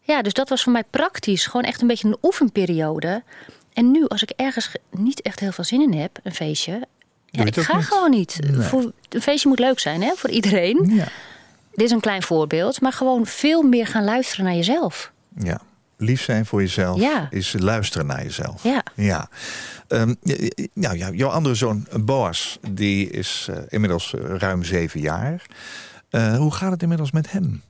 ja. 0.00 0.22
dus 0.22 0.32
dat 0.32 0.48
was 0.48 0.62
voor 0.62 0.72
mij 0.72 0.84
praktisch. 0.90 1.46
Gewoon 1.46 1.62
echt 1.66 1.80
een 1.80 1.86
beetje 1.86 2.08
een 2.08 2.16
oefenperiode. 2.22 3.22
En 3.72 3.90
nu, 3.90 4.06
als 4.06 4.22
ik 4.22 4.30
ergens 4.36 4.66
ge- 4.66 4.80
niet 4.90 5.22
echt 5.22 5.40
heel 5.40 5.52
veel 5.52 5.64
zin 5.64 5.80
in 5.92 6.00
heb, 6.00 6.18
een 6.22 6.34
feestje... 6.34 6.86
Ja, 7.30 7.44
ik 7.44 7.54
ga 7.56 7.76
niet? 7.76 7.86
gewoon 7.86 8.10
niet. 8.10 8.38
Nee. 8.50 8.60
Voor, 8.60 8.92
een 9.08 9.22
feestje 9.22 9.48
moet 9.48 9.58
leuk 9.58 9.78
zijn, 9.80 10.02
hè, 10.02 10.12
voor 10.16 10.30
iedereen. 10.30 10.90
Ja. 10.94 11.04
Dit 11.74 11.86
is 11.86 11.90
een 11.90 12.00
klein 12.00 12.22
voorbeeld, 12.22 12.80
maar 12.80 12.92
gewoon 12.92 13.26
veel 13.26 13.62
meer 13.62 13.86
gaan 13.86 14.04
luisteren 14.04 14.44
naar 14.44 14.54
jezelf. 14.54 15.12
ja. 15.38 15.60
Lief 16.00 16.22
zijn 16.22 16.46
voor 16.46 16.60
jezelf 16.60 17.00
Ja. 17.00 17.26
is 17.30 17.54
luisteren 17.58 18.06
naar 18.06 18.22
jezelf. 18.22 18.62
Ja. 18.62 18.82
Ja. 18.94 19.28
Nou 20.72 20.96
ja, 20.96 21.10
jouw 21.10 21.28
andere 21.30 21.54
zoon, 21.54 21.86
Boas, 22.00 22.58
die 22.70 23.10
is 23.10 23.46
eh, 23.50 23.56
inmiddels 23.68 24.14
eh, 24.14 24.20
ruim 24.36 24.64
zeven 24.64 25.00
jaar. 25.00 25.42
Eh, 26.10 26.36
hoe 26.36 26.52
gaat 26.54 26.70
het 26.70 26.82
inmiddels 26.82 27.10
met 27.12 27.30
hem? 27.32 27.62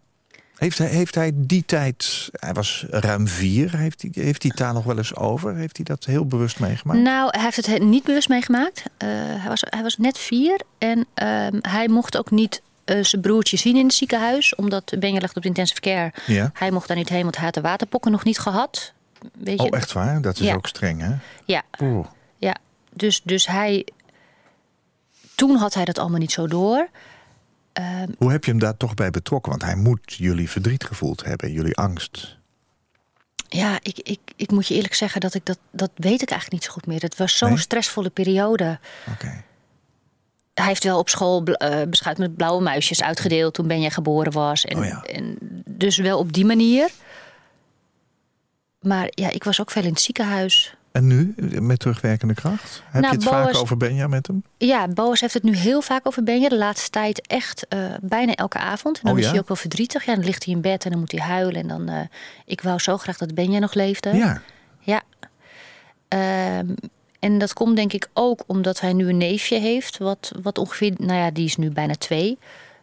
Heeft 0.56 0.78
hij, 0.78 0.86
heeft 0.86 1.14
hij 1.14 1.30
die 1.34 1.64
tijd, 1.66 2.28
hij 2.32 2.52
was 2.52 2.84
ruim 2.90 3.28
vier, 3.28 3.76
heeft 3.76 4.02
hij, 4.02 4.10
heeft 4.24 4.42
hij 4.42 4.52
daar 4.54 4.72
nog 4.72 4.84
wel 4.84 4.96
eens 4.98 5.14
over? 5.16 5.54
Heeft 5.54 5.76
hij 5.76 5.84
dat 5.84 6.04
heel 6.04 6.26
bewust 6.26 6.60
meegemaakt? 6.60 7.00
Nou, 7.00 7.28
hij 7.30 7.42
heeft 7.42 7.56
het 7.56 7.66
he- 7.66 7.76
niet 7.84 8.04
bewust 8.04 8.28
meegemaakt. 8.28 8.82
Eh, 8.96 9.08
hij, 9.12 9.48
was, 9.48 9.62
hij 9.66 9.82
was 9.82 9.96
net 9.96 10.18
vier 10.18 10.60
en 10.78 11.06
ehm, 11.14 11.58
hij 11.60 11.88
mocht 11.88 12.16
ook 12.18 12.30
niet 12.30 12.62
eh, 12.88 13.04
zijn 13.04 13.22
broertje 13.22 13.56
zien 13.56 13.76
in 13.76 13.84
het 13.86 13.94
ziekenhuis. 13.94 14.54
Omdat 14.54 14.92
Benja 14.98 15.18
ligt 15.18 15.36
op 15.36 15.42
de 15.42 15.48
intensive 15.48 15.80
care. 15.80 16.12
Ja. 16.26 16.50
Hij 16.52 16.70
mocht 16.70 16.88
daar 16.88 16.96
niet 16.96 17.08
heen, 17.08 17.22
want 17.22 17.36
hij 17.36 17.44
had 17.44 17.54
de 17.54 17.60
waterpokken 17.60 18.10
nog 18.10 18.24
niet 18.24 18.38
gehad. 18.38 18.92
Weet 19.38 19.60
je? 19.60 19.66
Oh, 19.70 19.76
echt 19.78 19.92
waar? 19.92 20.20
Dat 20.22 20.38
is 20.38 20.46
Ja. 20.46 20.54
ook 20.54 20.66
streng, 20.66 21.00
hè? 21.00 21.14
Ja, 21.44 21.62
Oeh. 21.82 22.06
ja. 22.36 22.56
Dus, 22.92 23.22
dus 23.22 23.46
hij... 23.46 23.86
Toen 25.34 25.56
had 25.56 25.74
hij 25.74 25.84
dat 25.84 25.98
allemaal 25.98 26.18
niet 26.18 26.32
zo 26.32 26.46
door. 26.46 26.88
Ehm, 27.72 28.08
Hoe 28.18 28.30
heb 28.30 28.44
je 28.44 28.50
hem 28.50 28.60
daar 28.60 28.76
toch 28.76 28.94
bij 28.94 29.10
betrokken? 29.10 29.50
Want 29.50 29.62
hij 29.64 29.76
moet 29.76 30.14
jullie 30.14 30.50
verdriet 30.50 30.84
gevoeld 30.84 31.24
hebben, 31.24 31.52
jullie 31.52 31.76
angst. 31.76 32.36
ja, 33.48 33.78
ik, 33.82 33.98
ik, 33.98 34.20
ik 34.36 34.50
moet 34.50 34.66
je 34.66 34.74
eerlijk 34.74 34.94
zeggen 34.94 35.20
dat 35.20 35.34
ik 35.34 35.44
dat... 35.46 35.58
Dat 35.70 35.90
weet 35.94 36.22
ik 36.22 36.30
eigenlijk 36.30 36.52
niet 36.52 36.64
zo 36.64 36.70
goed 36.72 36.86
meer. 36.86 37.00
Het 37.00 37.16
was 37.16 37.36
zo'n 37.38 37.48
Nee? 37.48 37.58
stressvolle 37.58 38.10
periode. 38.10 38.78
Oké. 39.12 39.44
Hij 40.58 40.66
heeft 40.66 40.84
wel 40.84 40.98
op 40.98 41.08
school 41.08 41.44
eh, 41.44 41.82
beschuit 41.88 42.18
met 42.18 42.36
blauwe 42.36 42.62
muisjes 42.62 43.02
uitgedeeld 43.02 43.54
toen 43.54 43.66
Benja 43.66 43.88
geboren 43.88 44.32
was. 44.32 44.64
En, 44.64 44.78
Oh 44.78 44.84
ja. 44.84 45.02
en 45.02 45.36
dus 45.66 45.96
wel 45.96 46.18
op 46.18 46.32
die 46.32 46.44
manier. 46.44 46.88
Maar 48.80 49.08
ja, 49.10 49.30
ik 49.30 49.44
was 49.44 49.60
ook 49.60 49.70
veel 49.70 49.82
in 49.82 49.88
het 49.90 50.00
ziekenhuis. 50.00 50.74
En 50.92 51.06
nu, 51.06 51.34
met 51.60 51.78
terugwerkende 51.78 52.34
kracht? 52.34 52.82
Heb 52.90 53.02
Nou, 53.02 53.14
je 53.14 53.20
het 53.20 53.28
vaak 53.28 53.56
over 53.56 53.76
Benja 53.76 54.06
met 54.06 54.26
hem? 54.26 54.42
Ja, 54.56 54.88
Boas 54.88 55.20
heeft 55.20 55.34
het 55.34 55.42
nu 55.42 55.56
heel 55.56 55.80
vaak 55.82 56.06
over 56.06 56.22
Benja. 56.22 56.48
De 56.48 56.58
laatste 56.58 56.90
tijd 56.90 57.26
echt 57.26 57.66
eh, 57.68 57.78
bijna 58.00 58.34
elke 58.34 58.58
avond. 58.58 58.96
En 58.96 59.02
dan 59.04 59.12
Oh 59.12 59.18
is 59.18 59.26
hij 59.26 59.38
ook 59.38 59.48
wel 59.48 59.56
verdrietig. 59.56 60.04
Ja, 60.04 60.14
dan 60.14 60.24
ligt 60.24 60.44
hij 60.44 60.54
in 60.54 60.60
bed 60.60 60.84
en 60.84 60.90
dan 60.90 61.00
moet 61.00 61.12
hij 61.12 61.20
huilen. 61.20 61.60
En 61.60 61.68
dan, 61.68 61.88
eh, 61.88 62.00
ik 62.44 62.60
wou 62.60 62.78
zo 62.78 62.96
graag 62.96 63.18
dat 63.18 63.34
Benja 63.34 63.58
nog 63.58 63.74
leefde. 63.74 64.16
Ja. 64.16 64.42
Ja. 64.80 65.02
Ehm, 66.08 66.74
en 67.18 67.38
dat 67.38 67.52
komt 67.52 67.76
denk 67.76 67.92
ik 67.92 68.08
ook 68.12 68.42
omdat 68.46 68.80
hij 68.80 68.92
nu 68.92 69.08
een 69.08 69.16
neefje 69.16 69.58
heeft. 69.58 69.98
Wat, 69.98 70.32
wat 70.42 70.58
ongeveer, 70.58 70.92
nou 70.98 71.18
ja, 71.18 71.30
die 71.30 71.44
is 71.44 71.56
nu 71.56 71.70
bijna 71.70 71.94
twee. 71.94 72.38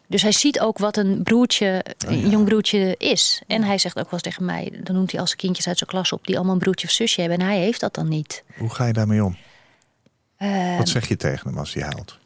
Dus 0.07 0.21
hij 0.21 0.31
ziet 0.31 0.59
ook 0.59 0.77
wat 0.77 0.97
een 0.97 1.23
broertje, 1.23 1.85
een 2.07 2.29
jong 2.29 2.45
broertje 2.45 2.95
is. 2.97 3.41
En 3.47 3.63
hij 3.63 3.77
zegt 3.77 3.97
ook 3.97 4.03
wel 4.03 4.13
eens 4.13 4.21
tegen 4.21 4.45
mij, 4.45 4.79
dan 4.83 4.95
noemt 4.95 5.11
hij 5.11 5.19
al 5.19 5.25
zijn 5.27 5.39
kindjes 5.39 5.67
uit 5.67 5.77
zijn 5.77 5.89
klas 5.89 6.11
op 6.11 6.25
die 6.27 6.35
allemaal 6.35 6.53
een 6.53 6.59
broertje 6.59 6.87
of 6.87 6.93
zusje 6.93 7.21
hebben. 7.21 7.39
En 7.39 7.45
hij 7.45 7.57
heeft 7.57 7.79
dat 7.79 7.93
dan 7.93 8.07
niet. 8.07 8.43
Hoe 8.57 8.69
ga 8.69 8.85
je 8.85 8.93
daarmee 8.93 9.23
om? 9.23 9.37
Ehm, 10.37 10.77
Wat 10.77 10.89
zeg 10.89 11.07
je 11.07 11.15
tegen 11.17 11.49
hem 11.49 11.57
als 11.57 11.73
hij 11.73 11.83
huilt? 11.83 12.17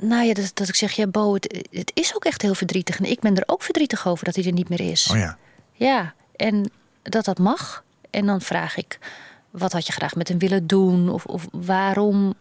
Nou 0.00 0.24
ja, 0.26 0.34
dat, 0.34 0.50
dat 0.54 0.68
ik 0.68 0.74
zeg, 0.74 0.92
ja, 0.92 1.06
Bo, 1.06 1.34
het, 1.34 1.64
het 1.70 1.90
is 1.94 2.14
ook 2.14 2.24
echt 2.24 2.42
heel 2.42 2.54
verdrietig. 2.54 2.98
En 2.98 3.10
ik 3.10 3.20
ben 3.20 3.36
er 3.36 3.42
ook 3.46 3.62
verdrietig 3.62 4.06
over 4.06 4.24
dat 4.24 4.34
hij 4.34 4.44
er 4.44 4.52
niet 4.52 4.68
meer 4.68 4.80
is. 4.80 5.10
Oh 5.10 5.16
ja. 5.18 5.38
Ja, 5.72 6.14
en 6.36 6.70
dat 7.02 7.24
dat 7.24 7.38
mag. 7.38 7.84
En 8.10 8.26
dan 8.26 8.40
vraag 8.40 8.76
ik, 8.76 8.98
wat 9.58 9.72
had 9.72 9.86
je 9.86 9.92
graag 9.92 10.14
met 10.14 10.28
hem 10.28 10.38
willen 10.38 10.66
doen? 10.66 11.08
Of, 11.08 11.24
of 11.24 11.46
waarom, 11.52 12.34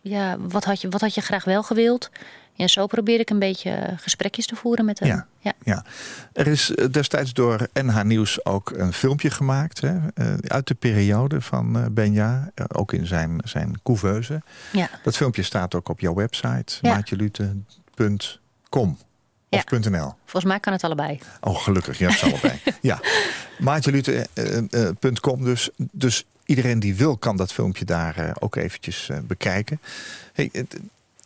ja, 0.00 0.36
wat 0.38 0.64
had, 0.64 0.80
je, 0.80 0.88
wat 0.88 1.00
had 1.00 1.14
je 1.14 1.20
graag 1.20 1.44
wel 1.44 1.62
gewild? 1.62 2.10
Ja, 2.52 2.66
zo 2.66 2.86
probeer 2.86 3.20
ik 3.20 3.30
een 3.30 3.38
beetje 3.38 3.70
eh, 3.70 3.98
gesprekjes 3.98 4.46
te 4.46 4.56
voeren 4.56 4.84
met 4.84 4.98
hem. 4.98 5.08
Ja. 5.08 5.26
ja. 5.38 5.52
Ja, 5.64 5.84
er 6.32 6.46
is 6.46 6.74
eh, 6.74 6.86
destijds 6.90 7.32
door 7.32 7.68
NH 7.72 8.02
Nieuws 8.02 8.44
ook 8.44 8.70
een 8.70 8.92
filmpje 8.92 9.30
gemaakt 9.30 9.80
hè, 9.80 9.96
eh, 10.14 10.34
uit 10.46 10.66
de 10.66 10.74
periode 10.74 11.40
van 11.40 11.94
Benja, 11.94 12.50
ook 12.68 12.92
in 12.92 13.06
zijn, 13.06 13.40
zijn 13.44 13.80
couveuse. 13.82 14.42
ja. 14.72 14.88
Dat 15.02 15.16
filmpje 15.16 15.42
staat 15.42 15.74
ook 15.74 15.88
op 15.88 16.00
jouw 16.00 16.14
website, 16.14 16.78
Ja. 16.80 16.94
maatjelute.com 16.94 18.98
of 19.50 19.64
.nl. 19.70 20.14
Volgens 20.24 20.44
mij 20.44 20.60
kan 20.60 20.72
het 20.72 20.84
allebei. 20.84 21.18
Oh, 21.40 21.56
gelukkig, 21.62 21.98
je 21.98 22.04
hebt 22.04 22.18
ze 22.18 22.24
allebei. 22.24 22.60
ja, 22.80 23.00
maatjelute.com 23.58 25.44
dus. 25.44 25.70
Dus 25.76 26.24
iedereen 26.48 26.80
die 26.80 26.94
wil 26.94 27.16
kan 27.16 27.36
dat 27.36 27.52
filmpje 27.52 27.84
daar 27.84 28.16
eh, 28.16 28.30
ook 28.38 28.56
eventjes 28.56 29.08
eh, 29.08 29.18
bekijken. 29.26 29.80
Hey, 30.32 30.50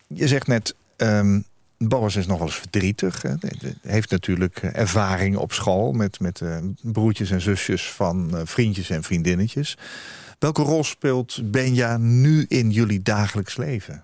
je 0.06 0.28
zegt 0.28 0.46
net, 0.46 0.74
ehm 0.96 1.40
Boas 1.78 2.16
is 2.16 2.26
nog 2.26 2.38
wel 2.38 2.46
eens 2.46 2.56
verdrietig. 2.56 3.22
Heeft 3.82 4.10
natuurlijk 4.10 4.56
eh, 4.56 4.70
ervaring 4.74 5.36
op 5.36 5.52
school 5.52 5.92
met, 5.92 6.20
met 6.20 6.42
broertjes 6.80 7.30
en 7.30 7.40
zusjes 7.40 7.90
van 7.90 8.40
vriendjes 8.44 8.90
en 8.90 9.02
vriendinnetjes. 9.02 9.78
Welke 10.38 10.62
rol 10.62 10.84
speelt 10.84 11.50
Benja 11.50 11.96
nu 11.96 12.44
in 12.48 12.70
jullie 12.70 13.02
dagelijks 13.02 13.56
leven? 13.56 14.02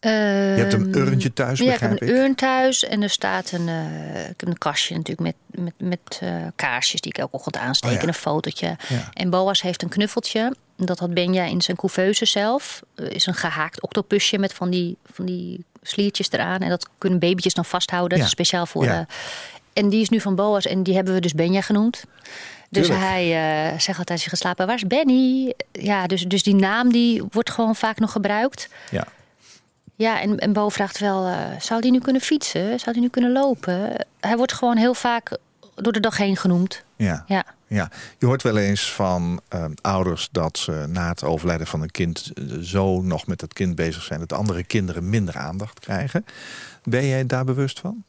Je 0.00 0.08
hebt 0.56 0.72
een 0.72 0.96
urntje 0.96 1.32
thuis, 1.32 1.58
Ehm, 1.60 1.68
Ja, 1.68 1.74
ik 1.74 1.80
heb 1.80 1.90
begrijp 1.90 2.12
een 2.16 2.18
urn 2.22 2.34
thuis 2.34 2.84
en 2.84 3.02
er 3.02 3.10
staat 3.10 3.50
een, 3.52 3.68
eh, 3.68 4.20
ik 4.28 4.40
heb 4.40 4.48
een 4.48 4.58
kastje 4.58 4.96
natuurlijk 4.96 5.36
met, 5.50 5.64
met, 5.64 5.88
met 5.88 6.18
eh, 6.22 6.30
kaarsjes 6.56 7.00
die 7.00 7.12
ik 7.12 7.18
elke 7.18 7.36
ochtend 7.36 7.56
aansteek 7.56 7.90
Oh 7.90 7.96
ja. 7.96 8.02
en 8.02 8.08
een 8.08 8.14
fotootje. 8.14 8.66
Ja. 8.88 9.08
En 9.12 9.30
Boas 9.30 9.62
heeft 9.62 9.82
een 9.82 9.88
knuffeltje. 9.88 10.54
Dat 10.76 10.98
had 10.98 11.14
Benja 11.14 11.44
in 11.44 11.60
zijn 11.62 11.76
couveuse 11.76 12.24
zelf. 12.24 12.82
Is 12.94 13.26
een 13.26 13.34
gehaakt 13.34 13.82
octopusje 13.82 14.38
met 14.38 14.54
van 14.54 14.70
die, 14.70 14.96
van 15.12 15.26
die 15.26 15.64
sliertjes 15.82 16.30
eraan. 16.30 16.60
En 16.60 16.68
dat 16.68 16.88
kunnen 16.98 17.18
babytjes 17.18 17.54
dan 17.54 17.64
vasthouden. 17.64 18.16
Dat 18.18 18.26
is 18.26 18.32
speciaal 18.32 18.66
voor. 18.66 18.84
Eh, 18.86 19.00
en 19.72 19.88
die 19.88 20.00
is 20.00 20.08
nu 20.08 20.20
van 20.20 20.34
Boas 20.34 20.66
en 20.66 20.82
die 20.82 20.94
hebben 20.94 21.14
we 21.14 21.20
dus 21.20 21.34
Benja 21.34 21.60
genoemd. 21.60 22.04
Dus 22.70 22.86
Tuurlijk. 22.86 23.06
hij 23.08 23.28
zegt 23.70 23.86
altijd 23.98 24.10
als 24.10 24.22
je 24.24 24.30
gaat 24.30 24.38
slapen, 24.38 24.66
waar 24.66 24.76
is 24.76 24.86
Benny? 24.86 25.54
Ja, 25.72 26.06
dus, 26.06 26.22
dus 26.22 26.42
die 26.42 26.54
naam 26.54 26.92
die 26.92 27.22
wordt 27.30 27.50
gewoon 27.50 27.76
vaak 27.76 27.98
nog 27.98 28.12
gebruikt. 28.12 28.68
Ja. 28.90 29.06
Ja, 29.98 30.20
en, 30.20 30.38
en 30.38 30.52
Bo 30.52 30.68
vraagt 30.68 30.98
wel, 30.98 31.26
eh, 31.26 31.60
zou 31.60 31.80
hij 31.80 31.90
nu 31.90 31.98
kunnen 31.98 32.22
fietsen? 32.22 32.78
Zou 32.80 32.90
hij 32.92 33.00
nu 33.00 33.08
kunnen 33.08 33.32
lopen? 33.32 34.06
Hij 34.20 34.36
wordt 34.36 34.52
gewoon 34.52 34.76
heel 34.76 34.94
vaak 34.94 35.38
door 35.74 35.92
de 35.92 36.00
dag 36.00 36.16
heen 36.16 36.36
genoemd. 36.36 36.84
Ja. 36.96 37.24
Ja. 37.26 37.44
Ja, 37.66 37.90
je 38.18 38.26
hoort 38.26 38.42
wel 38.42 38.56
eens 38.56 38.92
van 38.92 39.40
eh, 39.48 39.64
ouders 39.80 40.28
dat 40.32 40.58
ze 40.58 40.84
na 40.88 41.08
het 41.08 41.24
overlijden 41.24 41.66
van 41.66 41.82
een 41.82 41.90
kind 41.90 42.30
eh, 42.34 42.44
zo 42.60 43.00
nog 43.00 43.26
met 43.26 43.40
het 43.40 43.52
kind 43.52 43.74
bezig 43.74 44.02
zijn 44.02 44.20
dat 44.20 44.32
andere 44.32 44.64
kinderen 44.64 45.08
minder 45.08 45.36
aandacht 45.36 45.80
krijgen. 45.80 46.24
Ben 46.84 47.06
jij 47.06 47.26
daar 47.26 47.44
bewust 47.44 47.80
van? 47.80 48.04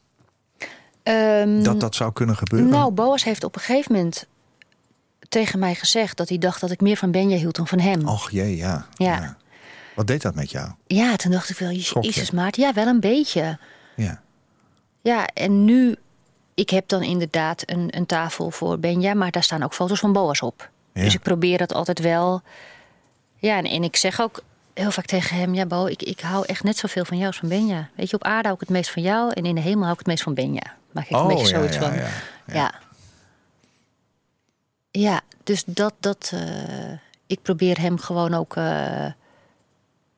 Ehm, 1.04 1.64
Dat 1.64 1.80
dat 1.80 1.96
zou 1.96 2.14
kunnen 2.14 2.38
gebeuren? 2.38 2.70
Nou, 2.70 2.92
Boas 2.92 3.24
heeft 3.24 3.44
op 3.44 3.56
een 3.56 3.62
gegeven 3.62 3.96
moment 3.96 4.26
tegen 5.30 5.60
mij 5.60 5.76
gezegd 5.76 6.18
dat 6.18 6.30
hij 6.30 6.38
dacht 6.38 6.62
dat 6.62 6.72
ik 6.72 6.82
meer 6.82 6.98
van 6.98 7.12
Benja 7.12 7.38
hield 7.38 7.56
dan 7.56 7.68
van 7.68 7.80
hem. 7.80 8.08
Och 8.08 8.30
jee, 8.32 8.56
ja. 8.56 8.86
Ja. 8.94 9.38
Wat 10.00 10.08
deed 10.08 10.22
dat 10.22 10.36
met 10.36 10.52
jou? 10.52 10.70
Ja, 10.88 11.16
toen 11.16 11.32
dacht 11.32 11.50
ik 11.50 11.58
wel? 11.58 11.72
Jezus 11.72 12.32
Maarten, 12.32 12.64
ja, 12.64 12.74
wel 12.74 12.88
een 12.88 13.00
beetje. 13.00 13.58
Ja. 13.96 14.22
Ja, 15.02 15.28
en 15.28 15.66
nu, 15.66 15.96
ik 16.54 16.70
heb 16.70 16.88
dan 16.88 17.04
inderdaad 17.04 17.64
een, 17.66 17.98
een 17.98 18.06
tafel 18.06 18.52
voor 18.52 18.80
Benja, 18.80 19.14
maar 19.14 19.32
daar 19.32 19.44
staan 19.44 19.64
ook 19.64 19.74
foto's 19.74 20.00
van 20.00 20.14
Boas 20.14 20.42
op. 20.42 20.70
Ja. 20.94 21.04
Dus 21.04 21.14
ik 21.14 21.22
probeer 21.22 21.58
dat 21.58 21.74
altijd 21.74 22.00
wel. 22.00 22.42
Ja, 23.36 23.58
en, 23.58 23.66
en 23.66 23.84
ik 23.84 23.96
zeg 23.96 24.22
ook 24.22 24.44
heel 24.74 24.92
vaak 24.92 25.06
tegen 25.06 25.38
hem, 25.38 25.54
ja 25.54 25.66
Bo, 25.66 25.86
ik, 25.86 26.04
ik 26.04 26.20
hou 26.20 26.46
echt 26.46 26.64
net 26.64 26.78
zoveel 26.78 27.06
van 27.06 27.18
jou 27.18 27.28
als 27.30 27.40
van 27.40 27.50
Benja. 27.50 27.90
Weet 27.96 28.10
je, 28.10 28.16
op 28.16 28.24
aarde 28.24 28.44
hou 28.48 28.54
ik 28.54 28.60
het 28.60 28.70
meest 28.70 28.92
van 28.92 29.02
jou 29.02 29.32
en 29.34 29.44
in 29.46 29.56
de 29.56 29.62
hemel 29.62 29.82
hou 29.82 29.92
ik 29.92 29.98
het 30.00 30.08
meest 30.08 30.24
van 30.24 30.34
Benja. 30.34 30.76
Maak 30.92 31.06
ik 31.10 31.12
een 31.12 31.28
beetje 31.28 31.44
Oh, 31.44 31.50
ja, 31.50 31.58
zoiets 31.58 31.76
ja, 31.76 31.82
van. 31.82 31.94
ja, 31.94 32.00
Ja. 32.46 32.54
ja. 32.54 32.74
ja. 34.92 35.22
dus 35.44 35.64
dat, 35.66 35.94
dat 36.00 36.32
eh, 36.34 36.92
ik 37.28 37.42
probeer 37.42 37.80
hem 37.80 37.98
gewoon 37.98 38.34
ook 38.34 38.56
eh, 38.56 39.06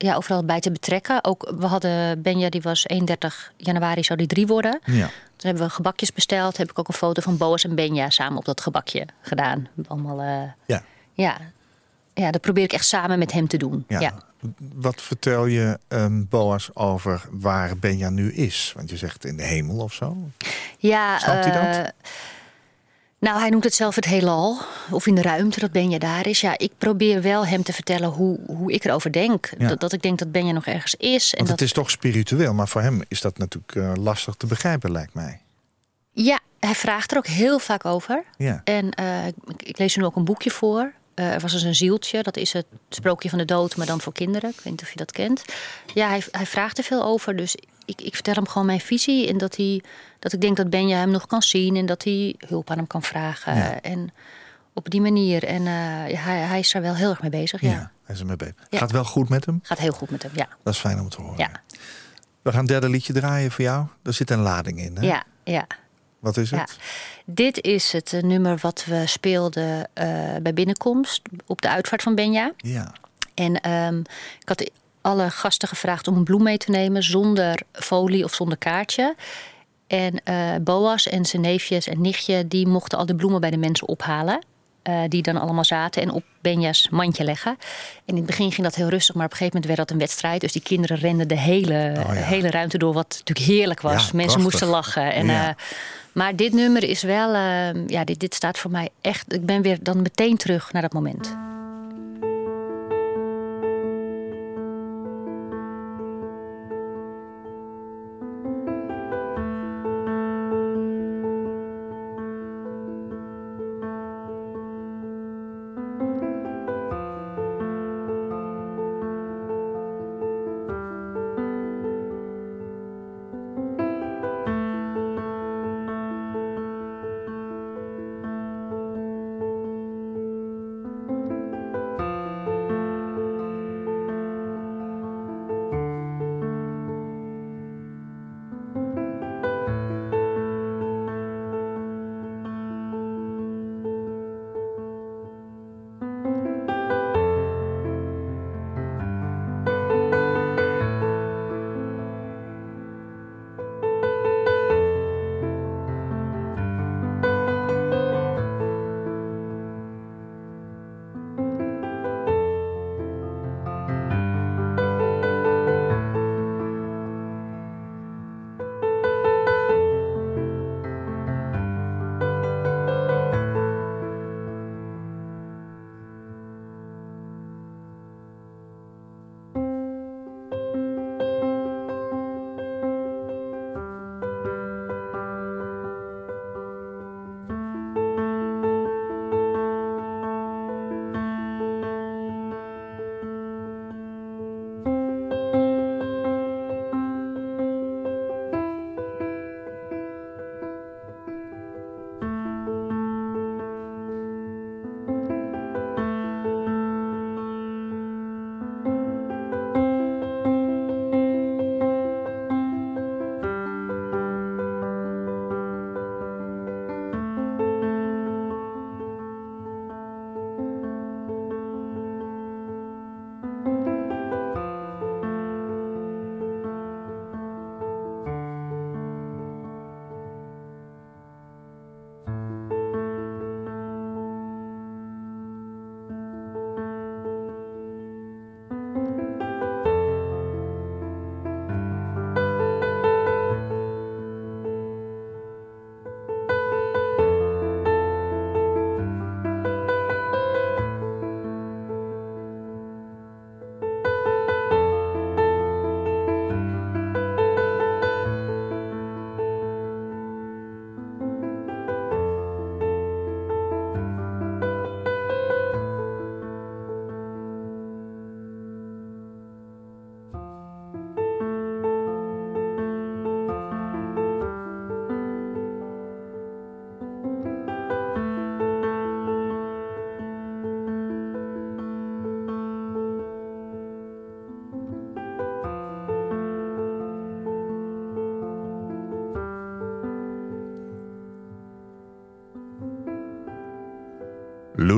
ja, 0.02 0.14
overal 0.14 0.44
bij 0.44 0.60
te 0.60 0.70
betrekken. 0.72 1.24
Ook, 1.24 1.52
we 1.58 1.66
hadden, 1.66 2.22
Benja 2.22 2.48
die 2.50 2.62
was 2.62 2.86
31 2.86 3.52
januari, 3.56 4.04
zou 4.04 4.18
die 4.18 4.26
drie 4.26 4.46
worden. 4.46 4.80
Ja. 4.84 5.06
Toen 5.36 5.50
hebben 5.50 5.62
we 5.62 5.70
gebakjes 5.70 6.12
besteld. 6.12 6.56
Heb 6.56 6.70
ik 6.70 6.78
ook 6.78 6.88
een 6.88 6.94
foto 6.94 7.22
van 7.22 7.36
Boas 7.36 7.64
en 7.64 7.74
Benja 7.74 8.10
samen 8.10 8.38
op 8.38 8.44
dat 8.44 8.60
gebakje 8.60 9.06
gedaan. 9.20 9.68
Allemaal, 9.86 10.20
eh, 10.20 10.50
Ja. 10.66 10.82
ja. 11.12 11.36
ja, 12.14 12.30
dat 12.30 12.40
probeer 12.40 12.64
ik 12.64 12.72
echt 12.72 12.86
samen 12.86 13.18
met 13.18 13.32
hem 13.32 13.48
te 13.48 13.56
doen. 13.56 13.84
Ja. 13.88 14.00
Ja. 14.00 14.12
Wat 14.74 15.02
vertel 15.02 15.46
je 15.46 15.78
ehm, 15.88 16.24
Boas 16.28 16.70
over 16.74 17.24
waar 17.30 17.76
Benja 17.78 18.10
nu 18.10 18.32
is? 18.32 18.72
Want 18.76 18.90
je 18.90 18.96
zegt 18.96 19.24
in 19.24 19.36
de 19.36 19.42
hemel 19.44 19.78
of 19.78 19.92
zo. 19.92 20.16
Ja, 20.78 21.18
Snapt 21.18 21.44
hij 21.44 21.54
dat? 21.54 21.76
eh, 21.86 22.10
nou, 23.22 23.40
hij 23.40 23.50
noemt 23.50 23.64
het 23.64 23.74
zelf 23.74 23.94
het 23.94 24.04
heelal. 24.04 24.58
Of 24.90 25.06
in 25.06 25.14
de 25.14 25.22
ruimte, 25.22 25.60
dat 25.60 25.72
Benja 25.72 25.98
daar 25.98 26.26
is. 26.26 26.40
Ja, 26.40 26.58
ik 26.58 26.72
probeer 26.78 27.22
wel 27.22 27.46
hem 27.46 27.62
te 27.62 27.72
vertellen 27.72 28.08
hoe, 28.08 28.40
hoe 28.46 28.72
ik 28.72 28.84
erover 28.84 29.12
denk. 29.12 29.50
Ja. 29.58 29.68
Dat, 29.68 29.80
dat 29.80 29.92
ik 29.92 30.02
denk 30.02 30.18
dat 30.18 30.32
Benja 30.32 30.52
nog 30.52 30.66
ergens 30.66 30.94
is. 30.94 31.30
En 31.30 31.36
Want 31.36 31.50
dat, 31.50 31.58
het 31.58 31.68
is 31.68 31.74
toch 31.74 31.90
spiritueel, 31.90 32.54
maar 32.54 32.68
voor 32.68 32.80
hem 32.80 33.02
is 33.08 33.20
dat 33.20 33.38
natuurlijk 33.38 33.76
eh, 33.76 33.92
lastig 33.94 34.34
te 34.34 34.46
begrijpen, 34.46 34.92
lijkt 34.92 35.14
mij. 35.14 35.40
Ja, 36.12 36.40
hij 36.58 36.74
vraagt 36.74 37.10
er 37.10 37.16
ook 37.16 37.26
heel 37.26 37.58
vaak 37.58 37.84
over. 37.84 38.24
Ja. 38.36 38.60
En 38.64 38.90
eh, 38.90 39.26
ik, 39.26 39.34
ik 39.56 39.78
lees 39.78 39.94
er 39.94 40.00
nu 40.00 40.06
ook 40.06 40.16
een 40.16 40.24
boekje 40.24 40.50
voor. 40.50 40.92
Eh, 41.14 41.32
er 41.32 41.40
was 41.40 41.52
dus 41.52 41.62
een 41.62 41.74
zieltje, 41.74 42.22
dat 42.22 42.36
is 42.36 42.52
het 42.52 42.66
sprookje 42.88 43.28
van 43.28 43.38
de 43.38 43.44
dood, 43.44 43.76
maar 43.76 43.86
dan 43.86 44.00
voor 44.00 44.12
kinderen. 44.12 44.50
Ik 44.50 44.56
weet 44.56 44.72
niet 44.72 44.82
of 44.82 44.90
je 44.90 44.96
dat 44.96 45.12
kent. 45.12 45.44
Ja, 45.94 46.08
hij, 46.08 46.22
hij 46.30 46.46
vraagt 46.46 46.78
er 46.78 46.84
veel 46.84 47.04
over. 47.04 47.36
Dus 47.36 47.56
ik, 47.84 48.00
ik 48.00 48.14
vertel 48.14 48.34
hem 48.34 48.48
gewoon 48.48 48.66
mijn 48.66 48.80
visie. 48.80 49.28
En 49.28 49.38
dat, 49.38 49.56
hij, 49.56 49.82
dat 50.18 50.32
ik 50.32 50.40
denk 50.40 50.56
dat 50.56 50.70
Benja 50.70 50.98
hem 50.98 51.10
nog 51.10 51.26
kan 51.26 51.42
zien. 51.42 51.76
En 51.76 51.86
dat 51.86 52.04
hij 52.04 52.34
hulp 52.46 52.70
aan 52.70 52.76
hem 52.76 52.86
kan 52.86 53.02
vragen. 53.02 53.56
Ja. 53.56 53.80
En 53.80 54.12
op 54.72 54.90
die 54.90 55.00
manier. 55.00 55.44
En 55.44 55.66
eh, 55.66 56.10
ja, 56.10 56.18
hij, 56.20 56.38
hij 56.38 56.58
is 56.58 56.74
er 56.74 56.82
wel 56.82 56.94
heel 56.94 57.10
erg 57.10 57.20
mee 57.20 57.30
bezig. 57.30 57.60
Ja. 57.60 57.70
Ja, 57.70 57.90
hij 58.04 58.14
is 58.14 58.20
ermee 58.20 58.36
bezig. 58.36 58.54
Ja. 58.70 58.78
Gaat 58.78 58.90
wel 58.90 59.04
goed 59.04 59.28
met 59.28 59.44
hem? 59.46 59.60
Gaat 59.62 59.78
heel 59.78 59.92
goed 59.92 60.10
met 60.10 60.22
hem, 60.22 60.30
ja. 60.34 60.48
Dat 60.62 60.74
is 60.74 60.80
fijn 60.80 61.00
om 61.00 61.08
te 61.08 61.20
horen. 61.22 61.38
Ja, 61.38 61.50
We 62.42 62.50
gaan 62.50 62.60
een 62.60 62.66
derde 62.66 62.88
liedje 62.88 63.12
draaien 63.12 63.50
voor 63.50 63.64
jou. 63.64 63.86
Er 64.02 64.12
zit 64.12 64.30
een 64.30 64.40
lading 64.40 64.78
in. 64.80 64.96
Hè? 64.96 65.06
ja, 65.06 65.24
ja. 65.44 65.66
Wat 66.18 66.36
is 66.36 66.50
Ja. 66.50 66.58
het? 66.58 66.76
Dit 67.24 67.60
is 67.60 67.92
het 67.92 68.12
eh, 68.12 68.22
nummer 68.22 68.58
wat 68.60 68.84
we 68.84 69.02
speelden 69.06 69.88
eh, 69.92 70.06
bij 70.42 70.54
binnenkomst 70.54 71.22
op 71.46 71.62
de 71.62 71.68
uitvaart 71.68 72.02
van 72.02 72.14
Benja. 72.14 72.52
Ja. 72.56 72.92
En 73.34 73.60
ehm, 73.60 73.98
ik 74.40 74.48
had 74.48 74.70
alle 75.02 75.30
gasten 75.30 75.68
gevraagd 75.68 76.08
om 76.08 76.16
een 76.16 76.24
bloem 76.24 76.42
mee 76.42 76.56
te 76.58 76.70
nemen 76.70 77.02
zonder 77.02 77.60
folie 77.72 78.24
of 78.24 78.34
zonder 78.34 78.58
kaartje. 78.58 79.14
En 79.86 80.20
eh, 80.24 80.50
Boas 80.60 81.08
en 81.08 81.24
zijn 81.24 81.42
neefjes 81.42 81.86
en 81.88 82.00
nichtje 82.00 82.48
die 82.48 82.66
mochten 82.66 82.98
al 82.98 83.06
de 83.06 83.14
bloemen 83.14 83.40
bij 83.40 83.50
de 83.50 83.56
mensen 83.56 83.88
ophalen. 83.88 84.44
eh, 84.82 85.00
die 85.08 85.22
dan 85.22 85.36
allemaal 85.36 85.64
zaten 85.64 86.02
en 86.02 86.10
op 86.10 86.22
Benja's 86.40 86.88
mandje 86.90 87.24
leggen. 87.24 87.50
En 87.50 87.58
in 88.04 88.16
het 88.16 88.26
begin 88.26 88.52
ging 88.52 88.62
dat 88.66 88.74
heel 88.74 88.88
rustig, 88.88 89.14
maar 89.14 89.24
op 89.24 89.30
een 89.30 89.36
gegeven 89.36 89.60
moment 89.60 89.76
werd 89.76 89.88
dat 89.88 89.90
een 89.96 90.04
wedstrijd. 90.06 90.40
Dus 90.40 90.52
die 90.52 90.62
kinderen 90.62 90.96
renden 90.96 91.28
de 91.28 91.38
hele, 91.38 91.92
Oh 92.08 92.14
ja. 92.14 92.20
hele 92.22 92.50
ruimte 92.50 92.78
door, 92.78 92.92
wat 92.92 93.08
natuurlijk 93.24 93.46
heerlijk 93.46 93.80
was. 93.80 93.92
Ja, 93.92 93.98
Mensen 93.98 94.14
prachtig. 94.24 94.42
moesten 94.42 94.68
lachen. 94.68 95.12
En, 95.12 95.26
Ja. 95.26 95.48
eh, 95.48 95.54
maar 96.12 96.36
dit 96.36 96.52
nummer 96.52 96.82
is 96.84 97.02
wel, 97.02 97.34
ja, 97.86 98.04
dit, 98.04 98.20
dit 98.20 98.34
staat 98.34 98.58
voor 98.58 98.70
mij 98.70 98.88
echt. 99.00 99.32
Ik 99.34 99.46
ben 99.46 99.62
weer 99.62 99.78
dan 99.82 100.02
meteen 100.02 100.36
terug 100.36 100.72
naar 100.72 100.82
dat 100.82 100.92
moment. 100.92 101.36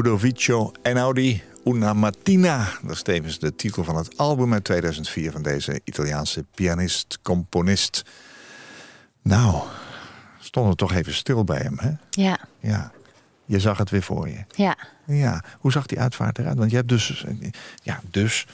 Ludovico 0.05 0.73
Einaudi, 0.83 1.43
Una 1.65 1.93
Mattina. 1.93 2.69
Dat 2.83 2.91
is 2.91 3.03
tevens 3.03 3.39
de 3.39 3.55
titel 3.55 3.85
van 3.85 3.97
het 3.97 4.17
album 4.19 4.53
uit 4.53 4.65
2004 4.65 5.33
van 5.33 5.43
deze 5.43 5.81
Italiaanse 5.85 6.45
pianist, 6.55 7.19
componist. 7.23 8.03
Nou, 9.23 9.63
stond 10.41 10.69
er 10.71 10.77
toch 10.77 10.93
even 10.93 11.15
stil 11.15 11.45
bij 11.45 11.59
hem, 11.59 11.79
hè? 11.79 11.91
Ja, 12.11 12.39
Ja. 12.61 12.93
Je 13.45 13.61
zag 13.61 13.79
het 13.79 13.91
weer 13.91 14.03
voor 14.03 14.29
je. 14.29 14.45
ja. 14.51 14.77
Ja. 15.07 15.43
Hoe 15.59 15.73
zag 15.73 15.87
die 15.87 16.01
uitvaart 16.01 16.39
eruit? 16.39 16.59
Want 16.59 16.71
je 16.71 16.77
hebt 16.77 16.89
dus... 16.89 17.25
Ja, 17.83 18.01
dus... 18.11 18.47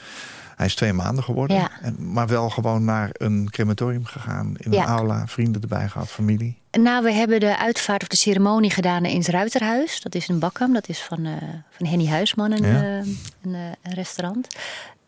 Hij 0.55 0.65
is 0.65 0.75
twee 0.75 0.93
maanden 0.93 1.23
geworden. 1.23 1.57
Ja. 1.57 1.69
En, 1.81 2.11
maar 2.11 2.27
wel 2.27 2.49
gewoon 2.49 2.83
naar 2.83 3.09
een 3.13 3.47
crematorium 3.49 4.05
gegaan. 4.05 4.53
In 4.57 4.71
Ja. 4.71 4.81
een 4.81 4.87
aula, 4.87 5.27
vrienden 5.27 5.61
erbij 5.61 5.87
gehad, 5.89 6.09
familie. 6.09 6.60
Nou, 6.79 7.03
we 7.03 7.11
hebben 7.11 7.39
de 7.39 7.57
uitvaart 7.57 8.01
of 8.01 8.07
de 8.07 8.15
ceremonie 8.15 8.71
gedaan 8.71 9.05
in 9.05 9.17
het 9.17 9.27
Ruiterhuis. 9.27 10.01
Dat 10.01 10.15
is 10.15 10.27
in 10.29 10.39
Bakkam. 10.39 10.73
Dat 10.73 10.89
is 10.89 11.01
van, 11.01 11.25
eh, 11.25 11.33
van 11.69 11.85
Henny 11.85 12.07
Huisman, 12.07 12.51
een, 12.51 12.65
Ja. 12.65 12.81
eh, 12.81 12.95
een, 13.41 13.53
eh, 13.55 13.59
een 13.81 13.93
restaurant. 13.93 14.47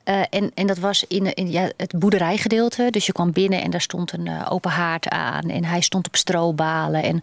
En, 0.03 0.51
en 0.53 0.67
dat 0.67 0.77
was 0.77 1.05
in, 1.07 1.33
in 1.33 1.51
ja, 1.51 1.69
het 1.77 1.99
boerderijgedeelte. 1.99 2.87
Dus 2.91 3.05
je 3.05 3.11
kwam 3.11 3.31
binnen 3.31 3.61
en 3.61 3.69
daar 3.71 3.81
stond 3.81 4.11
een 4.13 4.45
open 4.47 4.71
haard 4.71 5.07
aan. 5.09 5.49
En 5.49 5.65
hij 5.65 5.81
stond 5.81 6.07
op 6.07 6.15
strobalen. 6.15 7.03
En 7.03 7.21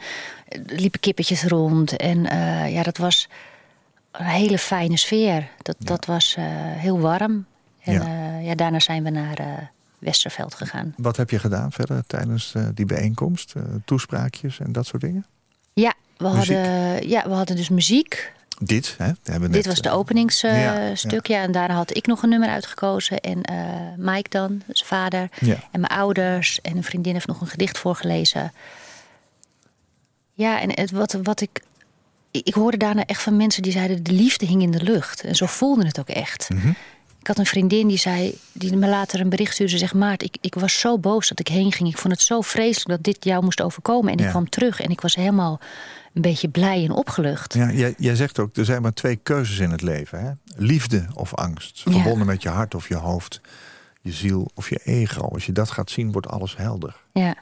er 0.48 0.60
liepen 0.80 1.00
kippetjes 1.00 1.42
rond. 1.44 1.96
En 1.96 2.22
ja, 2.72 2.82
dat 2.82 2.96
was 2.96 3.28
een 4.12 4.24
hele 4.24 4.58
fijne 4.58 4.96
sfeer. 4.96 5.48
Dat, 5.62 5.76
dat 5.78 6.04
was 6.04 6.36
heel 6.76 7.00
warm. 7.00 7.46
En 7.80 8.02
Ja. 8.42 8.54
daarna 8.54 8.78
zijn 8.80 9.02
we 9.04 9.10
naar 9.10 9.70
Westerveld 10.00 10.54
gegaan. 10.54 10.94
Wat 10.96 11.16
heb 11.16 11.30
je 11.30 11.38
gedaan 11.38 11.72
verder 11.72 12.02
tijdens 12.06 12.54
eh, 12.54 12.66
die 12.74 12.86
bijeenkomst? 12.86 13.52
Eh, 13.56 13.62
toespraakjes 13.84 14.60
en 14.60 14.72
dat 14.72 14.86
soort 14.86 15.02
dingen? 15.02 15.26
Ja, 15.72 15.94
we 16.16 16.28
Muziek. 16.28 16.56
hadden, 16.56 17.08
ja, 17.08 17.22
we 17.28 17.34
hadden 17.34 17.56
dus 17.56 17.68
muziek. 17.68 18.32
Dit, 18.58 18.94
hè? 18.98 19.12
Dit 19.22 19.50
net, 19.50 19.66
was 19.66 19.80
de 19.80 19.88
eh, 19.88 19.96
openingsstuk, 19.96 20.50
ja, 20.50 20.94
stuk, 20.94 21.26
ja, 21.26 21.42
En 21.42 21.52
daarna 21.52 21.74
had 21.74 21.96
ik 21.96 22.06
nog 22.06 22.22
een 22.22 22.28
nummer 22.28 22.48
uitgekozen. 22.48 23.20
En 23.20 23.40
Mike 23.96 24.28
dan, 24.28 24.62
zijn 24.68 24.88
vader. 24.88 25.28
En 25.70 25.80
mijn 25.80 25.92
ouders. 25.92 26.60
En 26.60 26.76
een 26.76 26.84
vriendin 26.84 27.12
heeft 27.12 27.26
nog 27.26 27.40
een 27.40 27.46
gedicht 27.46 27.78
voorgelezen. 27.78 28.52
Ja, 30.32 30.60
en 30.60 30.70
het, 30.72 30.90
wat, 30.90 31.18
wat 31.22 31.40
ik... 31.40 31.62
Ik 32.30 32.54
hoorde 32.54 32.76
daarna 32.76 33.04
echt 33.04 33.22
van 33.22 33.36
mensen 33.36 33.62
die 33.62 33.72
zeiden... 33.72 34.02
de 34.02 34.12
liefde 34.12 34.46
hing 34.46 34.62
in 34.62 34.70
de 34.70 34.82
lucht. 34.82 35.24
En 35.24 35.34
zo 35.34 35.46
voelde 35.46 35.86
het 35.86 36.00
ook 36.00 36.08
echt. 36.08 36.48
Mhm. 36.48 36.72
Ik 37.20 37.26
had 37.26 37.38
een 37.38 37.46
vriendin 37.46 37.88
die 37.88 37.98
zei... 37.98 38.38
die 38.52 38.76
me 38.76 38.88
later 38.88 39.20
een 39.20 39.28
bericht 39.28 39.52
stuurde. 39.52 39.72
Ze 39.72 39.78
zegt, 39.78 39.94
Maart, 39.94 40.22
ik, 40.22 40.36
ik 40.40 40.54
was 40.54 40.80
zo 40.80 40.98
boos 40.98 41.28
dat 41.28 41.40
ik 41.40 41.48
heen 41.48 41.72
ging. 41.72 41.88
Ik 41.88 41.98
vond 41.98 42.12
het 42.12 42.22
zo 42.22 42.40
vreselijk 42.40 42.88
dat 42.88 43.14
dit 43.14 43.24
jou 43.24 43.44
moest 43.44 43.62
overkomen. 43.62 44.12
En 44.12 44.24
ik 44.24 44.30
kwam 44.30 44.48
terug 44.48 44.80
en 44.80 44.90
ik 44.90 45.00
was 45.00 45.14
helemaal 45.14 45.60
een 46.12 46.22
beetje 46.22 46.48
blij 46.48 46.84
en 46.84 46.90
opgelucht. 46.90 47.54
Ja, 47.54 47.70
jij, 47.70 47.94
jij 47.98 48.14
zegt 48.14 48.38
ook, 48.38 48.56
er 48.56 48.64
zijn 48.64 48.82
maar 48.82 48.92
twee 48.92 49.16
keuzes 49.16 49.58
in 49.58 49.70
het 49.70 49.82
leven. 49.82 50.20
Hè? 50.20 50.30
Liefde 50.56 51.06
of 51.14 51.34
angst. 51.34 51.82
Ja. 51.84 51.92
Verbonden 51.92 52.26
met 52.26 52.42
je 52.42 52.48
hart 52.48 52.74
of 52.74 52.88
je 52.88 52.96
hoofd. 52.96 53.40
Je 54.00 54.12
ziel 54.12 54.50
of 54.54 54.68
je 54.68 54.80
ego. 54.84 55.20
Als 55.20 55.46
je 55.46 55.52
dat 55.52 55.70
gaat 55.70 55.90
zien, 55.90 56.12
wordt 56.12 56.28
alles 56.28 56.56
helder. 56.56 56.96
Ja. 57.12 57.34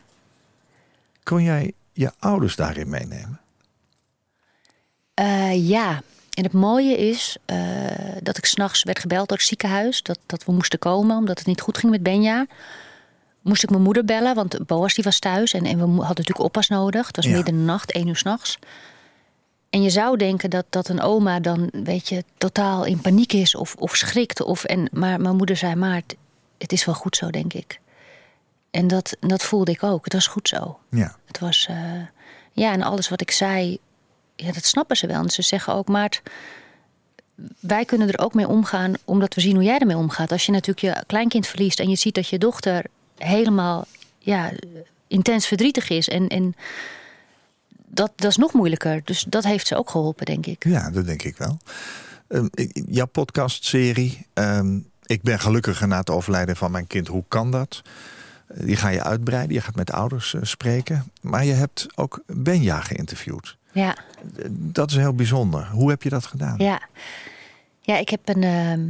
Kon 1.23 1.43
jij 1.43 1.73
je 1.93 2.13
ouders 2.19 2.57
daarin 2.57 2.89
meenemen? 2.89 3.41
Eh, 5.15 5.69
ja, 5.69 6.03
en 6.39 6.45
het 6.45 6.53
mooie 6.53 6.97
is 6.97 7.37
eh, 7.45 7.59
dat 8.23 8.39
ik 8.39 8.45
s'nachts 8.45 8.83
werd 8.83 8.99
gebeld 8.99 9.29
door 9.29 9.37
het 9.37 9.47
ziekenhuis. 9.47 10.03
Dat, 10.03 10.19
dat 10.27 10.45
we 10.45 10.53
moesten 10.53 10.79
komen 10.79 11.17
omdat 11.17 11.39
het 11.39 11.47
niet 11.47 11.61
goed 11.61 11.79
ging 11.79 11.93
met 11.93 12.03
Benja. 12.03 12.47
Moest 13.43 13.63
ik 13.63 13.71
mijn 13.71 13.83
moeder 13.83 14.05
bellen, 14.05 14.35
want 14.35 14.67
Boas 14.67 14.95
die 14.95 15.05
was 15.05 15.19
thuis. 15.19 15.53
En, 15.53 15.65
en 15.65 15.77
we 15.79 15.85
hadden 15.85 16.07
natuurlijk 16.07 16.41
oppas 16.41 16.69
nodig. 16.69 17.07
Het 17.07 17.17
was 17.17 17.25
Ja. 17.25 17.31
midden 17.35 17.55
in 17.55 17.61
de 17.61 17.67
nacht, 17.67 17.93
één 17.93 18.07
uur 18.09 18.17
s'nachts. 18.17 18.59
En 19.71 19.83
je 19.83 19.91
zou 19.91 20.17
denken 20.17 20.51
dat, 20.51 20.65
dat 20.71 20.89
een 20.89 21.01
oma 21.01 21.41
dan, 21.41 21.69
weet 21.73 22.09
je, 22.09 22.25
totaal 22.37 22.85
in 22.85 23.01
paniek 23.01 23.33
is 23.33 23.55
of, 23.55 23.75
of 23.75 23.97
schrikt. 23.97 24.43
Of, 24.43 24.65
en, 24.65 24.89
maar 24.93 25.21
mijn 25.21 25.37
moeder 25.37 25.57
zei, 25.57 25.75
maar 25.75 25.95
het, 25.95 26.17
het 26.59 26.73
is 26.73 26.85
wel 26.85 26.95
goed 26.95 27.17
zo, 27.17 27.31
denk 27.31 27.53
ik. 27.53 27.81
En 28.71 28.87
dat, 28.87 29.17
dat 29.21 29.43
voelde 29.43 29.71
ik 29.71 29.83
ook. 29.83 30.05
Het 30.05 30.13
was 30.13 30.27
goed 30.27 30.49
zo. 30.49 30.79
Ja. 30.91 31.17
Het 31.27 31.39
was, 31.39 31.67
eh, 31.71 31.77
ja, 32.53 32.73
en 32.73 32.83
alles 32.83 33.09
wat 33.09 33.21
ik 33.21 33.31
zei, 33.31 33.79
ja, 34.47 34.53
dat 34.53 34.65
snappen 34.65 34.97
ze 34.97 35.07
wel. 35.07 35.31
Ze 35.31 35.43
zeggen 35.43 35.75
ook, 35.75 35.89
maar 35.89 36.21
wij 37.61 37.85
kunnen 37.85 38.09
er 38.13 38.19
ook 38.19 38.35
mee 38.35 38.49
omgaan, 38.49 38.95
omdat 39.05 39.35
we 39.35 39.41
zien 39.41 39.55
hoe 39.55 39.65
jij 39.65 39.79
ermee 39.79 39.97
omgaat. 39.97 40.33
Als 40.33 40.47
je 40.47 40.53
natuurlijk 40.53 40.97
je 40.97 41.05
kleinkind 41.07 41.47
verliest 41.47 41.81
en 41.81 41.89
je 41.91 41.97
ziet 41.97 42.15
dat 42.15 42.29
je 42.29 42.39
dochter 42.39 42.85
helemaal 43.17 43.87
ja, 44.19 44.51
intens 45.09 45.47
verdrietig 45.47 45.89
is. 45.89 46.09
En, 46.09 46.29
en 46.29 46.55
dat, 47.87 48.13
dat 48.17 48.31
is 48.31 48.37
nog 48.37 48.53
moeilijker. 48.53 49.01
Dus 49.05 49.25
dat 49.29 49.45
heeft 49.45 49.67
ze 49.67 49.77
ook 49.77 49.91
geholpen, 49.91 50.27
denk 50.27 50.47
ik. 50.47 50.65
Ja, 50.65 50.91
dat 50.91 51.07
denk 51.07 51.23
ik 51.23 51.37
wel. 51.37 51.59
Ehm, 52.29 52.47
ik- 52.55 52.83
jouw 52.89 53.07
podcastserie. 53.07 54.27
ehm, 54.35 54.79
ik 55.07 55.23
ben 55.23 55.41
gelukkiger 55.41 55.89
na 55.89 55.99
het 55.99 56.11
overlijden 56.11 56.57
van 56.57 56.71
mijn 56.71 56.87
kind. 56.87 57.09
Hoe 57.09 57.25
kan 57.29 57.51
dat? 57.51 57.83
Eh, 58.49 58.67
Die 58.67 58.77
ga 58.77 58.89
je 58.89 59.03
uitbreiden. 59.03 59.55
Je 59.55 59.61
gaat 59.61 59.75
met 59.77 59.93
ouders 59.93 60.35
eh, 60.35 60.41
spreken. 60.43 61.13
Maar 61.21 61.45
je 61.45 61.53
hebt 61.53 61.87
ook 61.95 62.23
Benja 62.27 62.81
geïnterviewd. 62.81 63.57
Ja. 63.79 63.97
Dat 64.51 64.91
is 64.91 64.97
heel 64.97 65.15
bijzonder. 65.15 65.69
Hoe 65.73 65.91
heb 65.91 66.03
je 66.03 66.09
dat 66.09 66.27
gedaan? 66.27 66.55
Ja. 66.59 66.81
Ja, 67.89 67.97
ik 67.97 68.09
heb 68.09 68.21
een, 68.25 68.43
ehm, 68.43 68.81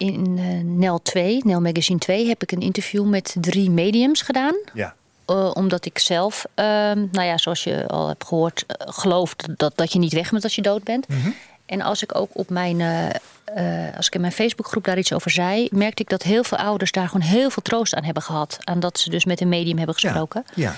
in 0.00 0.38
eh, 0.38 0.64
NEL 0.64 1.02
2, 1.02 1.40
NEL 1.44 1.60
Magazine 1.60 1.98
2, 1.98 2.26
heb 2.26 2.42
ik 2.42 2.52
een 2.52 2.60
interview 2.60 3.08
met 3.08 3.36
drie 3.40 3.70
mediums 3.70 4.22
gedaan. 4.22 4.54
Ja. 4.74 4.94
Eh, 5.26 5.50
omdat 5.54 5.84
ik 5.84 5.98
zelf, 5.98 6.44
ehm, 6.54 7.06
nou 7.12 7.26
ja, 7.26 7.38
zoals 7.38 7.64
je 7.64 7.88
al 7.88 8.08
hebt 8.08 8.24
gehoord, 8.24 8.64
eh, 8.66 8.86
geloof 8.92 9.34
dat, 9.34 9.72
dat 9.76 9.92
je 9.92 9.98
niet 9.98 10.12
weg 10.12 10.30
bent 10.30 10.44
als 10.44 10.54
je 10.54 10.62
dood 10.62 10.84
bent. 10.84 11.06
En 11.66 11.80
als 11.80 12.02
ik 12.02 12.14
ook 12.14 12.30
op 12.32 12.50
mijn, 12.50 12.80
als 13.96 14.06
ik 14.06 14.14
in 14.14 14.20
mijn 14.20 14.32
Facebookgroep 14.32 14.84
daar 14.84 14.98
iets 14.98 15.12
over 15.12 15.30
zei, 15.30 15.68
merkte 15.70 16.02
ik 16.02 16.08
dat 16.08 16.22
heel 16.22 16.44
veel 16.44 16.58
ouders 16.58 16.92
daar 16.92 17.08
gewoon 17.08 17.26
heel 17.26 17.50
veel 17.50 17.62
troost 17.62 17.94
aan 17.94 18.04
hebben 18.04 18.22
gehad. 18.22 18.58
Aan 18.64 18.80
dat 18.80 18.98
ze 18.98 19.10
dus 19.10 19.24
met 19.24 19.40
een 19.40 19.48
medium 19.48 19.76
hebben 19.76 19.94
gesproken. 19.94 20.44
Ja. 20.54 20.76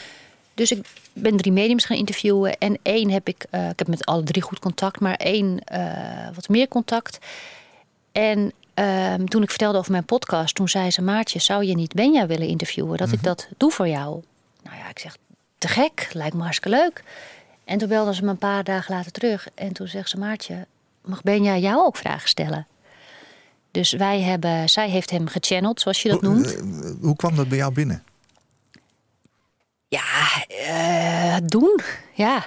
Dus 0.54 0.70
ik 0.70 0.86
ben 1.12 1.36
drie 1.36 1.52
mediums 1.52 1.84
gaan 1.84 1.96
interviewen. 1.96 2.58
En 2.58 2.78
één 2.82 3.10
heb 3.10 3.28
ik, 3.28 3.46
eh, 3.50 3.68
ik 3.68 3.78
heb 3.78 3.88
met 3.88 4.04
alle 4.04 4.22
drie 4.22 4.42
goed 4.42 4.58
contact, 4.58 5.00
maar 5.00 5.14
één 5.14 5.58
eh, 5.64 6.34
wat 6.34 6.48
meer 6.48 6.68
contact. 6.68 7.18
En 8.12 8.52
ehm, 8.74 9.24
toen 9.24 9.42
ik 9.42 9.50
vertelde 9.50 9.78
over 9.78 9.90
mijn 9.92 10.04
podcast, 10.04 10.54
toen 10.54 10.68
zei 10.68 10.90
ze: 10.90 11.02
Maartje, 11.02 11.38
zou 11.38 11.64
je 11.64 11.74
niet 11.74 11.94
Benja 11.94 12.26
willen 12.26 12.46
interviewen? 12.48 12.98
Dat 12.98 13.12
ik 13.12 13.22
dat 13.22 13.48
doe 13.56 13.70
voor 13.70 13.88
jou. 13.88 14.22
Nou 14.62 14.76
ja, 14.76 14.88
ik 14.88 14.98
zeg: 14.98 15.16
te 15.58 15.68
gek, 15.68 16.08
lijkt 16.12 16.34
me 16.34 16.42
hartstikke 16.42 16.76
leuk. 16.78 17.02
En 17.64 17.78
toen 17.78 17.88
belde 17.88 18.14
ze 18.14 18.24
me 18.24 18.30
een 18.30 18.38
paar 18.38 18.64
dagen 18.64 18.94
later 18.94 19.12
terug. 19.12 19.48
En 19.54 19.72
toen 19.72 19.88
zegt 19.88 20.08
ze: 20.08 20.18
Maartje, 20.18 20.66
mag 21.04 21.22
Benja 21.22 21.56
jou 21.56 21.84
ook 21.84 21.96
vragen 21.96 22.28
stellen? 22.28 22.66
Dus 23.70 23.92
wij 23.92 24.20
hebben, 24.20 24.68
zij 24.68 24.88
heeft 24.90 25.10
hem 25.10 25.26
gechanneld, 25.26 25.80
zoals 25.80 26.02
je 26.02 26.08
dat 26.08 26.22
noemt. 26.22 26.54
eh, 26.56 26.90
hoe 27.00 27.16
kwam 27.16 27.36
dat 27.36 27.48
bij 27.48 27.58
jou 27.58 27.72
binnen? 27.72 28.02
Ja, 29.88 30.02
eh, 30.48 31.36
doen. 31.44 31.80
Ja. 32.12 32.44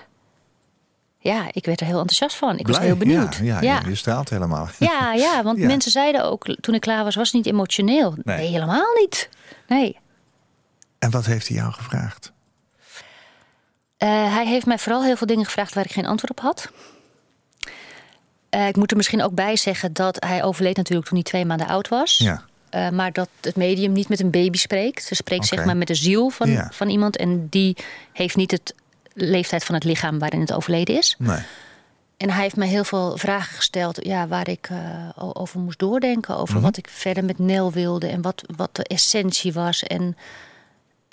Ja, 1.20 1.46
ik 1.52 1.66
werd 1.66 1.80
er 1.80 1.86
heel 1.86 2.00
enthousiast 2.00 2.36
van. 2.36 2.58
Ik 2.58 2.68
was 2.68 2.80
heel 2.80 2.96
benieuwd. 2.96 3.36
Ja, 3.36 3.44
ja, 3.44 3.62
ja. 3.62 3.80
Je, 3.84 3.90
je 3.90 3.96
straalt 3.96 4.30
helemaal. 4.30 4.68
Ja, 4.80 5.14
ja, 5.14 5.44
want 5.44 5.58
Ja. 5.60 5.66
mensen 5.68 5.92
zeiden 5.92 6.24
ook 6.24 6.56
toen 6.62 6.76
ik 6.76 6.82
klaar 6.82 7.04
was, 7.04 7.16
was 7.16 7.32
het 7.32 7.36
niet 7.46 7.54
emotioneel. 7.54 8.14
Nee. 8.24 8.38
Nee, 8.38 8.48
helemaal 8.52 8.94
niet. 9.00 9.30
Nee. 9.68 9.98
En 11.00 11.12
wat 11.12 11.26
heeft 11.26 11.48
hij 11.48 11.58
jou 11.58 11.72
gevraagd? 11.74 12.32
Eh, 13.98 14.34
hij 14.34 14.46
heeft 14.48 14.66
mij 14.66 14.78
vooral 14.80 15.04
heel 15.04 15.16
veel 15.18 15.28
dingen 15.28 15.46
gevraagd 15.46 15.74
waar 15.74 15.86
ik 15.86 15.92
geen 15.92 16.06
antwoord 16.06 16.32
op 16.32 16.40
had. 16.40 16.72
Eh, 18.50 18.68
ik 18.68 18.76
moet 18.76 18.92
er 18.92 18.98
misschien 18.98 19.22
ook 19.24 19.34
bij 19.34 19.56
zeggen 19.56 19.94
dat 19.94 20.24
hij 20.26 20.44
overleed 20.44 20.78
natuurlijk 20.78 21.08
toen 21.08 21.18
hij 21.18 21.26
twee 21.28 21.46
maanden 21.46 21.68
oud 21.68 21.88
was. 21.88 22.18
Ja. 22.18 22.44
Eh, 22.86 22.90
maar 22.90 23.12
dat 23.12 23.30
het 23.42 23.56
medium 23.56 23.92
niet 23.92 24.10
met 24.10 24.20
een 24.20 24.32
baby 24.32 24.58
spreekt. 24.58 25.04
Ze 25.04 25.16
spreekt 25.16 25.46
zeg 25.46 25.66
maar 25.66 25.78
met 25.78 25.88
de 25.88 25.96
ziel 25.96 26.30
van, 26.30 26.68
van 26.72 26.90
iemand. 26.90 27.18
En 27.18 27.48
die 27.50 27.78
heeft 28.14 28.36
niet 28.36 28.52
het 28.52 28.74
leeftijd 29.14 29.64
van 29.64 29.76
het 29.76 29.84
lichaam 29.84 30.20
waarin 30.20 30.40
het 30.40 30.54
overleden 30.54 30.98
is. 30.98 31.16
Nee. 31.18 31.40
En 32.18 32.30
hij 32.30 32.42
heeft 32.42 32.56
mij 32.56 32.68
heel 32.68 32.84
veel 32.84 33.18
vragen 33.18 33.56
gesteld 33.56 34.06
ja, 34.06 34.28
waar 34.28 34.48
ik 34.50 34.70
o- 35.16 35.30
over 35.34 35.60
moest 35.60 35.80
doordenken. 35.80 36.38
Over 36.38 36.62
wat 36.62 36.78
ik 36.78 36.88
verder 36.90 37.26
met 37.26 37.40
Nel 37.40 37.72
wilde 37.72 38.08
en 38.08 38.22
wat, 38.22 38.44
wat 38.56 38.76
de 38.76 38.84
essentie 38.84 39.54
was. 39.54 39.84
En 39.84 40.18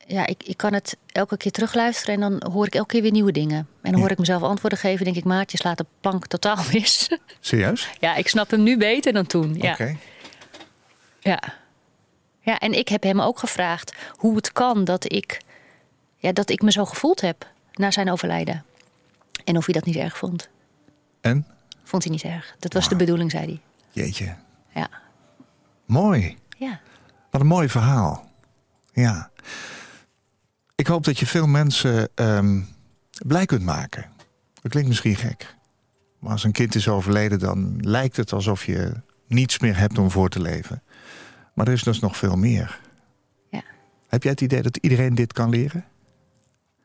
ja, 0.06 0.26
ik, 0.26 0.42
ik 0.42 0.56
kan 0.56 0.72
het 0.72 0.96
elke 1.12 1.36
keer 1.36 1.52
terugluisteren 1.52 2.14
en 2.14 2.20
dan 2.20 2.52
hoor 2.52 2.66
ik 2.66 2.74
elke 2.74 2.88
keer 2.92 3.02
weer 3.02 3.10
nieuwe 3.10 3.32
dingen. 3.32 3.56
En 3.58 3.66
dan 3.82 3.92
Ja. 3.92 3.98
hoor 3.98 4.10
ik 4.10 4.18
mezelf 4.18 4.42
antwoorden 4.42 4.78
geven. 4.78 5.04
denk 5.04 5.16
ik, 5.16 5.24
Maartje 5.24 5.56
slaat 5.56 5.78
de 5.78 5.86
plank 6.00 6.26
totaal 6.26 6.58
mis. 6.72 7.08
Serieus? 7.40 7.88
ja, 8.00 8.14
ik 8.14 8.28
snap 8.28 8.50
hem 8.50 8.62
nu 8.62 8.76
beter 8.78 9.12
dan 9.12 9.26
toen. 9.26 9.54
Ja. 9.60 9.72
Oké. 9.72 9.96
Ja. 11.25 11.43
ja, 12.41 12.59
en 12.59 12.72
ik 12.72 12.89
heb 12.89 13.03
hem 13.03 13.20
ook 13.20 13.39
gevraagd 13.39 13.95
hoe 14.11 14.37
het 14.37 14.53
kan 14.53 14.85
dat 14.85 15.12
ik, 15.12 15.41
ja, 16.16 16.33
dat 16.33 16.51
ik 16.51 16.62
me 16.62 16.72
zo 16.72 16.85
gevoeld 16.85 17.20
heb 17.20 17.53
na 17.72 17.91
zijn 17.91 18.11
overlijden. 18.11 18.64
En 19.45 19.57
of 19.57 19.64
hij 19.64 19.75
dat 19.75 19.85
niet 19.85 19.97
erg 19.97 20.16
vond. 20.16 20.49
En? 21.20 21.47
Vond 21.83 22.03
hij 22.03 22.12
niet 22.12 22.22
erg. 22.22 22.55
Dat 22.59 22.72
was 22.72 22.89
de 22.89 22.97
bedoeling, 22.97 23.31
zei 23.31 23.45
hij. 23.45 23.61
Jeetje. 23.91 24.35
Ja. 24.75 24.89
Mooi. 25.85 26.39
Ja. 26.59 26.81
Wat 27.31 27.41
een 27.41 27.47
mooi 27.47 27.68
verhaal. 27.68 28.31
Ja. 28.93 29.31
Ik 30.75 30.87
hoop 30.87 31.05
dat 31.05 31.18
je 31.18 31.27
veel 31.27 31.47
mensen 31.47 32.09
ehm, 32.14 32.61
blij 33.27 33.47
kunt 33.47 33.62
maken. 33.62 34.11
Dat 34.62 34.70
klinkt 34.70 34.89
misschien 34.89 35.16
gek. 35.16 35.55
Maar 36.18 36.33
als 36.33 36.45
een 36.45 36.53
kind 36.53 36.75
is 36.75 36.89
overleden, 36.89 37.39
dan 37.39 37.79
lijkt 37.81 38.16
het 38.16 38.33
alsof 38.33 38.64
je 38.64 38.93
niets 39.27 39.59
meer 39.59 39.77
hebt 39.77 39.99
om 39.99 40.11
voor 40.11 40.29
te 40.29 40.41
leven. 40.41 40.83
Maar 41.55 41.66
er 41.66 41.72
is 41.72 41.82
dus 41.82 42.00
nog 42.00 42.16
veel 42.16 42.36
meer. 42.36 42.80
Ja. 43.50 43.62
Heb 44.09 44.22
jij 44.22 44.32
het 44.32 44.40
idee 44.40 44.62
dat 44.62 44.76
iedereen 44.76 45.14
dit 45.14 45.32
kan 45.32 45.48
leren? 45.50 45.84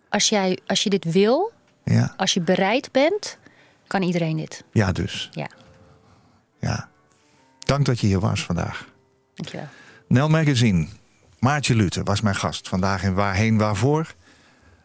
Als, 0.09 0.29
jij, 0.29 0.59
als 0.67 0.83
je 0.83 0.89
dit 0.89 1.11
wil, 1.11 1.51
Ja, 1.83 2.13
als 2.17 2.33
je 2.33 2.41
bereid 2.41 2.91
bent, 2.91 3.37
kan 3.87 4.01
iedereen 4.01 4.37
dit. 4.37 4.63
ja 4.71 4.91
dus. 4.91 5.29
Ja, 5.31 5.49
Ja. 6.59 6.89
Dank 7.59 7.85
dat 7.85 7.99
je 7.99 8.07
hier 8.07 8.19
was 8.19 8.43
vandaag. 8.43 8.87
dankjewel. 9.35 9.67
Nel 10.07 10.29
Magazine. 10.29 10.87
Maartje 11.39 11.75
Lute 11.75 12.03
was 12.03 12.21
mijn 12.21 12.35
gast 12.35 12.69
vandaag 12.69 13.03
in 13.03 13.13
Waarheen 13.13 13.57
Waarvoor. 13.57 14.13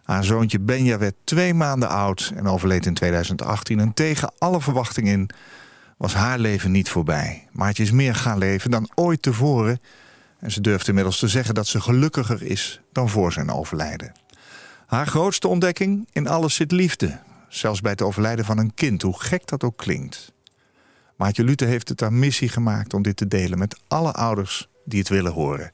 Haar 0.04 0.24
zoontje 0.24 0.58
Benja 0.60 0.98
werd 0.98 1.14
twee 1.24 1.54
maanden 1.54 1.88
oud 1.88 2.32
en 2.34 2.46
overleed 2.46 2.86
in 2.86 2.94
2018. 2.94 3.80
En 3.80 3.94
tegen 3.94 4.32
alle 4.38 4.60
verwachting 4.60 5.08
in 5.08 5.30
was 5.96 6.14
haar 6.14 6.38
leven 6.38 6.70
niet 6.70 6.88
voorbij. 6.88 7.48
Maartje 7.52 7.82
is 7.82 7.90
meer 7.90 8.14
gaan 8.14 8.38
leven 8.38 8.70
dan 8.70 8.90
ooit 8.94 9.22
tevoren. 9.22 9.80
En 10.38 10.50
ze 10.50 10.60
durft 10.60 10.88
inmiddels 10.88 11.18
te 11.18 11.28
zeggen 11.28 11.54
dat 11.54 11.66
ze 11.66 11.80
gelukkiger 11.80 12.42
is 12.42 12.80
dan 12.92 13.08
voor 13.08 13.32
zijn 13.32 13.50
overlijden. 13.50 14.12
Haar 14.86 15.06
grootste 15.06 15.48
ontdekking? 15.48 16.08
In 16.12 16.28
alles 16.28 16.54
zit 16.54 16.72
liefde. 16.72 17.18
Zelfs 17.48 17.80
bij 17.80 17.90
het 17.90 18.02
overlijden 18.02 18.44
van 18.44 18.58
een 18.58 18.74
kind, 18.74 19.02
hoe 19.02 19.20
gek 19.20 19.46
dat 19.46 19.64
ook 19.64 19.76
klinkt. 19.76 20.32
Maartje 21.16 21.44
Lute 21.44 21.64
heeft 21.64 21.88
het 21.88 22.00
haar 22.00 22.12
missie 22.12 22.48
gemaakt 22.48 22.94
om 22.94 23.02
dit 23.02 23.16
te 23.16 23.28
delen 23.28 23.58
met 23.58 23.80
alle 23.88 24.12
ouders 24.12 24.68
die 24.84 24.98
het 24.98 25.08
willen 25.08 25.32
horen. 25.32 25.72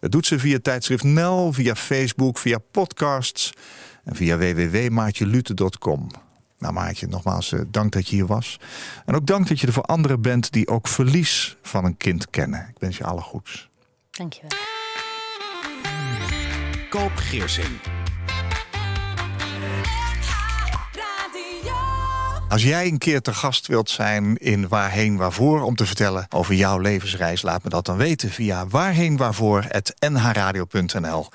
Dat 0.00 0.10
doet 0.10 0.26
ze 0.26 0.38
via 0.38 0.58
tijdschrift 0.62 1.04
Nel, 1.04 1.52
via 1.52 1.74
Facebook, 1.74 2.38
via 2.38 2.58
podcasts 2.70 3.52
en 4.04 4.14
via 4.14 4.38
www.maartjelute.com. 4.38 6.27
Nou 6.58 6.72
Maartje, 6.72 7.06
nogmaals 7.06 7.52
eh, 7.52 7.60
dank 7.68 7.92
dat 7.92 8.08
je 8.08 8.14
hier 8.14 8.26
was. 8.26 8.60
En 9.04 9.14
ook 9.14 9.26
dank 9.26 9.48
dat 9.48 9.60
je 9.60 9.66
er 9.66 9.72
voor 9.72 9.82
anderen 9.82 10.22
bent 10.22 10.52
die 10.52 10.68
ook 10.68 10.88
verlies 10.88 11.56
van 11.62 11.84
een 11.84 11.96
kind 11.96 12.30
kennen. 12.30 12.66
Ik 12.70 12.78
wens 12.78 12.96
je 12.96 13.04
alle 13.04 13.20
goeds. 13.20 13.68
Dankjewel. 14.10 14.50
Koop 16.88 17.16
Geersing. 17.16 17.80
Als 22.48 22.62
jij 22.62 22.86
een 22.86 22.98
keer 22.98 23.20
te 23.20 23.34
gast 23.34 23.66
wilt 23.66 23.90
zijn 23.90 24.36
in 24.36 24.68
Waarheen 24.68 25.16
Waarvoor... 25.16 25.62
om 25.62 25.74
te 25.74 25.86
vertellen 25.86 26.26
over 26.28 26.54
jouw 26.54 26.78
levensreis, 26.78 27.42
laat 27.42 27.64
me 27.64 27.70
dat 27.70 27.86
dan 27.86 27.96
weten... 27.96 28.30
via 28.30 28.66
waarheenwaarvoor.nhradio.nl 28.66 31.28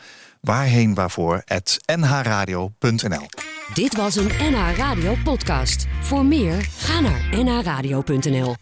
Waarheen 0.44 0.94
waarvoor 0.94 1.44
at 1.46 1.80
nhradio.nl. 1.96 3.28
Dit 3.74 3.96
was 3.96 4.16
een 4.16 4.32
NH 4.40 4.78
Radio 4.78 5.16
podcast. 5.24 5.86
Voor 6.02 6.26
meer, 6.26 6.68
ga 6.78 7.00
naar 7.00 7.44
nhradio.nl. 7.44 8.56